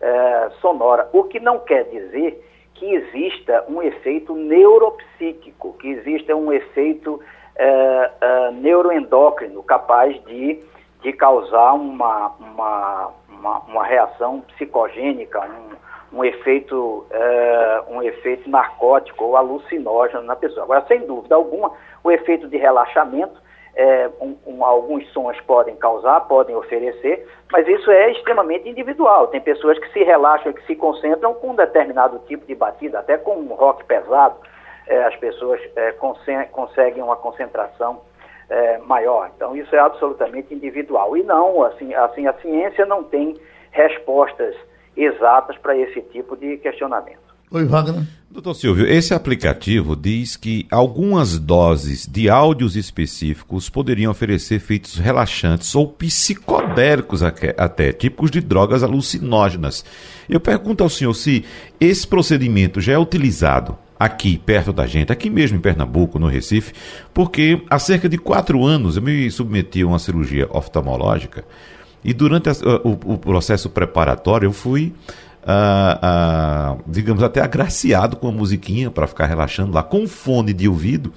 é, 0.00 0.50
sonora. 0.60 1.08
O 1.12 1.24
que 1.24 1.40
não 1.40 1.58
quer 1.60 1.84
dizer 1.84 2.42
que 2.82 2.94
exista 2.96 3.64
um 3.68 3.80
efeito 3.80 4.34
neuropsíquico, 4.34 5.74
que 5.74 5.86
exista 5.86 6.34
um 6.34 6.52
efeito 6.52 7.22
é, 7.54 8.10
é, 8.20 8.50
neuroendócrino 8.50 9.62
capaz 9.62 10.20
de, 10.24 10.58
de 11.00 11.12
causar 11.12 11.74
uma, 11.74 12.32
uma, 12.40 13.10
uma, 13.28 13.58
uma 13.60 13.86
reação 13.86 14.40
psicogênica, 14.40 15.40
um, 16.12 16.18
um, 16.18 16.24
efeito, 16.24 17.06
é, 17.12 17.82
um 17.86 18.02
efeito 18.02 18.50
narcótico 18.50 19.26
ou 19.26 19.36
alucinógeno 19.36 20.24
na 20.24 20.34
pessoa. 20.34 20.64
Agora, 20.64 20.84
sem 20.88 21.06
dúvida 21.06 21.36
alguma, 21.36 21.70
o 22.02 22.10
efeito 22.10 22.48
de 22.48 22.56
relaxamento 22.56 23.40
é, 23.74 24.10
um, 24.20 24.36
um, 24.46 24.64
alguns 24.64 25.10
sons 25.12 25.40
podem 25.42 25.74
causar, 25.76 26.20
podem 26.22 26.54
oferecer, 26.54 27.26
mas 27.50 27.66
isso 27.66 27.90
é 27.90 28.10
extremamente 28.10 28.68
individual. 28.68 29.28
Tem 29.28 29.40
pessoas 29.40 29.78
que 29.78 29.90
se 29.92 30.02
relaxam, 30.02 30.52
que 30.52 30.64
se 30.66 30.76
concentram 30.76 31.34
com 31.34 31.50
um 31.50 31.56
determinado 31.56 32.18
tipo 32.26 32.46
de 32.46 32.54
batida, 32.54 32.98
até 32.98 33.16
com 33.16 33.36
um 33.36 33.54
rock 33.54 33.84
pesado, 33.84 34.36
é, 34.86 35.04
as 35.04 35.16
pessoas 35.16 35.60
é, 35.76 35.92
conseguem 36.50 37.02
uma 37.02 37.16
concentração 37.16 38.02
é, 38.50 38.78
maior. 38.78 39.30
Então, 39.34 39.56
isso 39.56 39.74
é 39.74 39.78
absolutamente 39.78 40.52
individual. 40.52 41.16
E 41.16 41.22
não, 41.22 41.62
assim, 41.62 41.94
assim 41.94 42.26
a 42.26 42.34
ciência 42.34 42.84
não 42.84 43.02
tem 43.02 43.40
respostas 43.70 44.54
exatas 44.94 45.56
para 45.58 45.74
esse 45.76 46.02
tipo 46.02 46.36
de 46.36 46.58
questionamento. 46.58 47.21
Oi, 47.54 47.66
Wagner. 47.66 48.04
Doutor 48.30 48.54
Silvio, 48.54 48.86
esse 48.86 49.12
aplicativo 49.12 49.94
diz 49.94 50.36
que 50.36 50.66
algumas 50.70 51.38
doses 51.38 52.06
de 52.06 52.30
áudios 52.30 52.76
específicos 52.76 53.68
poderiam 53.68 54.10
oferecer 54.10 54.54
efeitos 54.54 54.96
relaxantes 54.96 55.74
ou 55.74 55.86
psicodélicos 55.86 57.22
até, 57.22 57.92
típicos 57.92 58.30
de 58.30 58.40
drogas 58.40 58.82
alucinógenas. 58.82 59.84
Eu 60.30 60.40
pergunto 60.40 60.82
ao 60.82 60.88
senhor 60.88 61.12
se 61.12 61.44
esse 61.78 62.06
procedimento 62.06 62.80
já 62.80 62.94
é 62.94 62.98
utilizado 62.98 63.76
aqui 64.00 64.38
perto 64.38 64.72
da 64.72 64.86
gente, 64.86 65.12
aqui 65.12 65.28
mesmo 65.28 65.58
em 65.58 65.60
Pernambuco, 65.60 66.18
no 66.18 66.28
Recife, 66.28 66.72
porque 67.12 67.62
há 67.68 67.78
cerca 67.78 68.08
de 68.08 68.16
quatro 68.16 68.64
anos 68.64 68.96
eu 68.96 69.02
me 69.02 69.30
submeti 69.30 69.82
a 69.82 69.86
uma 69.86 69.98
cirurgia 69.98 70.48
oftalmológica 70.50 71.44
e 72.02 72.14
durante 72.14 72.48
a, 72.48 72.52
o, 72.82 72.92
o 73.12 73.18
processo 73.18 73.68
preparatório 73.68 74.46
eu 74.46 74.52
fui 74.52 74.94
ah, 75.44 75.98
ah, 76.02 76.76
digamos, 76.86 77.22
até 77.22 77.40
agraciado 77.40 78.16
com 78.16 78.28
a 78.28 78.32
musiquinha 78.32 78.90
para 78.90 79.06
ficar 79.06 79.26
relaxando 79.26 79.72
lá, 79.72 79.82
com 79.82 80.06
fone 80.06 80.52
de 80.52 80.68
ouvido. 80.68 81.12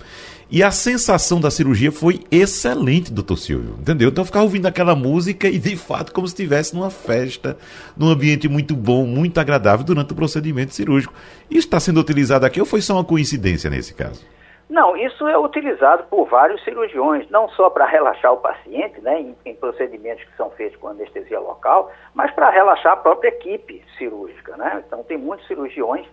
E 0.50 0.62
a 0.62 0.70
sensação 0.70 1.42
da 1.42 1.50
cirurgia 1.50 1.92
foi 1.92 2.22
excelente, 2.30 3.12
doutor 3.12 3.38
Silvio. 3.38 3.76
Entendeu? 3.80 4.10
Então 4.10 4.22
eu 4.22 4.26
ficava 4.26 4.46
ouvindo 4.46 4.68
aquela 4.68 4.96
música 4.96 5.48
e, 5.48 5.58
de 5.58 5.76
fato, 5.76 6.14
como 6.14 6.28
se 6.28 6.34
estivesse 6.34 6.76
numa 6.76 6.92
festa, 6.92 7.58
num 7.98 8.10
ambiente 8.10 8.48
muito 8.48 8.76
bom, 8.76 9.08
muito 9.08 9.40
agradável 9.40 9.84
durante 9.84 10.12
o 10.12 10.16
procedimento 10.16 10.74
cirúrgico. 10.74 11.14
Isso 11.50 11.68
está 11.68 11.80
sendo 11.80 12.00
utilizado 12.00 12.46
aqui 12.46 12.60
ou 12.60 12.66
foi 12.66 12.82
só 12.82 12.94
uma 12.94 13.04
coincidência 13.04 13.70
nesse 13.70 13.94
caso? 13.94 14.22
Não, 14.68 14.98
isso 14.98 15.28
é 15.28 15.38
utilizado 15.38 16.06
por 16.06 16.26
vários 16.26 16.64
cirurgiões, 16.64 17.30
não 17.30 17.48
só 17.50 17.70
para 17.70 17.86
relaxar 17.86 18.34
o 18.34 18.38
paciente, 18.38 19.00
né, 19.00 19.22
em, 19.22 19.36
em, 19.46 19.56
procedimentos 19.56 20.24
que 20.24 20.36
são 20.36 20.50
feitos 20.52 20.80
com 20.80 20.88
anestesia 20.88 21.40
local, 21.40 21.92
mas 22.16 22.32
para 22.32 22.50
relaxar 22.50 22.94
a 22.94 22.98
própria 22.98 23.30
equipe 23.30 23.84
cirúrgica. 23.98 24.58
Né? 24.58 24.84
Então, 24.86 25.04
tem 25.04 25.18
muitos 25.18 25.46
cirurgiões 25.46 26.08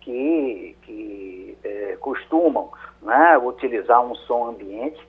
que, 0.00 0.76
que 0.82 1.56
é, 1.62 1.96
costumam 2.00 2.70
né, 3.00 3.38
utilizar 3.38 4.02
um 4.02 4.16
som 4.16 4.46
ambiente 4.48 5.00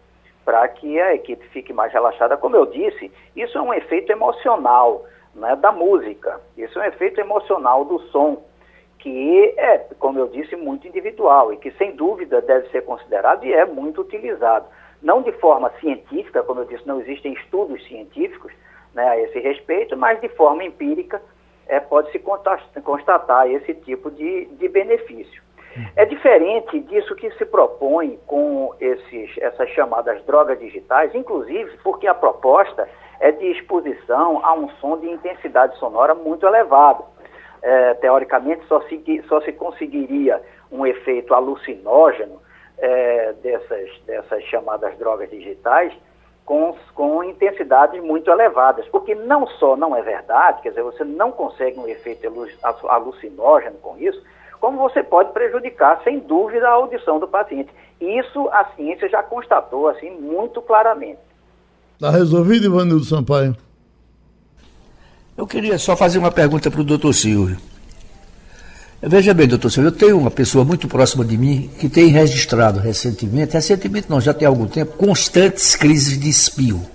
para 0.45 0.67
que 0.67 0.99
a 0.99 1.15
equipe 1.15 1.47
fique 1.49 1.73
mais 1.73 1.91
relaxada. 1.91 2.37
Como 2.37 2.55
eu 2.55 2.67
disse, 2.67 3.11
isso 3.35 3.57
é 3.57 3.61
um 3.61 3.73
efeito 3.73 4.11
emocional 4.11 5.03
né, 5.33 5.55
da 5.55 5.71
música, 5.71 6.39
isso 6.55 6.79
é 6.79 6.83
um 6.83 6.87
efeito 6.87 7.19
emocional 7.19 7.85
do 7.85 7.99
som 8.09 8.43
que 9.03 9.53
é, 9.57 9.79
como 9.99 10.17
eu 10.17 10.29
disse, 10.29 10.55
muito 10.55 10.87
individual 10.87 11.51
e 11.51 11.57
que, 11.57 11.71
sem 11.71 11.91
dúvida, 11.91 12.41
deve 12.41 12.69
ser 12.69 12.83
considerado 12.85 13.45
e 13.45 13.53
é 13.53 13.65
muito 13.65 13.99
utilizado. 13.99 14.65
Não 15.01 15.21
de 15.21 15.33
forma 15.33 15.69
científica, 15.81 16.41
como 16.41 16.61
eu 16.61 16.65
disse, 16.65 16.87
não 16.87 17.01
existem 17.01 17.33
estudos 17.33 17.85
científicos 17.85 18.53
né, 18.93 19.05
a 19.05 19.19
esse 19.19 19.37
respeito, 19.39 19.97
mas 19.97 20.21
de 20.21 20.29
forma 20.29 20.63
empírica 20.63 21.21
é, 21.67 21.81
pode-se 21.81 22.17
constatar 22.81 23.51
esse 23.51 23.73
tipo 23.73 24.09
de, 24.09 24.45
de 24.45 24.69
benefício. 24.69 25.43
É 25.97 26.05
diferente 26.05 26.79
disso 26.79 27.13
que 27.15 27.29
se 27.31 27.45
propõe 27.45 28.17
com 28.25 28.73
esses, 28.79 29.37
essas 29.39 29.67
chamadas 29.71 30.23
drogas 30.23 30.57
digitais, 30.59 31.13
inclusive 31.13 31.77
porque 31.83 32.07
a 32.07 32.13
proposta 32.13 32.87
é 33.19 33.31
de 33.31 33.47
exposição 33.47 34.39
a 34.45 34.53
um 34.53 34.69
som 34.79 34.97
de 34.97 35.09
intensidade 35.09 35.77
sonora 35.77 36.15
muito 36.15 36.45
elevado 36.45 37.03
é, 37.63 37.93
teoricamente, 37.95 38.65
só 38.67 38.81
se, 38.81 39.23
só 39.27 39.39
se 39.41 39.53
conseguiria 39.53 40.41
um 40.69 40.85
efeito 40.85 41.33
alucinógeno 41.33 42.41
é, 42.77 43.33
dessas, 43.41 43.89
dessas 44.05 44.43
chamadas 44.43 44.97
drogas 44.97 45.29
digitais 45.29 45.93
com, 46.45 46.75
com 46.93 47.23
intensidades 47.23 48.03
muito 48.03 48.29
elevadas, 48.29 48.85
porque 48.89 49.15
não 49.15 49.47
só 49.47 49.77
não 49.77 49.95
é 49.95 50.01
verdade, 50.01 50.61
quer 50.61 50.69
dizer, 50.69 50.83
você 50.83 51.05
não 51.05 51.31
consegue 51.31 51.79
um 51.79 51.87
efeito 51.87 52.27
alucinógeno 52.61 53.77
com 53.81 53.97
isso, 53.97 54.21
como 54.59 54.77
você 54.77 55.01
pode 55.01 55.31
prejudicar, 55.31 56.01
sem 56.03 56.19
dúvida, 56.19 56.67
a 56.67 56.71
audição 56.71 57.19
do 57.19 57.27
paciente. 57.27 57.69
Isso 57.99 58.49
a 58.49 58.65
ciência 58.75 59.07
já 59.09 59.23
constatou, 59.23 59.87
assim, 59.87 60.09
muito 60.09 60.61
claramente. 60.61 61.19
Está 61.95 62.09
resolvido, 62.09 62.65
Ivanildo 62.65 63.03
Sampaio? 63.05 63.55
Eu 65.35 65.47
queria 65.47 65.77
só 65.79 65.95
fazer 65.95 66.19
uma 66.19 66.31
pergunta 66.31 66.69
para 66.69 66.81
o 66.81 66.83
doutor 66.83 67.13
Silvio. 67.13 67.57
Veja 69.01 69.33
bem, 69.33 69.47
doutor 69.47 69.69
Silvio, 69.69 69.87
eu 69.89 69.91
tenho 69.91 70.17
uma 70.17 70.31
pessoa 70.31 70.63
muito 70.63 70.87
próxima 70.87 71.25
de 71.25 71.37
mim 71.37 71.69
que 71.79 71.89
tem 71.89 72.07
registrado 72.07 72.79
recentemente, 72.79 73.53
recentemente 73.53 74.09
não, 74.09 74.21
já 74.21 74.33
tem 74.33 74.47
algum 74.47 74.65
tempo, 74.67 74.93
constantes 74.95 75.75
crises 75.75 76.17
de 76.17 76.29
espirro. 76.29 76.87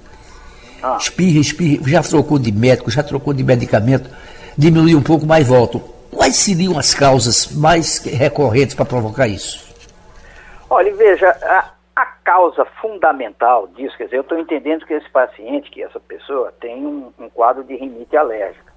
Ah. 0.83 0.97
Espirra, 0.99 1.41
espirra, 1.41 1.83
já 1.87 2.03
trocou 2.03 2.39
de 2.39 2.53
médico, 2.53 2.91
já 2.91 3.03
trocou 3.03 3.35
de 3.35 3.43
medicamento, 3.43 4.09
diminuiu 4.57 4.99
um 4.99 5.03
pouco, 5.03 5.27
mas 5.27 5.47
volta. 5.47 5.81
Quais 6.11 6.37
seriam 6.37 6.79
as 6.79 6.95
causas 6.95 7.49
mais 7.53 7.99
recorrentes 7.99 8.75
para 8.75 8.85
provocar 8.85 9.29
isso? 9.29 9.69
Olha, 10.71 10.95
veja, 10.95 11.29
a, 11.43 11.73
causa 12.29 12.67
fundamental 12.83 13.67
disso, 13.69 13.97
quer 13.97 14.05
dizer, 14.05 14.19
eu 14.19 14.21
estou 14.21 14.39
entendendo 14.39 14.85
que 14.85 14.93
esse 14.93 15.09
paciente, 15.09 15.71
que 15.71 15.83
essa 15.83 15.99
pessoa, 15.99 16.53
tem 16.61 16.85
um, 16.87 17.11
um, 17.19 17.31
quadro 17.31 17.65
de 17.65 17.75
rinite 17.75 18.15
alérgica. 18.19 18.71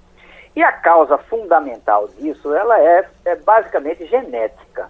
E 0.56 0.64
a 0.64 0.72
causa 0.72 1.18
fundamental 1.18 2.08
disso, 2.18 2.56
ela 2.56 2.80
é, 2.80 3.06
é 3.26 3.36
basicamente 3.36 4.06
genética. 4.06 4.90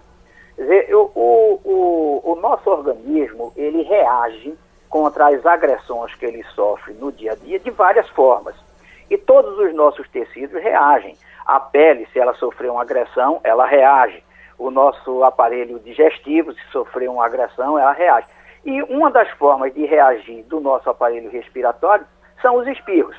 Quer 0.54 0.62
dizer, 0.62 0.86
eu, 0.88 1.10
o, 1.12 1.60
o, 1.64 2.32
o 2.32 2.36
nosso 2.36 2.70
organismo, 2.70 3.52
ele 3.56 3.82
reage 3.82 4.56
contra 4.88 5.30
as 5.30 5.44
agressões 5.44 6.14
que 6.14 6.24
ele 6.24 6.44
sofre 6.54 6.94
no 6.94 7.10
dia 7.10 7.32
a 7.32 7.34
dia 7.34 7.58
de 7.58 7.70
várias 7.72 8.08
formas. 8.10 8.54
E 9.10 9.18
todos 9.18 9.58
os 9.58 9.74
nossos 9.74 10.08
tecidos 10.10 10.62
reagem. 10.62 11.16
A 11.44 11.58
pele, 11.58 12.06
se 12.12 12.20
ela 12.20 12.34
sofrer 12.34 12.70
uma 12.70 12.82
agressão, 12.82 13.40
ela 13.42 13.66
reage 13.66 14.22
o 14.56 14.70
nosso 14.70 15.24
aparelho 15.24 15.80
digestivo, 15.80 16.52
se 16.52 16.62
sofrer 16.70 17.10
uma 17.10 17.26
agressão, 17.26 17.76
ela 17.76 17.90
reage. 17.90 18.28
E 18.64 18.82
uma 18.84 19.10
das 19.10 19.28
formas 19.32 19.74
de 19.74 19.84
reagir 19.84 20.44
do 20.44 20.60
nosso 20.60 20.88
aparelho 20.88 21.30
respiratório 21.30 22.06
são 22.40 22.56
os 22.56 22.66
espirros. 22.66 23.16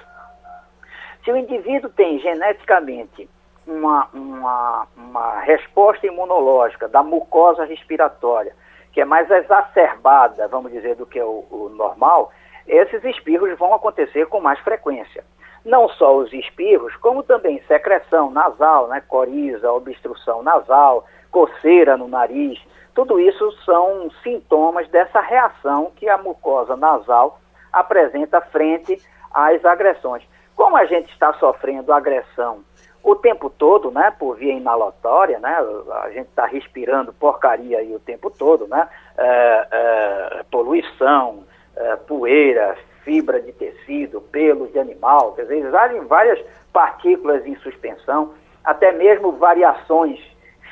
Se 1.23 1.31
o 1.31 1.37
indivíduo 1.37 1.89
tem 1.89 2.19
geneticamente 2.19 3.29
uma, 3.65 4.07
uma, 4.13 4.87
uma 4.95 5.39
resposta 5.41 6.05
imunológica 6.05 6.87
da 6.87 7.01
mucosa 7.01 7.65
respiratória, 7.65 8.53
que 8.91 9.01
é 9.01 9.05
mais 9.05 9.29
exacerbada, 9.29 10.47
vamos 10.47 10.71
dizer, 10.71 10.95
do 10.95 11.05
que 11.05 11.19
o, 11.21 11.45
o 11.49 11.69
normal, 11.75 12.31
esses 12.67 13.03
espirros 13.03 13.57
vão 13.57 13.73
acontecer 13.73 14.27
com 14.27 14.39
mais 14.39 14.59
frequência. 14.59 15.23
Não 15.65 15.87
só 15.89 16.15
os 16.17 16.31
espirros, 16.33 16.95
como 16.97 17.23
também 17.23 17.61
secreção 17.67 18.29
nasal, 18.29 18.87
né, 18.87 19.01
coriza, 19.07 19.71
obstrução 19.71 20.43
nasal, 20.43 21.05
coceira 21.31 21.97
no 21.97 22.07
nariz, 22.07 22.59
tudo 22.93 23.19
isso 23.19 23.51
são 23.63 24.09
sintomas 24.21 24.87
dessa 24.89 25.19
reação 25.19 25.91
que 25.95 26.07
a 26.07 26.17
mucosa 26.17 26.75
nasal 26.75 27.39
apresenta 27.71 28.39
frente 28.39 29.01
às 29.33 29.63
agressões. 29.65 30.23
Como 30.55 30.77
a 30.77 30.85
gente 30.85 31.11
está 31.11 31.33
sofrendo 31.33 31.91
agressão 31.91 32.63
o 33.03 33.15
tempo 33.15 33.49
todo, 33.49 33.91
né, 33.91 34.13
por 34.17 34.37
via 34.37 34.53
inalatória, 34.53 35.37
né, 35.39 35.57
a 36.03 36.09
gente 36.11 36.29
está 36.29 36.45
respirando 36.45 37.11
porcaria 37.11 37.79
aí 37.79 37.93
o 37.93 37.99
tempo 37.99 38.29
todo, 38.29 38.65
né, 38.67 38.87
é, 39.17 39.67
é, 39.71 40.43
poluição, 40.49 41.43
é, 41.75 41.95
poeira, 41.97 42.77
fibra 43.03 43.41
de 43.41 43.51
tecido, 43.51 44.21
pelos 44.21 44.71
de 44.71 44.79
animal, 44.79 45.33
quer 45.33 45.41
dizer, 45.41 45.69
várias 46.07 46.39
partículas 46.71 47.45
em 47.45 47.55
suspensão, 47.57 48.33
até 48.63 48.93
mesmo 48.93 49.33
variações 49.33 50.19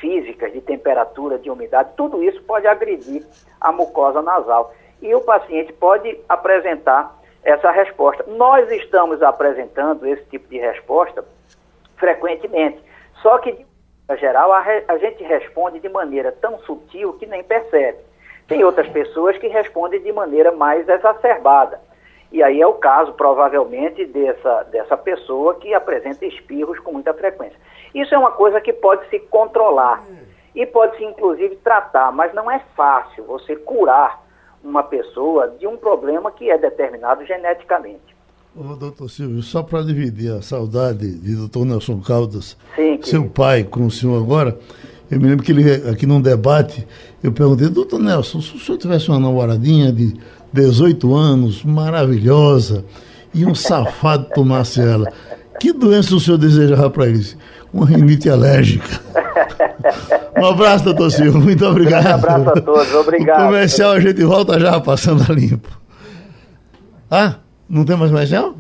físicas, 0.02 0.52
de 0.52 0.60
temperatura, 0.60 1.38
de 1.38 1.50
umidade, 1.50 1.92
tudo 1.96 2.22
isso 2.22 2.42
pode 2.44 2.68
agredir 2.68 3.24
a 3.62 3.72
mucosa 3.72 4.22
nasal. 4.22 4.74
E 5.02 5.14
o 5.16 5.22
paciente 5.22 5.72
pode 5.72 6.20
apresentar 6.28 7.18
essa 7.44 7.72
resposta. 7.72 8.26
Nós 8.28 8.70
estamos 8.72 9.22
apresentando 9.22 10.06
esse 10.06 10.24
tipo 10.26 10.50
de 10.50 10.58
resposta 10.58 11.24
frequentemente, 11.96 12.84
só 13.22 13.38
que, 13.38 13.52
de 13.54 13.66
maneira 14.08 14.18
geral, 14.20 14.52
a, 14.52 14.60
re, 14.60 14.84
a 14.88 14.98
gente 14.98 15.24
responde 15.24 15.80
de 15.80 15.88
maneira 15.88 16.32
tão 16.32 16.60
sutil 16.60 17.14
que 17.14 17.28
nem 17.28 17.44
percebe. 17.44 18.00
Tem 18.48 18.64
outras 18.64 18.90
pessoas 18.90 19.38
que 19.38 19.48
respondem 19.48 20.02
de 20.02 20.12
maneira 20.12 20.52
mais 20.52 20.90
exacerbada. 20.90 21.80
E 22.32 22.42
aí 22.42 22.62
é 22.62 22.68
o 22.68 22.74
caso, 22.76 23.14
provavelmente, 23.14 24.06
dessa, 24.06 24.64
dessa 24.64 24.96
pessoa 24.96 25.56
que 25.56 25.74
apresenta 25.74 26.26
espirros 26.26 26.80
com 26.80 26.94
muita 26.94 27.14
frequência. 27.14 27.58
Isso 27.94 28.16
é 28.16 28.18
uma 28.18 28.32
coisa 28.32 28.62
que 28.62 28.72
pode 28.72 29.08
se 29.10 29.20
controlar 29.20 30.02
e 30.56 30.66
pode 30.66 30.98
se, 30.98 31.04
inclusive, 31.04 31.58
tratar, 31.58 32.12
mas 32.12 32.34
não 32.34 32.50
é 32.50 32.60
fácil 32.76 33.26
você 33.26 33.56
curar 33.56 34.22
uma 34.64 34.84
pessoa 34.84 35.50
de 35.60 35.68
um 35.68 35.76
problema 35.76 36.32
que 36.32 36.50
é 36.50 36.58
determinado 36.58 37.26
geneticamente. 37.26 38.16
Ô, 38.56 38.76
doutor 38.76 39.10
Silvio, 39.10 39.42
só 39.42 39.64
para 39.64 39.82
dividir 39.82 40.32
a 40.34 40.42
saudade 40.42 41.20
de 41.20 41.36
doutor 41.36 41.66
Nelson 41.66 42.02
Caldas, 42.02 42.58
Sim, 42.76 43.00
seu 43.02 43.30
pai 43.30 43.64
com 43.64 43.86
o 43.86 43.92
senhor 43.92 44.22
agora, 44.22 44.58
eu 45.10 45.20
me 45.20 45.28
lembro 45.28 45.44
que 45.44 45.52
ele, 45.52 45.90
aqui 45.90 46.06
num 46.06 46.22
debate, 46.22 46.86
eu 47.24 47.32
perguntei, 47.32 47.70
doutor 47.70 48.00
Nelson, 48.00 48.42
se 48.42 48.56
o 48.56 48.60
senhor 48.60 48.78
tivesse 48.78 49.10
uma 49.10 49.20
namoradinha 49.20 49.92
de 49.92 50.20
18 50.54 51.16
anos, 51.16 51.64
maravilhosa, 51.64 52.86
e 53.34 53.46
um 53.46 53.56
safado 53.56 54.28
tomasse 54.34 54.82
ela, 54.82 55.12
que 55.60 55.72
doença 55.72 56.16
o 56.16 56.20
senhor 56.20 56.38
desejava 56.38 56.90
para 56.90 57.08
eles? 57.08 57.38
Uma 57.74 57.86
rinite 57.86 58.30
alérgica. 58.30 59.00
Um 60.38 60.46
abraço, 60.46 60.84
doutor 60.84 61.12
Silvio. 61.12 61.40
Muito 61.40 61.66
obrigado. 61.66 62.06
Um 62.06 62.16
abraço 62.16 62.50
a 62.50 62.62
todos. 62.62 62.94
Obrigado. 62.94 63.42
O 63.42 63.46
comercial 63.46 63.92
a 63.92 64.00
gente 64.00 64.24
volta 64.24 64.60
já 64.60 64.80
passando 64.80 65.24
a 65.30 65.34
limpo. 65.34 65.70
Ah, 67.10 67.36
não 67.70 67.86
tem 67.86 67.96
mais 67.96 68.12
comercial? 68.12 68.56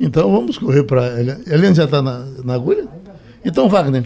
Então 0.00 0.32
vamos 0.32 0.58
correr 0.58 0.84
para. 0.84 1.20
Eliane 1.20 1.74
já 1.74 1.84
está 1.84 2.00
na, 2.00 2.24
na 2.44 2.54
agulha? 2.54 2.86
Então, 3.44 3.68
Wagner. 3.68 4.04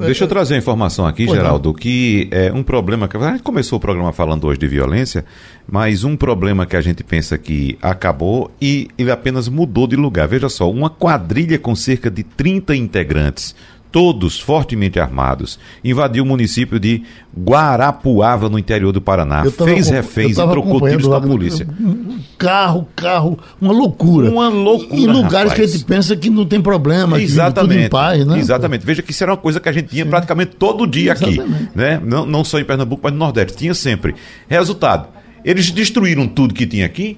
Deixa 0.00 0.24
eu 0.24 0.28
trazer 0.28 0.54
a 0.54 0.58
informação 0.58 1.06
aqui, 1.06 1.26
Geraldo, 1.28 1.72
que 1.72 2.28
é 2.30 2.52
um 2.52 2.62
problema 2.62 3.06
que 3.06 3.16
a 3.16 3.32
gente 3.32 3.42
começou 3.42 3.78
o 3.78 3.80
programa 3.80 4.12
falando 4.12 4.46
hoje 4.46 4.58
de 4.58 4.66
violência, 4.66 5.24
mas 5.70 6.02
um 6.02 6.16
problema 6.16 6.66
que 6.66 6.76
a 6.76 6.80
gente 6.80 7.04
pensa 7.04 7.38
que 7.38 7.78
acabou 7.80 8.50
e 8.60 8.88
ele 8.98 9.10
apenas 9.10 9.48
mudou 9.48 9.86
de 9.86 9.96
lugar. 9.96 10.26
Veja 10.26 10.48
só, 10.48 10.70
uma 10.70 10.90
quadrilha 10.90 11.58
com 11.58 11.74
cerca 11.74 12.10
de 12.10 12.22
30 12.22 12.74
integrantes 12.74 13.54
todos 13.96 14.38
fortemente 14.38 15.00
armados, 15.00 15.58
invadiu 15.82 16.22
o 16.22 16.26
município 16.26 16.78
de 16.78 17.02
Guarapuava, 17.34 18.46
no 18.46 18.58
interior 18.58 18.92
do 18.92 19.00
Paraná. 19.00 19.42
Fez 19.50 19.88
reféns 19.88 20.32
e 20.32 20.34
trocou 20.34 20.86
tiros 20.86 21.08
da 21.08 21.18
polícia. 21.18 21.66
Carro, 22.36 22.86
carro, 22.94 23.38
uma 23.58 23.72
loucura. 23.72 24.28
Uma 24.30 24.50
loucura. 24.50 25.00
Em 25.00 25.06
lugares 25.06 25.50
rapaz. 25.50 25.54
que 25.54 25.62
a 25.62 25.66
gente 25.66 25.84
pensa 25.86 26.14
que 26.14 26.28
não 26.28 26.44
tem 26.44 26.60
problema, 26.60 27.18
Exatamente. 27.18 27.72
tudo 27.72 27.86
em 27.86 27.88
paz, 27.88 28.26
né? 28.26 28.38
Exatamente. 28.38 28.84
Veja 28.84 29.00
que 29.00 29.12
isso 29.12 29.24
era 29.24 29.32
uma 29.32 29.38
coisa 29.38 29.60
que 29.60 29.68
a 29.70 29.72
gente 29.72 29.88
tinha 29.88 30.04
Sim. 30.04 30.10
praticamente 30.10 30.56
todo 30.56 30.86
dia 30.86 31.14
aqui. 31.14 31.40
Né? 31.74 31.98
Não, 32.04 32.26
não 32.26 32.44
só 32.44 32.60
em 32.60 32.64
Pernambuco, 32.64 33.00
mas 33.02 33.14
no 33.14 33.18
Nordeste. 33.18 33.56
Tinha 33.56 33.72
sempre. 33.72 34.14
Resultado: 34.46 35.08
eles 35.42 35.70
destruíram 35.70 36.28
tudo 36.28 36.52
que 36.52 36.66
tinha 36.66 36.84
aqui? 36.84 37.16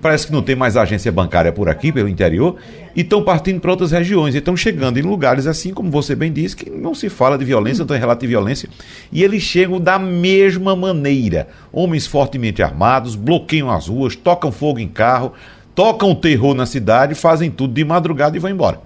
Parece 0.00 0.26
que 0.26 0.32
não 0.32 0.40
tem 0.40 0.56
mais 0.56 0.74
agência 0.74 1.12
bancária 1.12 1.52
por 1.52 1.68
aqui, 1.68 1.92
pelo 1.92 2.08
interior, 2.08 2.56
e 2.94 3.02
estão 3.02 3.22
partindo 3.22 3.60
para 3.60 3.70
outras 3.70 3.90
regiões. 3.90 4.34
E 4.34 4.38
estão 4.38 4.56
chegando 4.56 4.98
em 4.98 5.02
lugares 5.02 5.46
assim, 5.46 5.74
como 5.74 5.90
você 5.90 6.14
bem 6.14 6.32
disse, 6.32 6.56
que 6.56 6.70
não 6.70 6.94
se 6.94 7.10
fala 7.10 7.36
de 7.36 7.44
violência, 7.44 7.82
não 7.82 7.86
tem 7.86 7.98
relato 7.98 8.22
de 8.22 8.26
violência. 8.26 8.70
E 9.12 9.22
eles 9.22 9.42
chegam 9.42 9.78
da 9.78 9.98
mesma 9.98 10.74
maneira. 10.74 11.48
Homens 11.70 12.06
fortemente 12.06 12.62
armados, 12.62 13.14
bloqueiam 13.14 13.70
as 13.70 13.88
ruas, 13.88 14.16
tocam 14.16 14.50
fogo 14.50 14.78
em 14.78 14.88
carro, 14.88 15.34
tocam 15.74 16.14
terror 16.14 16.54
na 16.54 16.64
cidade, 16.64 17.14
fazem 17.14 17.50
tudo 17.50 17.74
de 17.74 17.84
madrugada 17.84 18.34
e 18.34 18.40
vão 18.40 18.50
embora. 18.50 18.80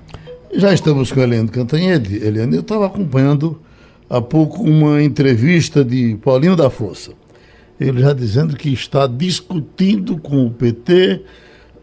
Já 0.53 0.75
estamos 0.75 1.13
com 1.13 1.21
a 1.21 1.23
Eliane 1.23 1.49
Cantanhede. 1.49 2.17
Eliane, 2.17 2.57
eu 2.57 2.63
estava 2.63 2.87
acompanhando 2.87 3.61
há 4.09 4.21
pouco 4.21 4.61
uma 4.65 5.01
entrevista 5.01 5.85
de 5.85 6.19
Paulinho 6.21 6.57
da 6.57 6.69
Força 6.69 7.20
ele 7.81 8.01
já 8.01 8.13
dizendo 8.13 8.57
que 8.57 8.71
está 8.73 9.07
discutindo 9.07 10.19
com 10.19 10.47
o 10.47 10.51
PT 10.51 11.23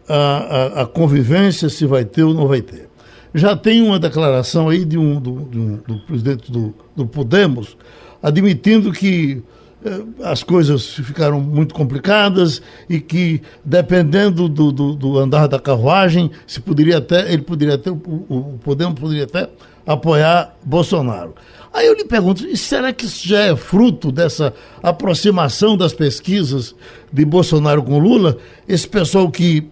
a, 0.08 0.14
a, 0.14 0.82
a 0.82 0.86
convivência, 0.86 1.68
se 1.68 1.84
vai 1.84 2.04
ter 2.04 2.22
ou 2.22 2.32
não 2.32 2.46
vai 2.46 2.62
ter. 2.62 2.88
Já 3.34 3.56
tem 3.56 3.82
uma 3.82 3.98
declaração 3.98 4.68
aí 4.68 4.84
de 4.84 4.96
um, 4.96 5.20
do, 5.20 5.48
de 5.50 5.58
um, 5.58 5.76
do 5.86 5.98
presidente 6.06 6.50
do, 6.50 6.74
do 6.96 7.06
Podemos 7.06 7.76
admitindo 8.22 8.92
que 8.92 9.42
eh, 9.84 10.02
as 10.24 10.42
coisas 10.42 10.88
ficaram 10.88 11.40
muito 11.40 11.74
complicadas 11.74 12.60
e 12.88 13.00
que, 13.00 13.40
dependendo 13.64 14.48
do, 14.48 14.72
do, 14.72 14.94
do, 14.94 15.18
andar 15.18 15.46
da 15.46 15.58
carruagem, 15.58 16.30
se 16.46 16.60
poderia 16.60 16.98
até, 16.98 17.32
ele 17.32 17.42
poderia 17.42 17.74
até, 17.74 17.90
o, 17.90 17.94
o 18.28 18.58
Podemos 18.62 18.98
poderia 18.98 19.24
até 19.24 19.48
apoiar 19.86 20.56
Bolsonaro. 20.64 21.34
Aí 21.72 21.86
eu 21.86 21.94
lhe 21.94 22.04
pergunto, 22.04 22.44
será 22.56 22.92
que 22.92 23.04
isso 23.04 23.28
já 23.28 23.40
é 23.40 23.56
fruto 23.56 24.10
dessa 24.10 24.54
aproximação 24.82 25.76
das 25.76 25.92
pesquisas 25.92 26.74
de 27.12 27.24
Bolsonaro 27.24 27.82
com 27.82 27.98
Lula? 27.98 28.38
Esse 28.66 28.88
pessoal 28.88 29.30
que, 29.30 29.70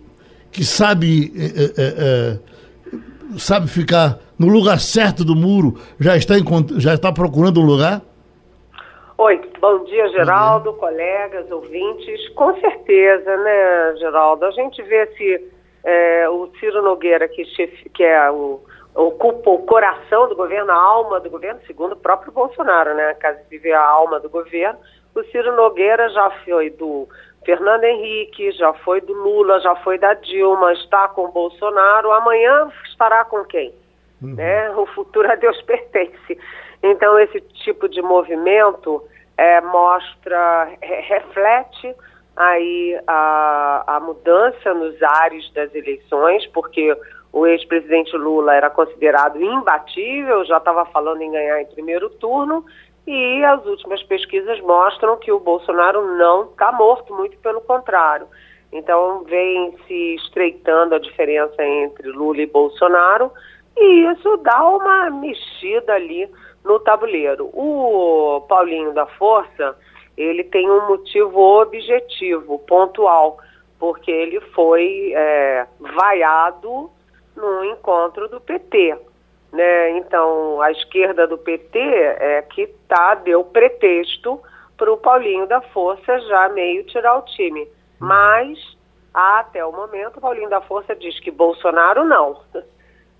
que 0.53 0.65
sabe, 0.65 1.33
é, 1.37 1.83
é, 1.83 1.95
é, 1.99 2.39
sabe 3.39 3.69
ficar 3.69 4.19
no 4.39 4.49
lugar 4.49 4.79
certo 4.79 5.25
do 5.25 5.35
muro, 5.35 5.79
já 5.99 6.17
está, 6.17 6.35
já 6.77 6.95
está 6.95 7.11
procurando 7.11 7.61
um 7.61 7.65
lugar? 7.65 8.03
Oi, 9.19 9.41
bom 9.63 9.83
dia, 9.85 10.09
Geraldo, 10.11 10.71
dia. 10.71 10.79
colegas, 10.79 11.51
ouvintes. 11.51 12.29
Com 12.35 12.55
certeza, 12.61 13.37
né, 13.39 13.95
Geraldo? 13.99 14.45
A 14.45 14.51
gente 14.51 14.83
vê 14.83 15.07
se 15.17 15.41
é, 15.83 16.29
o 16.29 16.51
Ciro 16.61 16.83
Nogueira, 16.83 17.27
que, 17.27 17.43
que 17.95 18.03
é 18.05 18.31
o 18.31 18.61
ocupa 18.97 19.51
o 19.51 19.63
coração 19.63 20.29
do 20.29 20.35
governo, 20.35 20.73
a 20.73 20.75
alma 20.75 21.21
do 21.21 21.29
governo, 21.29 21.61
segundo 21.67 21.93
o 21.93 21.97
próprio 21.97 22.33
Bolsonaro, 22.33 22.95
né? 22.95 23.15
Caso 23.15 23.39
vive 23.51 23.73
a 23.73 23.81
alma 23.81 24.19
do 24.19 24.31
governo. 24.31 24.79
O 25.15 25.23
Ciro 25.25 25.55
Nogueira 25.55 26.09
já 26.09 26.31
foi 26.45 26.71
do 26.71 27.07
Fernando 27.45 27.85
Henrique, 27.85 28.51
já 28.53 28.73
foi 28.73 29.01
do 29.03 29.13
Lula, 29.13 29.61
já 29.61 29.77
foi 29.77 29.99
da 29.99 30.15
Dilma, 30.15 30.73
está 30.73 31.09
com 31.09 31.27
o 31.27 31.33
Bolsonaro. 31.33 32.11
Amanhã 32.13 32.71
estará 32.89 33.25
com 33.25 33.45
quem? 33.45 33.75
Uhum. 34.23 34.35
Né? 34.35 34.71
O 34.71 34.87
futuro 34.87 35.31
a 35.31 35.35
Deus 35.35 35.61
pertence. 35.63 36.39
Então, 36.83 37.19
esse 37.19 37.41
tipo 37.41 37.89
de 37.89 38.01
movimento 38.01 39.03
é, 39.37 39.61
mostra, 39.61 40.71
reflete 40.81 41.95
aí 42.37 42.99
a, 43.07 43.85
a 43.87 44.01
mudança 44.01 44.75
nos 44.75 45.03
ares 45.03 45.51
das 45.53 45.75
eleições, 45.75 46.47
porque 46.49 46.95
o 47.37 47.47
ex-presidente 47.47 48.17
Lula 48.17 48.55
era 48.55 48.71
considerado 48.71 49.39
imbatível, 49.39 50.43
já 50.47 50.57
estava 50.57 50.87
falando 50.87 51.21
em 51.21 51.31
ganhar 51.31 51.61
em 51.61 51.67
primeiro 51.67 52.09
turno, 52.09 52.65
e 53.07 53.45
as 53.45 53.63
últimas 53.67 54.03
pesquisas 54.05 54.59
mostram 54.63 55.19
que 55.19 55.31
o 55.31 55.39
Bolsonaro 55.39 56.17
não 56.17 56.45
está 56.45 56.73
morto, 56.73 57.15
muito 57.15 57.37
pelo 57.41 57.61
contrário. 57.61 58.27
Então, 58.73 59.23
vem 59.25 59.77
se 59.87 60.15
estreitando 60.15 60.95
a 60.95 60.99
diferença 60.99 61.63
entre 61.63 62.09
Lula 62.09 62.41
e 62.41 62.47
Bolsonaro, 62.47 63.31
e 63.77 64.11
isso 64.11 64.39
dá 64.39 64.67
uma 64.67 65.11
mexida 65.11 65.93
ali 65.93 66.27
no 66.65 66.81
tabuleiro. 66.81 67.51
O 67.53 68.47
Paulinho 68.49 68.95
da 68.95 69.05
Força, 69.05 69.77
ele 70.17 70.43
tem 70.43 70.71
um 70.71 70.89
motivo 70.89 71.39
objetivo, 71.61 72.59
pontual, 72.61 73.37
porque 73.79 74.11
ele 74.11 74.41
foi 74.55 75.13
é, 75.15 75.67
vaiado 75.79 76.96
no 77.37 77.65
encontro 77.65 78.29
do 78.29 78.41
PT. 78.41 78.99
Né? 79.53 79.91
Então, 79.99 80.61
a 80.61 80.71
esquerda 80.73 81.27
do 81.27 81.39
PT 81.39 81.79
é 81.79 82.43
que 82.43 82.67
tá, 82.89 83.15
deu 83.15 83.45
pretexto 83.45 84.41
para 84.77 84.93
o 84.93 84.97
Paulinho 84.97 85.47
da 85.47 85.61
Força 85.61 86.19
já 86.21 86.49
meio 86.49 86.85
tirar 86.85 87.19
o 87.19 87.23
time. 87.23 87.67
Mas, 87.99 88.59
até 89.15 89.65
o 89.65 89.73
momento, 89.73 90.19
o 90.19 90.21
Paulinho 90.21 90.51
da 90.51 90.61
Força 90.61 90.95
diz 90.95 91.19
que 91.21 91.31
Bolsonaro 91.31 92.05
não. 92.05 92.41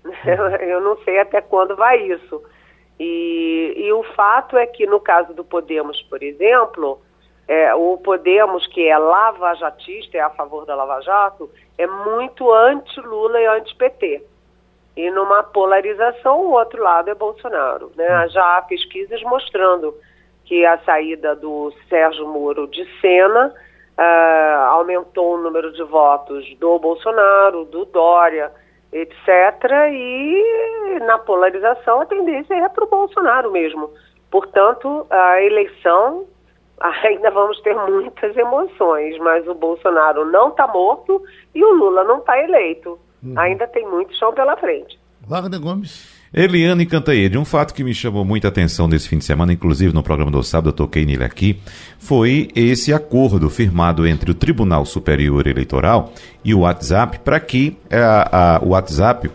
Eu 0.61 0.81
não 0.81 0.97
sei 1.03 1.19
até 1.19 1.41
quando 1.41 1.75
vai 1.75 2.01
isso. 2.01 2.43
E, 2.99 3.73
e 3.77 3.91
o 3.93 4.03
fato 4.15 4.57
é 4.57 4.65
que, 4.65 4.85
no 4.85 4.99
caso 4.99 5.33
do 5.33 5.43
Podemos, 5.43 6.01
por 6.03 6.21
exemplo, 6.23 7.01
é, 7.47 7.73
o 7.73 7.97
Podemos, 7.97 8.67
que 8.67 8.87
é 8.87 8.97
lavajatista, 8.97 10.17
é 10.17 10.21
a 10.21 10.29
favor 10.29 10.65
da 10.65 10.75
Lava 10.75 11.01
Jato, 11.01 11.49
é 11.77 11.87
muito 11.87 12.51
anti-Lula 12.51 13.39
e 13.39 13.45
anti-PT. 13.45 14.23
E 14.97 15.11
numa 15.11 15.43
polarização, 15.43 16.41
o 16.41 16.51
outro 16.51 16.81
lado 16.81 17.09
é 17.09 17.15
Bolsonaro. 17.15 17.91
Né? 17.95 18.25
Hum. 18.25 18.29
Já 18.29 18.57
há 18.57 18.61
pesquisas 18.63 19.21
mostrando 19.23 19.95
que 20.43 20.65
a 20.65 20.77
saída 20.79 21.35
do 21.35 21.71
Sérgio 21.87 22.27
Moro 22.27 22.67
de 22.67 22.85
cena 22.99 23.53
uh, 23.97 24.61
aumentou 24.69 25.35
o 25.35 25.37
número 25.37 25.71
de 25.71 25.83
votos 25.83 26.45
do 26.57 26.79
Bolsonaro, 26.79 27.65
do 27.65 27.85
Dória, 27.85 28.51
etc. 28.91 29.17
E 29.91 30.99
na 31.05 31.17
polarização 31.19 32.01
a 32.01 32.05
tendência 32.05 32.53
é 32.55 32.69
para 32.69 32.85
o 32.85 32.89
Bolsonaro 32.89 33.51
mesmo. 33.51 33.91
Portanto, 34.31 35.05
a 35.09 35.41
eleição 35.41 36.25
ainda 37.03 37.31
vamos 37.31 37.59
ter 37.61 37.75
muitas 37.75 38.35
emoções, 38.35 39.17
mas 39.19 39.47
o 39.47 39.53
Bolsonaro 39.53 40.25
não 40.25 40.49
está 40.49 40.67
morto 40.67 41.21
e 41.53 41.63
o 41.63 41.73
Lula 41.73 42.03
não 42.03 42.19
está 42.19 42.41
eleito. 42.41 42.99
Uhum. 43.23 43.33
Ainda 43.37 43.67
tem 43.67 43.87
muito 43.89 44.15
chão 44.15 44.33
pela 44.33 44.55
frente. 44.57 44.99
Wagner 45.27 45.59
Gomes. 45.59 46.17
Eliane 46.33 46.85
Cantaede, 46.85 47.37
um 47.37 47.45
fato 47.45 47.73
que 47.73 47.83
me 47.83 47.93
chamou 47.93 48.25
muita 48.25 48.49
atenção 48.49 48.87
nesse 48.87 49.07
fim 49.07 49.17
de 49.17 49.23
semana, 49.23 49.53
inclusive 49.53 49.93
no 49.93 50.03
programa 50.03 50.29
do 50.29 50.43
sábado, 50.43 50.69
eu 50.69 50.73
toquei 50.73 51.05
nele 51.05 51.23
aqui, 51.23 51.59
foi 51.97 52.49
esse 52.53 52.93
acordo 52.93 53.49
firmado 53.49 54.05
entre 54.05 54.29
o 54.29 54.33
Tribunal 54.33 54.85
Superior 54.85 55.47
Eleitoral 55.47 56.11
e 56.43 56.53
o 56.53 56.59
WhatsApp 56.59 57.19
para 57.19 57.39
que 57.39 57.77
a, 57.89 58.57
a, 58.57 58.59
o 58.59 58.69
WhatsApp 58.69 59.31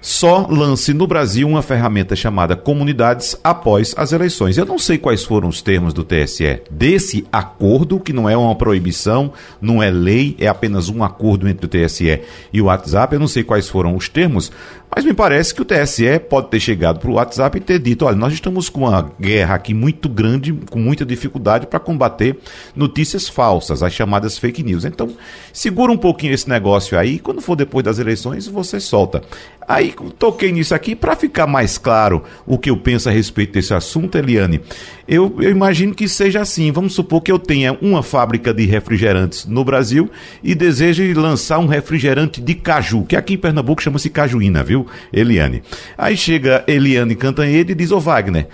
só 0.00 0.46
lance 0.48 0.94
no 0.94 1.06
Brasil 1.06 1.46
uma 1.46 1.62
ferramenta 1.62 2.16
chamada 2.16 2.56
comunidades 2.56 3.36
após 3.44 3.94
as 3.96 4.12
eleições. 4.12 4.56
Eu 4.56 4.64
não 4.64 4.78
sei 4.78 4.96
quais 4.96 5.24
foram 5.24 5.48
os 5.48 5.60
termos 5.60 5.92
do 5.92 6.02
TSE 6.02 6.62
desse 6.70 7.26
acordo, 7.30 8.00
que 8.00 8.12
não 8.12 8.28
é 8.28 8.36
uma 8.36 8.54
proibição, 8.54 9.32
não 9.60 9.82
é 9.82 9.90
lei, 9.90 10.36
é 10.38 10.48
apenas 10.48 10.88
um 10.88 11.04
acordo 11.04 11.48
entre 11.48 11.66
o 11.66 11.68
TSE 11.68 12.22
e 12.52 12.60
o 12.60 12.64
WhatsApp. 12.66 13.14
Eu 13.14 13.20
não 13.20 13.28
sei 13.28 13.44
quais 13.44 13.68
foram 13.68 13.94
os 13.94 14.08
termos, 14.08 14.50
mas 14.94 15.04
me 15.04 15.14
parece 15.14 15.54
que 15.54 15.62
o 15.62 15.64
TSE 15.64 16.18
pode 16.28 16.48
ter 16.48 16.58
chegado 16.58 16.98
para 16.98 17.10
o 17.10 17.14
WhatsApp 17.14 17.56
e 17.56 17.60
ter 17.60 17.78
dito: 17.78 18.04
olha, 18.04 18.16
nós 18.16 18.32
estamos 18.32 18.68
com 18.68 18.80
uma 18.80 19.10
guerra 19.20 19.54
aqui 19.54 19.72
muito 19.72 20.08
grande, 20.08 20.52
com 20.68 20.78
muita 20.78 21.06
dificuldade 21.06 21.66
para 21.66 21.78
combater 21.78 22.38
notícias 22.74 23.28
falsas, 23.28 23.82
as 23.82 23.92
chamadas 23.92 24.36
fake 24.36 24.62
news. 24.62 24.84
Então, 24.84 25.08
segura 25.52 25.92
um 25.92 25.96
pouquinho 25.96 26.32
esse 26.32 26.48
negócio 26.48 26.98
aí, 26.98 27.18
quando 27.18 27.40
for 27.40 27.54
depois 27.54 27.84
das 27.84 27.98
eleições, 27.98 28.48
você 28.48 28.80
solta. 28.80 29.22
Aí 29.70 29.94
toquei 30.18 30.50
nisso 30.50 30.74
aqui 30.74 30.96
para 30.96 31.14
ficar 31.14 31.46
mais 31.46 31.78
claro 31.78 32.24
o 32.44 32.58
que 32.58 32.70
eu 32.70 32.76
penso 32.76 33.08
a 33.08 33.12
respeito 33.12 33.52
desse 33.52 33.72
assunto, 33.72 34.18
Eliane. 34.18 34.60
Eu, 35.06 35.36
eu, 35.38 35.50
imagino 35.50 35.94
que 35.94 36.08
seja 36.08 36.40
assim. 36.40 36.72
Vamos 36.72 36.92
supor 36.92 37.20
que 37.20 37.30
eu 37.30 37.38
tenha 37.38 37.78
uma 37.80 38.02
fábrica 38.02 38.52
de 38.52 38.66
refrigerantes 38.66 39.46
no 39.46 39.64
Brasil 39.64 40.10
e 40.42 40.56
deseje 40.56 41.14
lançar 41.14 41.60
um 41.60 41.66
refrigerante 41.66 42.40
de 42.40 42.54
caju, 42.54 43.04
que 43.04 43.14
aqui 43.14 43.34
em 43.34 43.38
Pernambuco 43.38 43.80
chama-se 43.80 44.10
cajuína, 44.10 44.64
viu, 44.64 44.79
Eliane? 45.12 45.62
Aí 45.96 46.16
chega 46.16 46.64
Eliane 46.66 47.14
Cantanhede 47.14 47.72
e 47.72 47.74
diz: 47.74 47.90
Ô 47.90 48.00
Wagner. 48.00 48.48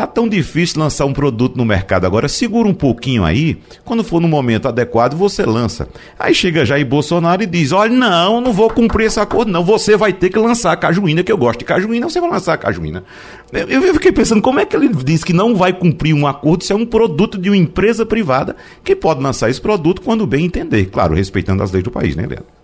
Tá 0.00 0.06
tão 0.06 0.26
difícil 0.26 0.80
lançar 0.80 1.04
um 1.04 1.12
produto 1.12 1.56
no 1.56 1.64
mercado 1.64 2.06
agora, 2.06 2.26
segura 2.26 2.66
um 2.66 2.72
pouquinho 2.72 3.22
aí, 3.22 3.58
quando 3.84 4.02
for 4.02 4.18
no 4.18 4.28
momento 4.28 4.66
adequado 4.66 5.14
você 5.14 5.44
lança. 5.44 5.88
Aí 6.18 6.34
chega 6.34 6.64
Jair 6.64 6.86
Bolsonaro 6.86 7.42
e 7.42 7.46
diz: 7.46 7.70
"Olha, 7.70 7.92
não, 7.92 8.40
não 8.40 8.50
vou 8.50 8.70
cumprir 8.70 9.08
esse 9.08 9.20
acordo 9.20 9.50
não, 9.52 9.62
você 9.62 9.98
vai 9.98 10.12
ter 10.12 10.30
que 10.30 10.38
lançar 10.38 10.72
a 10.72 10.76
cajuína, 10.76 11.22
que 11.22 11.30
eu 11.30 11.36
gosto 11.36 11.58
de 11.58 11.64
cajuína, 11.66 12.08
você 12.08 12.18
vai 12.18 12.30
lançar 12.30 12.54
a 12.54 12.56
cajuína". 12.56 13.04
Eu, 13.52 13.82
eu 13.82 13.92
fiquei 13.94 14.10
pensando, 14.10 14.40
como 14.40 14.60
é 14.60 14.64
que 14.64 14.74
ele 14.74 14.88
diz 14.88 15.22
que 15.22 15.32
não 15.34 15.54
vai 15.54 15.72
cumprir 15.72 16.14
um 16.14 16.26
acordo 16.26 16.64
se 16.64 16.72
é 16.72 16.76
um 16.76 16.86
produto 16.86 17.36
de 17.36 17.50
uma 17.50 17.56
empresa 17.56 18.06
privada 18.06 18.56
que 18.82 18.96
pode 18.96 19.20
lançar 19.20 19.50
esse 19.50 19.60
produto 19.60 20.00
quando 20.00 20.26
bem 20.26 20.46
entender, 20.46 20.86
claro, 20.86 21.14
respeitando 21.14 21.62
as 21.62 21.72
leis 21.72 21.84
do 21.84 21.90
país, 21.90 22.16
né, 22.16 22.22
Leandro? 22.26 22.59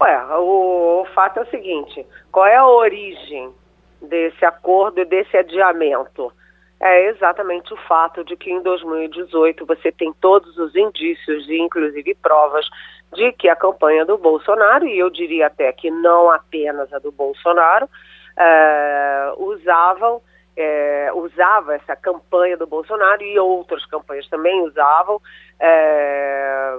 Ué, 0.00 0.36
o, 0.36 1.02
o 1.02 1.04
fato 1.14 1.38
é 1.38 1.42
o 1.42 1.50
seguinte, 1.50 2.06
qual 2.32 2.46
é 2.46 2.56
a 2.56 2.66
origem 2.66 3.52
desse 4.00 4.44
acordo 4.44 5.00
e 5.00 5.04
desse 5.04 5.36
adiamento? 5.36 6.32
é 6.80 7.10
exatamente 7.10 7.72
o 7.74 7.76
fato 7.76 8.24
de 8.24 8.34
que 8.36 8.50
em 8.50 8.62
2018 8.62 9.66
você 9.66 9.92
tem 9.92 10.12
todos 10.14 10.56
os 10.56 10.74
indícios 10.74 11.46
e 11.48 11.58
inclusive 11.58 12.14
provas 12.14 12.66
de 13.12 13.32
que 13.32 13.48
a 13.48 13.56
campanha 13.56 14.06
do 14.06 14.16
Bolsonaro, 14.16 14.86
e 14.86 14.98
eu 14.98 15.10
diria 15.10 15.48
até 15.48 15.70
que 15.72 15.90
não 15.90 16.30
apenas 16.30 16.90
a 16.92 16.98
do 16.98 17.12
Bolsonaro, 17.12 17.88
é, 18.36 19.32
usavam 19.36 20.22
é, 20.56 21.10
usava 21.14 21.74
essa 21.74 21.94
campanha 21.94 22.56
do 22.56 22.66
Bolsonaro 22.66 23.22
e 23.22 23.38
outras 23.38 23.84
campanhas 23.86 24.28
também 24.28 24.62
usavam 24.62 25.20
é, 25.58 26.78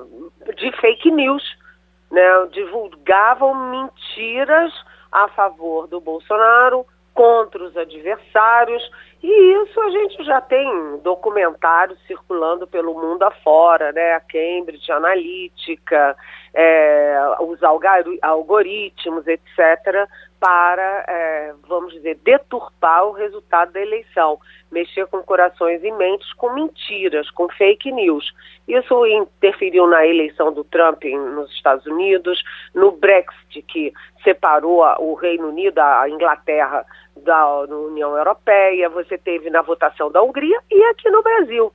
de 0.55 0.71
fake 0.79 1.09
news, 1.11 1.43
né? 2.11 2.47
divulgavam 2.51 3.55
mentiras 3.55 4.73
a 5.11 5.27
favor 5.29 5.87
do 5.87 5.99
Bolsonaro, 5.99 6.85
contra 7.13 7.63
os 7.63 7.75
adversários, 7.75 8.81
e 9.21 9.27
isso 9.27 9.79
a 9.79 9.89
gente 9.91 10.23
já 10.23 10.41
tem 10.41 10.97
documentários 11.03 11.99
circulando 12.07 12.65
pelo 12.65 12.93
mundo 12.93 13.23
afora, 13.23 13.91
né? 13.91 14.13
A 14.13 14.19
Cambridge 14.21 14.91
Analytica, 14.91 16.15
é, 16.53 17.19
os 17.41 17.59
algoritmos, 18.21 19.27
etc., 19.27 20.07
para, 20.41 21.05
é, 21.07 21.53
vamos 21.69 21.93
dizer, 21.93 22.17
deturpar 22.23 23.05
o 23.05 23.11
resultado 23.11 23.71
da 23.73 23.79
eleição, 23.79 24.39
mexer 24.71 25.05
com 25.05 25.21
corações 25.21 25.83
e 25.83 25.91
mentes 25.91 26.33
com 26.33 26.51
mentiras, 26.51 27.29
com 27.29 27.47
fake 27.47 27.91
news. 27.91 28.33
Isso 28.67 29.05
interferiu 29.05 29.85
na 29.85 30.03
eleição 30.03 30.51
do 30.51 30.63
Trump 30.63 31.03
nos 31.03 31.51
Estados 31.51 31.85
Unidos, 31.85 32.41
no 32.73 32.91
Brexit, 32.91 33.61
que 33.61 33.93
separou 34.23 34.83
o 34.97 35.13
Reino 35.13 35.49
Unido, 35.49 35.77
a 35.77 36.09
Inglaterra, 36.09 36.87
da 37.17 37.59
União 37.59 38.17
Europeia, 38.17 38.89
você 38.89 39.17
teve 39.17 39.49
na 39.51 39.61
votação 39.61 40.11
da 40.11 40.23
Hungria 40.23 40.59
e 40.71 40.83
aqui 40.85 41.09
no 41.11 41.21
Brasil. 41.21 41.71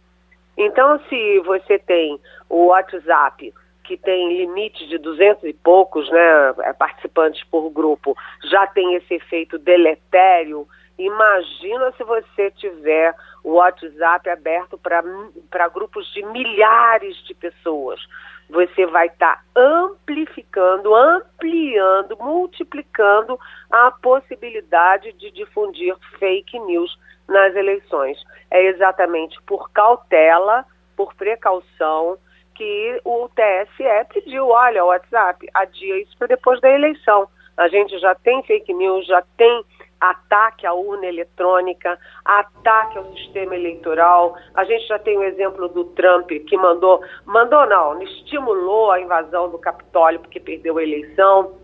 Então, 0.56 0.98
se 1.08 1.38
você 1.40 1.78
tem 1.78 2.18
o 2.48 2.66
WhatsApp, 2.66 3.52
que 3.86 3.96
tem 3.96 4.36
limite 4.36 4.86
de 4.88 4.98
200 4.98 5.44
e 5.44 5.52
poucos 5.52 6.10
né, 6.10 6.52
participantes 6.78 7.42
por 7.44 7.70
grupo, 7.70 8.16
já 8.50 8.66
tem 8.66 8.94
esse 8.94 9.14
efeito 9.14 9.58
deletério, 9.58 10.66
imagina 10.98 11.92
se 11.92 12.04
você 12.04 12.50
tiver 12.52 13.14
o 13.44 13.54
WhatsApp 13.54 14.28
aberto 14.28 14.78
para 14.78 15.68
grupos 15.68 16.12
de 16.12 16.24
milhares 16.26 17.16
de 17.24 17.34
pessoas 17.34 18.00
você 18.48 18.86
vai 18.86 19.08
estar 19.08 19.36
tá 19.36 19.60
amplificando, 19.60 20.94
ampliando, 20.94 22.16
multiplicando 22.18 23.38
a 23.70 23.90
possibilidade 23.90 25.12
de 25.14 25.30
difundir 25.32 25.96
fake 26.18 26.58
news 26.60 26.96
nas 27.28 27.54
eleições. 27.56 28.22
É 28.50 28.62
exatamente 28.66 29.36
por 29.42 29.70
cautela, 29.70 30.64
por 30.96 31.14
precaução, 31.14 32.16
que 32.56 33.00
o 33.04 33.28
TSE 33.28 33.84
pediu, 34.12 34.48
olha, 34.48 34.84
o 34.84 34.88
WhatsApp, 34.88 35.46
adia 35.54 36.00
isso 36.00 36.16
para 36.18 36.28
depois 36.28 36.60
da 36.60 36.70
eleição. 36.70 37.28
A 37.56 37.68
gente 37.68 37.98
já 37.98 38.14
tem 38.14 38.42
fake 38.42 38.72
news, 38.72 39.06
já 39.06 39.22
tem 39.36 39.64
ataque 40.00 40.66
à 40.66 40.74
urna 40.74 41.06
eletrônica, 41.06 41.98
ataque 42.24 42.98
ao 42.98 43.04
sistema 43.14 43.54
eleitoral. 43.54 44.36
A 44.54 44.64
gente 44.64 44.86
já 44.86 44.98
tem 44.98 45.16
o 45.16 45.22
exemplo 45.22 45.68
do 45.68 45.84
Trump 45.84 46.28
que 46.28 46.56
mandou, 46.56 47.02
mandou 47.24 47.66
não, 47.66 48.00
estimulou 48.02 48.90
a 48.90 49.00
invasão 49.00 49.48
do 49.48 49.58
Capitólio 49.58 50.20
porque 50.20 50.38
perdeu 50.38 50.78
a 50.78 50.82
eleição. 50.82 51.56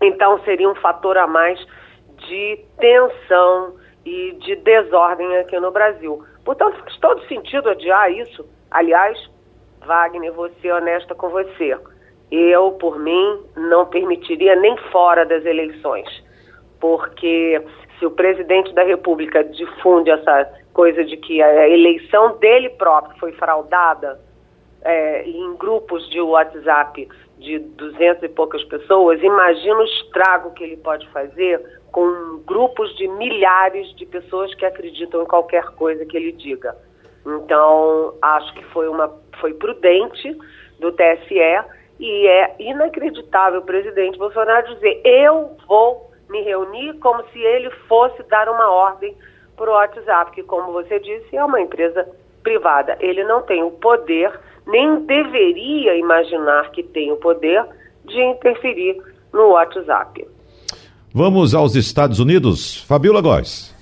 Então 0.00 0.42
seria 0.44 0.68
um 0.68 0.74
fator 0.76 1.16
a 1.18 1.26
mais 1.26 1.58
de 2.28 2.64
tensão 2.78 3.76
e 4.04 4.32
de 4.40 4.56
desordem 4.56 5.36
aqui 5.36 5.58
no 5.60 5.70
Brasil. 5.70 6.24
Portanto, 6.44 6.80
faz 6.80 6.96
todo 6.98 7.26
sentido 7.26 7.68
adiar 7.68 8.10
isso. 8.10 8.48
Aliás, 8.70 9.18
Wagner, 9.84 10.32
vou 10.32 10.50
ser 10.60 10.72
honesta 10.72 11.14
com 11.14 11.28
você. 11.28 11.76
Eu, 12.30 12.72
por 12.72 12.98
mim, 12.98 13.40
não 13.56 13.86
permitiria 13.86 14.54
nem 14.54 14.76
fora 14.90 15.24
das 15.24 15.44
eleições 15.44 16.08
porque 16.80 17.60
se 17.98 18.06
o 18.06 18.10
presidente 18.10 18.72
da 18.72 18.82
República 18.82 19.44
difunde 19.44 20.10
essa 20.10 20.50
coisa 20.72 21.04
de 21.04 21.16
que 21.16 21.42
a 21.42 21.68
eleição 21.68 22.36
dele 22.38 22.70
próprio 22.70 23.18
foi 23.18 23.32
fraudada 23.32 24.20
é, 24.82 25.28
em 25.28 25.56
grupos 25.56 26.08
de 26.10 26.20
WhatsApp 26.20 27.08
de 27.38 27.58
duzentas 27.58 28.22
e 28.22 28.28
poucas 28.28 28.62
pessoas, 28.64 29.22
imagina 29.22 29.78
o 29.78 29.84
estrago 29.84 30.52
que 30.52 30.62
ele 30.62 30.76
pode 30.76 31.08
fazer 31.08 31.60
com 31.90 32.40
grupos 32.46 32.94
de 32.96 33.08
milhares 33.08 33.94
de 33.96 34.06
pessoas 34.06 34.54
que 34.54 34.64
acreditam 34.64 35.22
em 35.22 35.26
qualquer 35.26 35.64
coisa 35.74 36.04
que 36.04 36.16
ele 36.16 36.32
diga. 36.32 36.76
Então, 37.36 38.14
acho 38.22 38.54
que 38.54 38.64
foi 38.66 38.88
uma 38.88 39.12
foi 39.40 39.54
prudente 39.54 40.36
do 40.80 40.92
TSE 40.92 41.64
e 42.00 42.26
é 42.26 42.54
inacreditável 42.58 43.60
o 43.60 43.64
presidente 43.64 44.18
Bolsonaro 44.18 44.74
dizer 44.74 45.00
eu 45.04 45.56
vou 45.66 46.10
me 46.28 46.42
reunir 46.42 46.94
como 46.94 47.22
se 47.32 47.38
ele 47.38 47.70
fosse 47.88 48.22
dar 48.24 48.48
uma 48.48 48.70
ordem 48.70 49.16
para 49.56 49.70
o 49.70 49.74
WhatsApp, 49.74 50.30
que, 50.32 50.42
como 50.42 50.72
você 50.72 51.00
disse, 51.00 51.36
é 51.36 51.44
uma 51.44 51.60
empresa 51.60 52.06
privada. 52.42 52.96
Ele 53.00 53.24
não 53.24 53.42
tem 53.42 53.62
o 53.62 53.70
poder, 53.72 54.38
nem 54.66 55.04
deveria 55.04 55.96
imaginar 55.96 56.70
que 56.70 56.82
tem 56.82 57.10
o 57.10 57.16
poder 57.16 57.64
de 58.04 58.22
interferir 58.22 59.02
no 59.32 59.48
WhatsApp. 59.48 60.26
Vamos 61.12 61.54
aos 61.54 61.74
Estados 61.74 62.20
Unidos. 62.20 62.84
Fabiola 62.84 63.20
Góes. 63.20 63.77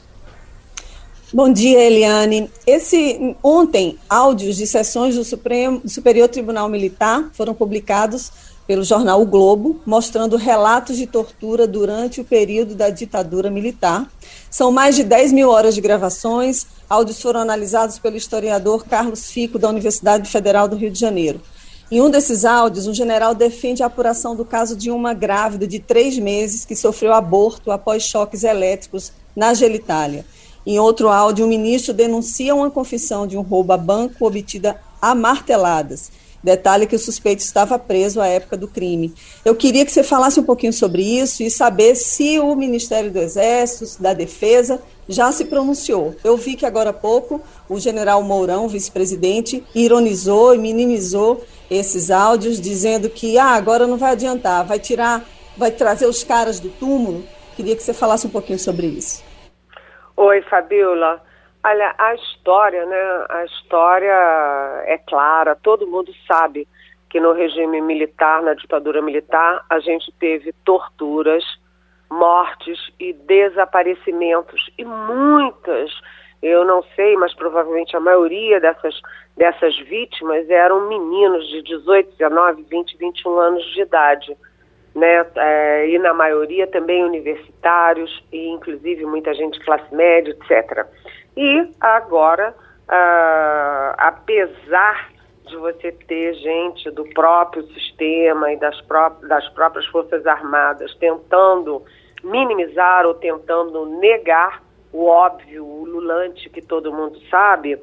Bom 1.37 1.53
dia, 1.53 1.85
Eliane. 1.85 2.51
Esse 2.67 3.37
ontem 3.43 3.99
áudios 4.09 4.57
de 4.57 4.67
sessões 4.67 5.17
do 5.17 5.23
Supremo 5.23 5.81
do 5.81 5.91
Superior 5.91 6.31
Tribunal 6.31 6.67
Militar 6.67 7.29
foram 7.35 7.53
publicados 7.53 8.33
pelo 8.67 8.83
jornal 8.83 9.21
O 9.21 9.27
Globo, 9.27 9.79
mostrando 9.85 10.39
relatos 10.39 10.97
de 10.97 11.07
tortura 11.07 11.67
durante 11.67 12.23
o 12.23 12.25
período 12.25 12.75
da 12.75 12.89
ditadura 12.89 13.51
militar. 13.51 14.11
São 14.51 14.73
mais 14.73 14.97
de 14.97 15.05
10 15.05 15.35
mil 15.35 15.51
horas 15.51 15.75
de 15.75 15.83
gravações. 15.83 16.67
Áudios 16.89 17.21
foram 17.21 17.41
analisados 17.41 17.99
pelo 17.99 18.17
historiador 18.17 18.87
Carlos 18.87 19.31
Fico, 19.31 19.59
da 19.59 19.69
Universidade 19.69 20.31
Federal 20.31 20.67
do 20.67 20.77
Rio 20.77 20.91
de 20.91 20.99
Janeiro. 20.99 21.43
Em 21.91 22.01
um 22.01 22.09
desses 22.09 22.47
áudios, 22.47 22.87
um 22.87 22.95
general 22.95 23.35
defende 23.35 23.83
a 23.83 23.87
apuração 23.87 24.35
do 24.35 24.45
caso 24.47 24.75
de 24.75 24.91
uma 24.91 25.13
grávida 25.13 25.67
de 25.67 25.81
três 25.81 26.19
meses 26.19 26.65
que 26.65 26.75
sofreu 26.75 27.13
aborto 27.13 27.71
após 27.71 28.05
choques 28.05 28.43
elétricos 28.43 29.13
na 29.37 29.53
genitália. 29.53 30.25
Em 30.67 30.81
outro 30.81 31.09
áudio, 31.09 31.45
um 31.45 31.49
ministro 31.49 31.95
denuncia 31.95 32.53
uma 32.53 32.69
confissão 32.69 33.25
de 33.25 33.37
um 33.37 33.43
roubo 33.43 33.73
a 33.73 33.77
banco 33.77 34.27
obtida 34.27 34.81
a 35.01 35.15
marteladas. 35.15 36.11
Detalhe 36.43 36.87
que 36.87 36.97
o 36.97 36.99
suspeito 36.99 37.41
estava 37.41 37.79
preso 37.79 38.21
à 38.21 38.27
época 38.27 38.57
do 38.57 38.67
crime. 38.67 39.15
Eu 39.45 39.55
queria 39.55 39.85
que 39.85 39.93
você 39.93 40.03
falasse 40.03 40.41
um 40.41 40.45
pouquinho 40.45 40.73
sobre 40.73 41.03
isso 41.03 41.45
e 41.45 41.51
saber 41.51 41.95
se 41.95 42.41
o 42.41 42.55
Ministério 42.57 43.13
do 43.13 43.19
Exército, 43.21 44.03
da 44.03 44.13
Defesa, 44.13 44.83
já 45.09 45.31
se 45.31 45.45
pronunciou. 45.45 46.17
Eu 46.25 46.37
vi 46.37 46.57
que 46.57 46.67
agora 46.67 46.91
há 46.91 46.93
pouco 46.93 47.41
o 47.69 47.79
general 47.79 48.23
Mourão, 48.25 48.69
vice-presidente, 48.69 49.63
ironizou 49.73 50.53
e 50.53 50.59
minimizou 50.59 51.45
esses 51.71 52.11
áudios, 52.11 52.61
dizendo 52.61 53.09
que 53.09 53.39
ah, 53.39 53.51
agora 53.51 53.87
não 53.87 53.97
vai 53.97 54.13
adiantar, 54.13 54.65
vai 54.65 54.81
tirar, 54.81 55.25
vai 55.57 55.71
trazer 55.71 56.07
os 56.07 56.25
caras 56.25 56.59
do 56.59 56.69
túmulo. 56.71 57.25
Queria 57.55 57.77
que 57.77 57.83
você 57.83 57.95
falasse 57.95 58.27
um 58.27 58.31
pouquinho 58.31 58.59
sobre 58.59 58.87
isso. 58.89 59.26
Oi, 60.19 60.41
Fabiola. 60.41 61.23
Olha, 61.63 61.95
a 61.99 62.15
história, 62.15 62.87
né? 62.87 63.27
A 63.29 63.45
história 63.45 64.85
é 64.87 64.97
clara, 65.07 65.55
todo 65.55 65.87
mundo 65.87 66.11
sabe 66.27 66.67
que 67.11 67.21
no 67.21 67.33
regime 67.33 67.83
militar, 67.83 68.41
na 68.43 68.55
ditadura 68.55 69.03
militar, 69.03 69.63
a 69.69 69.79
gente 69.79 70.11
teve 70.19 70.55
torturas, 70.65 71.45
mortes 72.11 72.79
e 72.99 73.13
desaparecimentos 73.13 74.71
e 74.79 74.87
muitas, 74.87 75.91
eu 76.43 76.65
não 76.65 76.83
sei, 76.95 77.15
mas 77.17 77.35
provavelmente 77.35 77.95
a 77.95 78.01
maioria 78.01 78.59
dessas 78.59 78.99
dessas 79.37 79.77
vítimas 79.81 80.49
eram 80.49 80.89
meninos 80.89 81.47
de 81.49 81.61
18, 81.63 82.13
19, 82.13 82.63
20, 82.63 82.97
21 82.97 83.39
anos 83.39 83.65
de 83.75 83.83
idade 83.83 84.35
né? 84.97 85.27
É, 85.37 85.89
e 85.89 85.99
na 85.99 86.15
maioria 86.15 86.67
também 86.67 87.05
universitários 87.05 88.25
e 88.33 88.49
inclusive 88.49 89.05
muita 89.05 89.35
gente 89.35 89.59
de 89.59 89.65
classe 89.65 89.95
média, 89.95 90.31
etc. 90.31 90.87
E 91.37 91.69
agora, 91.81 92.55
ah, 92.89 93.95
apesar 93.99 95.11
de 95.47 95.57
você 95.57 95.93
ter 95.93 96.35
gente 96.35 96.91
do 96.91 97.05
próprio 97.11 97.63
sistema 97.75 98.53
e 98.53 98.57
das, 98.57 98.81
pró 98.81 99.11
das 99.29 99.47
próprias 99.51 99.87
forças 99.87 100.27
armadas 100.27 100.93
tentando 100.97 101.85
minimizar 102.25 103.07
ou 103.07 103.15
tentando 103.15 103.87
negar 104.01 104.63
o 104.93 105.07
óbvio, 105.07 105.65
o 105.65 105.85
lulante 105.85 106.49
que 106.49 106.63
todo 106.63 106.93
mundo 106.93 107.21
sabe, 107.31 107.79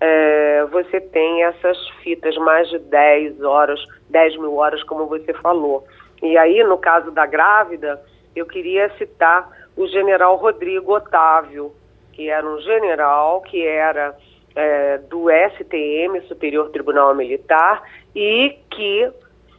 é, 0.00 0.64
você 0.66 1.00
tem 1.00 1.44
essas 1.44 1.78
fitas 2.02 2.36
mais 2.38 2.68
de 2.68 2.78
10 2.80 3.40
horas, 3.42 3.80
10 4.10 4.36
mil 4.38 4.56
horas, 4.56 4.82
como 4.82 5.06
você 5.06 5.32
falou. 5.34 5.86
E 6.22 6.36
aí, 6.38 6.62
no 6.64 6.78
caso 6.78 7.10
da 7.10 7.26
grávida, 7.26 8.02
eu 8.34 8.46
queria 8.46 8.88
citar 8.96 9.50
o 9.76 9.86
general 9.86 10.36
Rodrigo 10.36 10.94
Otávio, 10.94 11.74
que 12.12 12.30
era 12.30 12.46
um 12.46 12.58
general 12.60 13.42
que 13.42 13.66
era 13.66 14.16
é, 14.54 14.98
do 14.98 15.26
STM, 15.30 16.20
Superior 16.26 16.70
Tribunal 16.70 17.14
Militar, 17.14 17.82
e 18.14 18.58
que 18.70 19.12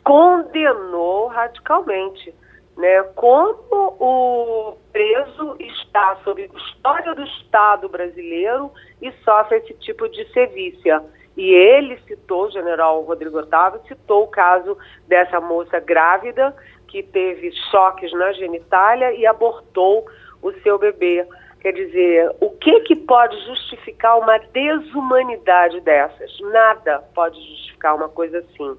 condenou 0.03 1.27
radicalmente. 1.27 2.33
Né, 2.75 3.01
como 3.15 3.95
o 3.99 4.77
preso 4.93 5.55
está 5.59 6.15
sob 6.23 6.47
custódia 6.47 7.15
do 7.15 7.23
Estado 7.23 7.89
brasileiro 7.89 8.71
e 9.01 9.11
sofre 9.23 9.57
esse 9.57 9.73
tipo 9.79 10.07
de 10.07 10.23
sevícia. 10.31 11.03
E 11.37 11.53
ele 11.53 11.99
citou, 12.07 12.47
o 12.47 12.51
general 12.51 13.03
Rodrigo 13.03 13.37
Otávio, 13.37 13.79
citou 13.87 14.23
o 14.23 14.27
caso 14.27 14.75
dessa 15.07 15.39
moça 15.39 15.79
grávida 15.79 16.53
que 16.87 17.03
teve 17.03 17.51
choques 17.69 18.11
na 18.13 18.33
genitália 18.33 19.11
e 19.13 19.23
abortou 19.23 20.07
o 20.41 20.51
seu 20.63 20.79
bebê. 20.79 21.27
Quer 21.59 21.73
dizer, 21.73 22.35
o 22.39 22.49
que, 22.51 22.79
que 22.81 22.95
pode 22.95 23.39
justificar 23.45 24.17
uma 24.17 24.39
desumanidade 24.39 25.79
dessas? 25.81 26.39
Nada 26.39 27.03
pode 27.13 27.39
justificar 27.39 27.95
uma 27.95 28.09
coisa 28.09 28.39
assim. 28.39 28.75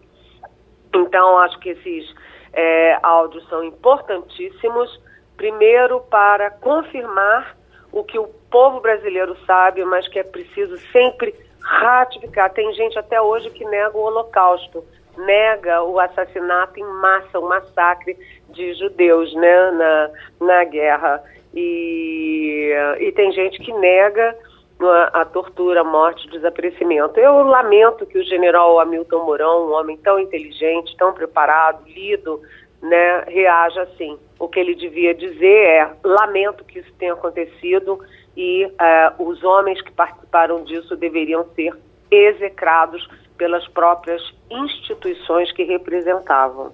Então, 0.92 1.38
acho 1.38 1.61
que 1.61 1.70
esses 1.70 2.12
é, 2.52 2.98
áudios 3.04 3.46
são 3.48 3.62
importantíssimos, 3.62 5.00
primeiro 5.36 6.00
para 6.00 6.50
confirmar 6.50 7.56
o 7.92 8.02
que 8.02 8.18
o 8.18 8.26
povo 8.50 8.80
brasileiro 8.80 9.36
sabe, 9.46 9.84
mas 9.84 10.09
que 10.09 10.18
é 10.18 10.24
preciso 10.24 10.76
sempre 10.90 11.34
ratificar. 11.68 12.50
Tem 12.52 12.72
gente 12.72 12.98
até 12.98 13.20
hoje 13.20 13.50
que 13.50 13.64
nega 13.64 13.96
o 13.96 14.02
Holocausto, 14.02 14.82
nega 15.18 15.82
o 15.82 16.00
assassinato 16.00 16.80
em 16.80 16.84
massa, 16.84 17.38
o 17.38 17.48
massacre 17.48 18.16
de 18.48 18.74
judeus 18.74 19.34
né, 19.34 19.70
na, 19.72 20.10
na 20.40 20.64
guerra. 20.64 21.22
E, 21.54 22.72
e 23.00 23.12
tem 23.12 23.32
gente 23.32 23.58
que 23.58 23.72
nega 23.72 24.34
a, 24.80 25.20
a 25.20 25.24
tortura, 25.26 25.82
a 25.82 25.84
morte, 25.84 26.26
o 26.26 26.30
desaparecimento. 26.30 27.20
Eu 27.20 27.42
lamento 27.42 28.06
que 28.06 28.18
o 28.18 28.24
general 28.24 28.80
Hamilton 28.80 29.24
Mourão, 29.24 29.68
um 29.68 29.72
homem 29.72 29.96
tão 29.98 30.18
inteligente, 30.18 30.96
tão 30.96 31.12
preparado, 31.12 31.86
lido, 31.86 32.40
né, 32.80 33.24
reaja 33.26 33.82
assim. 33.82 34.18
O 34.38 34.48
que 34.48 34.60
ele 34.60 34.74
devia 34.74 35.14
dizer 35.14 35.66
é: 35.66 35.90
lamento 36.02 36.64
que 36.64 36.78
isso 36.78 36.92
tenha 36.98 37.12
acontecido 37.12 37.98
e 38.39 38.66
uh, 38.66 39.28
os 39.28 39.43
homens 39.43 39.82
que 39.82 39.91
participaram 39.91 40.62
disso 40.62 40.97
deveriam 40.97 41.45
ser 41.57 41.74
execrados 42.09 43.05
pelas 43.36 43.66
próprias 43.66 44.22
instituições 44.49 45.51
que 45.51 45.64
representavam. 45.64 46.72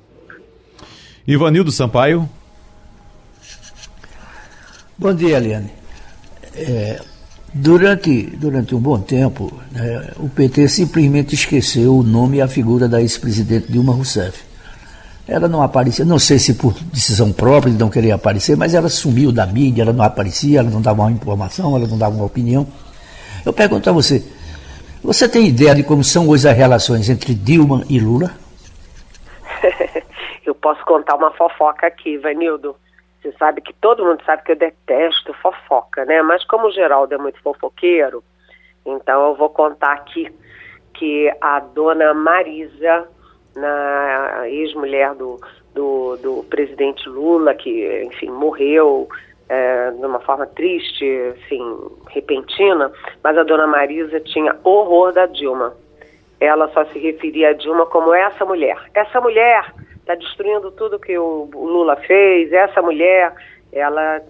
Ivanildo 1.26 1.72
Sampaio. 1.72 2.28
Bom 4.98 5.14
dia, 5.14 5.38
Eliane. 5.38 5.72
É, 6.54 7.00
durante, 7.52 8.24
durante 8.36 8.74
um 8.74 8.80
bom 8.80 9.00
tempo, 9.00 9.50
né, 9.72 10.12
o 10.18 10.28
PT 10.28 10.68
simplesmente 10.68 11.34
esqueceu 11.34 11.96
o 11.96 12.02
nome 12.02 12.36
e 12.36 12.42
a 12.42 12.46
figura 12.46 12.86
da 12.86 13.00
ex-presidente 13.00 13.72
Dilma 13.72 13.94
Rousseff. 13.94 14.53
Ela 15.26 15.48
não 15.48 15.62
aparecia, 15.62 16.04
não 16.04 16.18
sei 16.18 16.38
se 16.38 16.54
por 16.54 16.74
decisão 16.92 17.32
própria 17.32 17.72
de 17.72 17.78
não 17.78 17.88
querer 17.88 18.12
aparecer, 18.12 18.56
mas 18.56 18.74
ela 18.74 18.90
sumiu 18.90 19.32
da 19.32 19.46
mídia, 19.46 19.82
ela 19.82 19.92
não 19.92 20.04
aparecia, 20.04 20.60
ela 20.60 20.68
não 20.68 20.82
dava 20.82 21.02
uma 21.02 21.10
informação, 21.10 21.74
ela 21.74 21.86
não 21.86 21.96
dava 21.96 22.14
uma 22.14 22.26
opinião. 22.26 22.66
Eu 23.44 23.52
pergunto 23.52 23.88
a 23.88 23.92
você, 23.92 24.22
você 25.02 25.28
tem 25.28 25.48
ideia 25.48 25.74
de 25.74 25.82
como 25.82 26.04
são 26.04 26.28
hoje 26.28 26.48
as 26.48 26.56
relações 26.56 27.08
entre 27.08 27.34
Dilma 27.34 27.84
e 27.88 27.98
Lula? 27.98 28.32
eu 30.44 30.54
posso 30.54 30.84
contar 30.84 31.14
uma 31.14 31.30
fofoca 31.32 31.86
aqui, 31.86 32.18
Vanildo. 32.18 32.76
Você 33.20 33.32
sabe 33.38 33.62
que 33.62 33.72
todo 33.72 34.04
mundo 34.04 34.22
sabe 34.26 34.42
que 34.42 34.52
eu 34.52 34.56
detesto 34.56 35.32
fofoca, 35.42 36.04
né? 36.04 36.20
Mas 36.20 36.44
como 36.44 36.66
o 36.66 36.72
Geraldo 36.72 37.14
é 37.14 37.18
muito 37.18 37.40
fofoqueiro, 37.42 38.22
então 38.84 39.28
eu 39.28 39.36
vou 39.36 39.48
contar 39.48 39.92
aqui 39.92 40.30
que 40.92 41.32
a 41.40 41.60
dona 41.60 42.12
Marisa 42.12 43.08
na 43.56 44.48
ex-mulher 44.48 45.14
do, 45.14 45.40
do, 45.74 46.16
do, 46.16 46.44
presidente 46.44 47.08
Lula, 47.08 47.54
que, 47.54 48.02
enfim, 48.04 48.30
morreu 48.30 49.08
é, 49.48 49.90
de 49.90 50.04
uma 50.04 50.20
forma 50.20 50.46
triste, 50.46 51.04
assim, 51.36 51.62
repentina, 52.08 52.90
mas 53.22 53.36
a 53.36 53.42
dona 53.42 53.66
Marisa 53.66 54.20
tinha 54.20 54.56
horror 54.64 55.12
da 55.12 55.26
Dilma. 55.26 55.74
Ela 56.40 56.68
só 56.68 56.84
se 56.86 56.98
referia 56.98 57.50
a 57.50 57.52
Dilma 57.52 57.86
como 57.86 58.12
essa 58.12 58.44
mulher. 58.44 58.76
Essa 58.94 59.20
mulher 59.20 59.72
está 60.04 60.14
destruindo 60.14 60.70
tudo 60.72 60.98
que 60.98 61.16
o, 61.16 61.48
Lula 61.54 61.96
fez, 61.96 62.52
essa 62.52 62.82
mulher, 62.82 63.32
ela. 63.72 64.20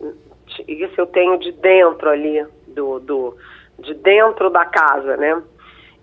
Isso 0.69 0.95
eu 1.01 1.07
tenho 1.07 1.39
de 1.39 1.51
dentro 1.53 2.11
ali, 2.11 2.45
do, 2.69 3.01
do, 3.01 3.37
de 3.79 3.95
dentro 3.95 4.51
da 4.51 4.65
casa, 4.65 5.17
né? 5.17 5.43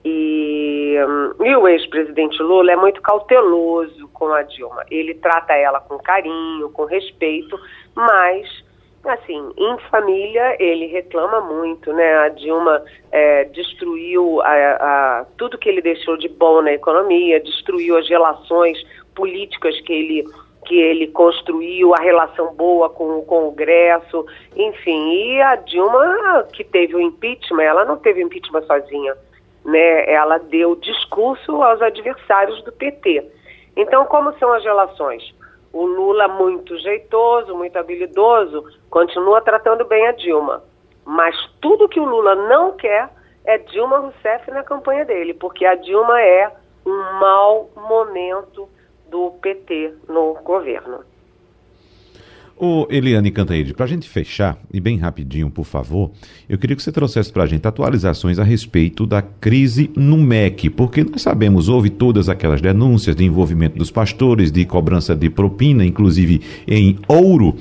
E, 0.04 0.98
hum, 1.08 1.46
e 1.46 1.56
o 1.56 1.68
ex-presidente 1.68 2.42
Lula 2.42 2.72
é 2.72 2.76
muito 2.76 3.02
cauteloso 3.02 4.08
com 4.10 4.34
a 4.34 4.42
Dilma. 4.42 4.84
Ele 4.90 5.14
trata 5.14 5.54
ela 5.54 5.80
com 5.80 5.98
carinho, 6.00 6.70
com 6.72 6.86
respeito, 6.86 7.60
mas, 7.96 8.48
assim, 9.06 9.52
em 9.56 9.78
família 9.92 10.56
ele 10.60 10.88
reclama 10.88 11.42
muito, 11.42 11.94
né? 11.94 12.18
A 12.20 12.30
Dilma 12.30 12.84
é, 13.12 13.44
destruiu 13.46 14.42
a, 14.42 14.50
a, 14.50 15.26
tudo 15.38 15.58
que 15.58 15.70
ele 15.70 15.82
deixou 15.82 16.18
de 16.18 16.28
bom 16.28 16.64
na 16.64 16.74
economia, 16.74 17.40
destruiu 17.40 17.96
as 17.98 18.10
relações 18.10 18.84
políticas 19.16 19.80
que 19.82 19.94
ele 19.94 20.26
que 20.64 20.76
ele 20.80 21.08
construiu, 21.08 21.92
a 21.96 22.00
relação 22.00 22.54
boa 22.54 22.88
com 22.88 23.18
o 23.18 23.26
Congresso, 23.26 24.24
enfim. 24.56 25.12
E 25.12 25.42
a 25.42 25.56
Dilma, 25.56 26.48
que 26.54 26.64
teve 26.64 26.96
o 26.96 27.02
impeachment, 27.02 27.64
ela 27.64 27.84
não 27.84 27.98
teve 27.98 28.22
impeachment 28.22 28.62
sozinha 28.68 29.16
né, 29.64 30.12
ela 30.12 30.38
deu 30.38 30.76
discurso 30.76 31.62
aos 31.62 31.82
adversários 31.82 32.64
do 32.64 32.72
PT. 32.72 33.24
Então, 33.76 34.06
como 34.06 34.38
são 34.38 34.52
as 34.54 34.64
relações? 34.64 35.34
O 35.72 35.86
Lula, 35.86 36.28
muito 36.28 36.78
jeitoso, 36.80 37.56
muito 37.56 37.78
habilidoso, 37.78 38.66
continua 38.90 39.42
tratando 39.42 39.86
bem 39.86 40.08
a 40.08 40.12
Dilma. 40.12 40.64
Mas 41.06 41.36
tudo 41.62 41.88
que 41.88 42.00
o 42.00 42.06
Lula 42.06 42.36
não 42.36 42.74
quer 42.74 43.10
é 43.46 43.58
Dilma 43.58 44.00
Rousseff 44.00 44.52
na 44.52 44.64
campanha 44.64 45.06
dele, 45.06 45.34
porque 45.34 45.66
a 45.66 45.76
Dilma 45.76 46.22
é 46.22 46.52
um 46.86 47.20
mau 47.20 47.70
momento 47.76 48.68
do 49.08 49.32
PT 49.42 49.94
no 50.08 50.34
governo. 50.44 51.04
Ô, 52.64 52.86
Eliane 52.92 53.32
Cantaide, 53.32 53.74
para 53.74 53.86
a 53.86 53.88
gente 53.88 54.08
fechar, 54.08 54.56
e 54.72 54.80
bem 54.80 54.96
rapidinho, 54.96 55.50
por 55.50 55.66
favor, 55.66 56.12
eu 56.48 56.60
queria 56.60 56.76
que 56.76 56.84
você 56.84 56.92
trouxesse 56.92 57.34
para 57.34 57.42
a 57.42 57.48
gente 57.48 57.68
atualizações 57.68 58.38
a 58.38 58.44
respeito 58.44 59.08
da 59.08 59.20
crise 59.20 59.90
no 59.96 60.16
MEC, 60.16 60.70
porque 60.70 61.04
nós 61.04 61.24
sabemos, 61.24 61.70
houve 61.70 61.90
todas 61.90 62.30
aquelas 62.30 62.62
denúncias 62.62 63.16
de 63.16 63.26
envolvimento 63.26 63.80
dos 63.80 63.90
pastores, 63.90 64.52
de 64.52 64.64
cobrança 64.64 65.16
de 65.16 65.28
propina, 65.28 65.84
inclusive 65.84 66.40
em 66.68 67.00
ouro, 67.08 67.56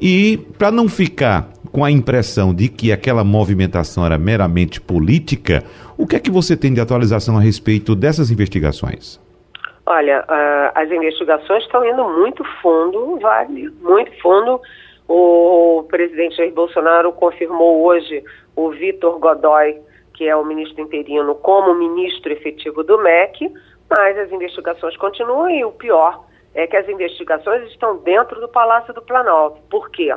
e 0.00 0.40
para 0.56 0.70
não 0.70 0.88
ficar 0.88 1.52
com 1.70 1.84
a 1.84 1.90
impressão 1.90 2.54
de 2.54 2.68
que 2.68 2.90
aquela 2.90 3.22
movimentação 3.22 4.06
era 4.06 4.16
meramente 4.16 4.80
política, 4.80 5.64
o 5.98 6.06
que 6.06 6.16
é 6.16 6.18
que 6.18 6.30
você 6.30 6.56
tem 6.56 6.72
de 6.72 6.80
atualização 6.80 7.36
a 7.36 7.42
respeito 7.42 7.94
dessas 7.94 8.30
investigações? 8.30 9.20
Olha, 9.86 10.22
uh, 10.22 10.72
as 10.74 10.90
investigações 10.90 11.62
estão 11.62 11.84
indo 11.86 12.02
muito 12.08 12.42
fundo, 12.60 13.18
vale, 13.20 13.70
muito 13.80 14.10
fundo. 14.20 14.60
O 15.08 15.86
presidente 15.88 16.36
Jair 16.36 16.52
Bolsonaro 16.52 17.12
confirmou 17.12 17.84
hoje 17.84 18.24
o 18.56 18.70
Vitor 18.70 19.20
Godoy, 19.20 19.80
que 20.14 20.28
é 20.28 20.34
o 20.34 20.44
ministro 20.44 20.82
interino, 20.82 21.36
como 21.36 21.72
ministro 21.72 22.32
efetivo 22.32 22.82
do 22.82 22.98
MEC, 22.98 23.52
mas 23.88 24.18
as 24.18 24.32
investigações 24.32 24.96
continuam 24.96 25.48
e 25.48 25.64
o 25.64 25.70
pior 25.70 26.24
é 26.52 26.66
que 26.66 26.76
as 26.76 26.88
investigações 26.88 27.70
estão 27.70 27.98
dentro 27.98 28.40
do 28.40 28.48
Palácio 28.48 28.92
do 28.92 29.02
Planalto. 29.02 29.60
Por 29.70 29.90
quê? 29.90 30.12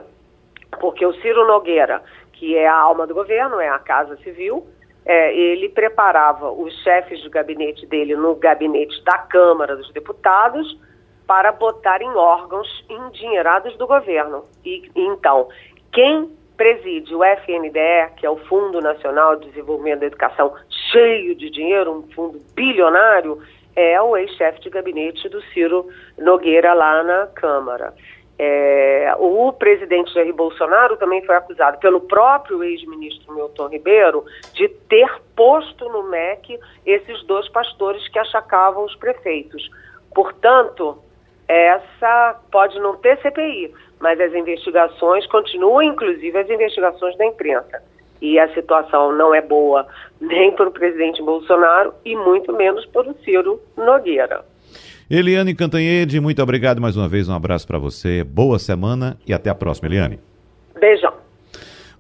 Porque 0.80 1.06
o 1.06 1.14
Ciro 1.22 1.46
Nogueira, 1.46 2.02
que 2.34 2.58
é 2.58 2.68
a 2.68 2.76
alma 2.76 3.06
do 3.06 3.14
governo, 3.14 3.60
é 3.60 3.70
a 3.70 3.78
Casa 3.78 4.16
Civil, 4.24 4.66
é, 5.06 5.36
ele 5.36 5.70
preparava 5.70 6.52
os 6.52 6.74
chefes 6.84 7.20
de 7.22 7.30
gabinete 7.30 7.86
dele 7.86 8.16
no 8.16 8.36
gabinete 8.36 9.04
da 9.04 9.18
Câmara 9.18 9.76
dos 9.76 9.92
Deputados 9.92 10.78
para 11.26 11.52
botar 11.52 12.02
em 12.02 12.10
órgãos 12.16 12.68
endinheirados 12.90 13.78
do 13.78 13.86
governo. 13.86 14.46
E 14.66 14.90
então, 14.96 15.48
quem 15.92 16.30
preside 16.58 17.16
o 17.16 17.24
FNDE, 17.24 18.16
que 18.18 18.26
é 18.26 18.30
o 18.30 18.36
Fundo 18.36 18.82
Nacional 18.82 19.38
de 19.38 19.48
Desenvolvimento 19.50 20.00
da 20.02 20.08
Educação, 20.08 20.54
cheio 20.92 21.34
de 21.36 21.50
dinheiro, 21.50 21.92
um 21.92 22.12
fundo 22.12 22.42
bilionário, 22.54 23.42
é 23.76 24.02
o 24.02 24.18
ex-chefe 24.18 24.60
de 24.60 24.70
gabinete 24.70 25.30
do 25.30 25.42
Ciro 25.54 25.88
Nogueira 26.18 26.74
lá 26.74 27.02
na 27.04 27.28
Câmara. 27.28 27.94
É, 28.42 29.14
o 29.20 29.52
presidente 29.52 30.14
Jair 30.14 30.34
Bolsonaro 30.34 30.96
também 30.96 31.22
foi 31.26 31.36
acusado 31.36 31.78
pelo 31.80 32.00
próprio 32.00 32.64
ex-ministro 32.64 33.34
Milton 33.34 33.68
Ribeiro 33.68 34.24
de 34.54 34.70
ter 34.70 35.12
posto 35.36 35.90
no 35.90 36.04
MEC 36.04 36.58
esses 36.86 37.22
dois 37.24 37.50
pastores 37.50 38.08
que 38.08 38.18
achacavam 38.18 38.86
os 38.86 38.96
prefeitos. 38.96 39.70
Portanto, 40.16 40.98
essa 41.50 42.40
pode 42.50 42.80
não 42.80 42.96
ter 42.96 43.20
CPI, 43.22 43.74
mas 44.00 44.18
as 44.22 44.34
investigações 44.34 45.28
continuam, 45.28 45.82
inclusive 45.82 46.38
as 46.38 46.50
investigações 46.50 47.18
da 47.18 47.26
imprensa. 47.26 47.84
E 48.22 48.40
a 48.40 48.54
situação 48.54 49.12
não 49.12 49.36
é 49.36 49.42
boa 49.42 49.86
nem 50.22 50.54
para 50.54 50.70
o 50.70 50.72
presidente 50.72 51.22
Bolsonaro 51.22 51.94
e 52.06 52.16
muito 52.16 52.54
menos 52.54 52.86
para 52.86 53.10
o 53.10 53.14
Ciro 53.16 53.60
Nogueira. 53.76 54.46
Eliane 55.10 55.56
Cantanhede, 55.56 56.20
muito 56.20 56.40
obrigado 56.40 56.80
mais 56.80 56.96
uma 56.96 57.10
vez, 57.10 57.28
um 57.28 57.34
abraço 57.34 57.66
para 57.66 57.80
você, 57.80 58.24
boa 58.24 58.60
semana 58.60 59.18
e 59.26 59.34
até 59.34 59.50
a 59.50 59.56
próxima, 59.56 59.88
Eliane. 59.88 60.20
Beijão. 60.80 61.12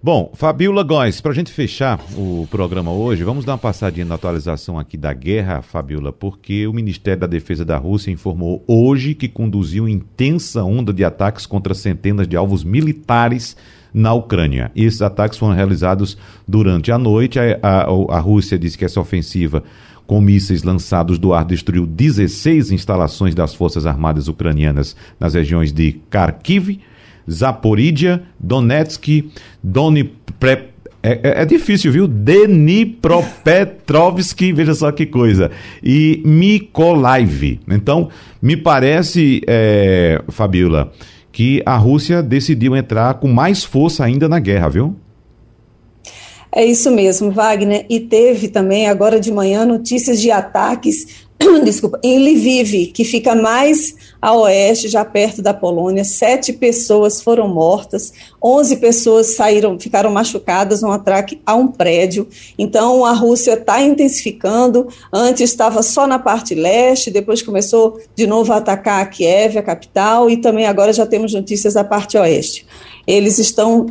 Bom, 0.01 0.31
Fabiola 0.35 0.83
Góes, 0.83 1.19
para 1.19 1.31
a 1.31 1.33
gente 1.33 1.51
fechar 1.51 1.99
o 2.15 2.47
programa 2.51 2.91
hoje, 2.91 3.23
vamos 3.23 3.43
dar 3.43 3.53
uma 3.53 3.57
passadinha 3.57 4.05
na 4.05 4.13
atualização 4.13 4.77
aqui 4.77 4.95
da 4.95 5.11
guerra, 5.11 5.63
Fabiola, 5.63 6.13
porque 6.13 6.67
o 6.67 6.73
Ministério 6.73 7.21
da 7.21 7.25
Defesa 7.25 7.65
da 7.65 7.77
Rússia 7.77 8.11
informou 8.11 8.63
hoje 8.67 9.15
que 9.15 9.27
conduziu 9.27 9.89
intensa 9.89 10.63
onda 10.63 10.93
de 10.93 11.03
ataques 11.03 11.47
contra 11.47 11.73
centenas 11.73 12.27
de 12.27 12.37
alvos 12.37 12.63
militares 12.63 13.57
na 13.91 14.13
Ucrânia. 14.13 14.71
E 14.75 14.85
esses 14.85 15.01
ataques 15.01 15.39
foram 15.39 15.55
realizados 15.55 16.15
durante 16.47 16.91
a 16.91 16.97
noite. 16.99 17.39
A, 17.39 17.57
a, 17.63 17.81
a 18.17 18.19
Rússia 18.19 18.57
disse 18.57 18.77
que 18.77 18.85
essa 18.85 19.01
ofensiva 19.01 19.63
com 20.09 20.19
mísseis 20.19 20.63
lançados 20.63 21.17
do 21.19 21.33
ar, 21.35 21.45
destruiu 21.45 21.85
16 21.85 22.71
instalações 22.71 23.35
das 23.35 23.53
Forças 23.53 23.85
Armadas 23.85 24.27
Ucranianas 24.27 24.95
nas 25.19 25.35
regiões 25.35 25.71
de 25.71 25.99
Kharkiv, 26.09 26.79
Zaporizhia, 27.29 28.23
Donetsk, 28.39 29.29
Donipre... 29.63 30.69
É, 31.03 31.11
é, 31.11 31.43
é, 31.43 31.45
difícil, 31.45 31.91
viu? 31.91 32.07
Dnipropetrovsk, 32.07 34.41
veja 34.51 34.73
só 34.73 34.91
que 34.91 35.05
coisa. 35.05 35.51
E 35.83 36.23
Mykolaiv. 36.25 37.59
Então, 37.69 38.09
me 38.41 38.57
parece, 38.57 39.43
é, 39.45 40.23
Fabiola, 40.29 40.91
que 41.31 41.61
a 41.67 41.77
Rússia 41.77 42.23
decidiu 42.23 42.75
entrar 42.75 43.13
com 43.13 43.27
mais 43.27 43.63
força 43.63 44.03
ainda 44.03 44.27
na 44.27 44.39
guerra, 44.39 44.69
viu? 44.69 44.95
É 46.51 46.65
isso 46.65 46.89
mesmo, 46.91 47.31
Wagner. 47.31 47.85
E 47.89 47.99
teve 47.99 48.47
também, 48.47 48.87
agora 48.87 49.19
de 49.19 49.31
manhã, 49.31 49.65
notícias 49.65 50.19
de 50.19 50.31
ataques 50.31 51.27
desculpa, 51.63 51.97
em 52.03 52.19
Lviv, 52.19 52.91
que 52.91 53.05
fica 53.05 53.33
mais 53.33 53.95
a 54.21 54.33
oeste, 54.33 54.89
já 54.89 55.05
perto 55.05 55.41
da 55.41 55.53
Polônia. 55.53 56.03
Sete 56.03 56.51
pessoas 56.51 57.21
foram 57.21 57.47
mortas, 57.47 58.11
onze 58.43 58.75
pessoas 58.75 59.35
saíram, 59.35 59.79
ficaram 59.79 60.11
machucadas 60.11 60.81
no 60.81 60.91
ataque 60.91 61.41
a 61.45 61.55
um 61.55 61.67
prédio. 61.67 62.27
Então 62.57 63.05
a 63.05 63.13
Rússia 63.13 63.53
está 63.53 63.81
intensificando. 63.81 64.89
Antes 65.13 65.49
estava 65.49 65.81
só 65.81 66.05
na 66.05 66.19
parte 66.19 66.53
leste, 66.53 67.09
depois 67.09 67.41
começou 67.41 67.99
de 68.13 68.27
novo 68.27 68.51
a 68.51 68.57
atacar 68.57 69.01
a 69.01 69.05
Kiev, 69.05 69.57
a 69.57 69.63
capital, 69.63 70.29
e 70.29 70.37
também 70.37 70.65
agora 70.65 70.91
já 70.91 71.05
temos 71.05 71.33
notícias 71.33 71.75
da 71.75 71.85
parte 71.85 72.17
oeste. 72.17 72.65
Eles 73.07 73.39
estão 73.39 73.87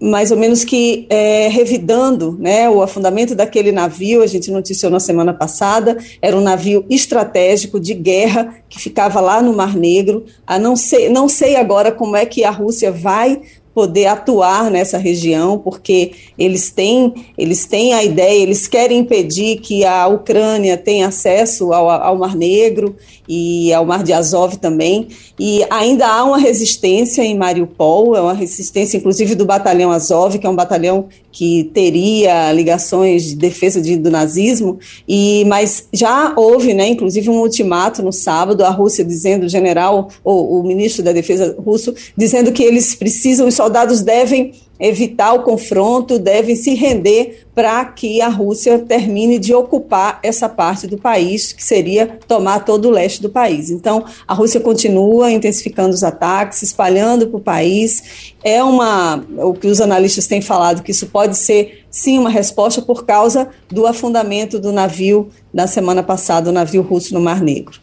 mais 0.00 0.30
ou 0.30 0.36
menos 0.38 0.64
que 0.64 1.06
é, 1.10 1.48
revidando 1.48 2.36
né, 2.40 2.70
o 2.70 2.80
afundamento 2.80 3.34
daquele 3.34 3.70
navio, 3.70 4.22
a 4.22 4.26
gente 4.26 4.50
noticiou 4.50 4.90
na 4.90 4.98
semana 4.98 5.34
passada, 5.34 5.98
era 6.22 6.36
um 6.36 6.40
navio 6.40 6.86
estratégico 6.88 7.78
de 7.78 7.92
guerra 7.92 8.54
que 8.68 8.80
ficava 8.80 9.20
lá 9.20 9.42
no 9.42 9.52
Mar 9.52 9.76
Negro. 9.76 10.24
A 10.46 10.58
não, 10.58 10.74
sei, 10.74 11.10
não 11.10 11.28
sei 11.28 11.56
agora 11.56 11.92
como 11.92 12.16
é 12.16 12.24
que 12.24 12.44
a 12.44 12.50
Rússia 12.50 12.90
vai 12.90 13.42
poder 13.74 14.06
atuar 14.06 14.70
nessa 14.70 14.98
região, 14.98 15.58
porque 15.58 16.12
eles 16.36 16.70
têm, 16.70 17.14
eles 17.38 17.66
têm 17.66 17.94
a 17.94 18.02
ideia, 18.02 18.42
eles 18.42 18.66
querem 18.66 18.98
impedir 18.98 19.60
que 19.60 19.84
a 19.84 20.06
Ucrânia 20.08 20.76
tenha 20.76 21.08
acesso 21.08 21.72
ao, 21.72 21.88
ao 21.88 22.18
Mar 22.18 22.36
Negro 22.36 22.96
e 23.28 23.72
ao 23.72 23.86
Mar 23.86 24.02
de 24.02 24.12
Azov 24.12 24.56
também, 24.56 25.06
e 25.38 25.64
ainda 25.70 26.06
há 26.06 26.24
uma 26.24 26.38
resistência 26.38 27.22
em 27.22 27.38
Mariupol, 27.38 28.16
é 28.16 28.20
uma 28.20 28.34
resistência 28.34 28.96
inclusive 28.96 29.36
do 29.36 29.44
batalhão 29.44 29.92
Azov, 29.92 30.36
que 30.36 30.46
é 30.46 30.50
um 30.50 30.56
batalhão 30.56 31.06
que 31.30 31.70
teria 31.72 32.52
ligações 32.52 33.24
de 33.24 33.36
defesa 33.36 33.80
de, 33.80 33.96
do 33.96 34.10
nazismo, 34.10 34.80
e 35.08 35.44
mas 35.46 35.86
já 35.92 36.34
houve, 36.36 36.74
né, 36.74 36.88
inclusive 36.88 37.30
um 37.30 37.40
ultimato 37.40 38.02
no 38.02 38.12
sábado, 38.12 38.64
a 38.64 38.70
Rússia 38.70 39.04
dizendo, 39.04 39.46
o 39.46 39.48
general, 39.48 40.08
ou 40.24 40.60
o 40.60 40.64
ministro 40.64 41.02
da 41.02 41.12
defesa 41.12 41.54
russo, 41.58 41.94
dizendo 42.16 42.50
que 42.50 42.62
eles 42.62 42.96
precisam, 42.96 43.46
soldados 43.60 44.00
devem 44.00 44.54
evitar 44.78 45.34
o 45.34 45.42
confronto, 45.42 46.18
devem 46.18 46.56
se 46.56 46.74
render 46.74 47.46
para 47.54 47.84
que 47.84 48.22
a 48.22 48.28
Rússia 48.28 48.78
termine 48.78 49.38
de 49.38 49.52
ocupar 49.52 50.18
essa 50.22 50.48
parte 50.48 50.86
do 50.86 50.96
país, 50.96 51.52
que 51.52 51.62
seria 51.62 52.18
tomar 52.26 52.64
todo 52.64 52.88
o 52.88 52.90
leste 52.90 53.20
do 53.20 53.28
país. 53.28 53.68
Então, 53.68 54.02
a 54.26 54.32
Rússia 54.32 54.60
continua 54.60 55.30
intensificando 55.30 55.90
os 55.90 56.02
ataques, 56.02 56.62
espalhando 56.62 57.26
para 57.26 57.36
o 57.36 57.42
país. 57.42 58.32
É 58.42 58.64
uma, 58.64 59.22
o 59.36 59.52
que 59.52 59.66
os 59.66 59.82
analistas 59.82 60.26
têm 60.26 60.40
falado, 60.40 60.82
que 60.82 60.92
isso 60.92 61.08
pode 61.08 61.36
ser, 61.36 61.84
sim, 61.90 62.18
uma 62.18 62.30
resposta 62.30 62.80
por 62.80 63.04
causa 63.04 63.50
do 63.68 63.86
afundamento 63.86 64.58
do 64.58 64.72
navio 64.72 65.28
na 65.52 65.66
semana 65.66 66.02
passada, 66.02 66.48
o 66.48 66.52
navio 66.52 66.80
russo 66.80 67.12
no 67.12 67.20
Mar 67.20 67.42
Negro. 67.42 67.78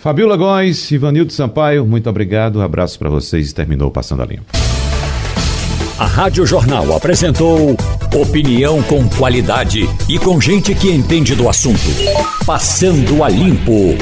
Fabiola 0.00 0.34
Góes, 0.34 0.90
Ivanildo 0.90 1.30
Sampaio, 1.30 1.84
muito 1.84 2.08
obrigado, 2.08 2.58
um 2.58 2.62
abraço 2.62 2.98
para 2.98 3.10
vocês 3.10 3.50
e 3.50 3.54
terminou 3.54 3.90
Passando 3.90 4.22
a 4.22 4.24
Limpo. 4.24 4.46
A 5.98 6.06
Rádio 6.06 6.46
Jornal 6.46 6.96
apresentou 6.96 7.76
opinião 8.14 8.82
com 8.84 9.06
qualidade 9.10 9.86
e 10.08 10.18
com 10.18 10.40
gente 10.40 10.74
que 10.74 10.90
entende 10.90 11.34
do 11.34 11.50
assunto. 11.50 11.78
Passando 12.46 13.22
a 13.22 13.28
Limpo. 13.28 13.98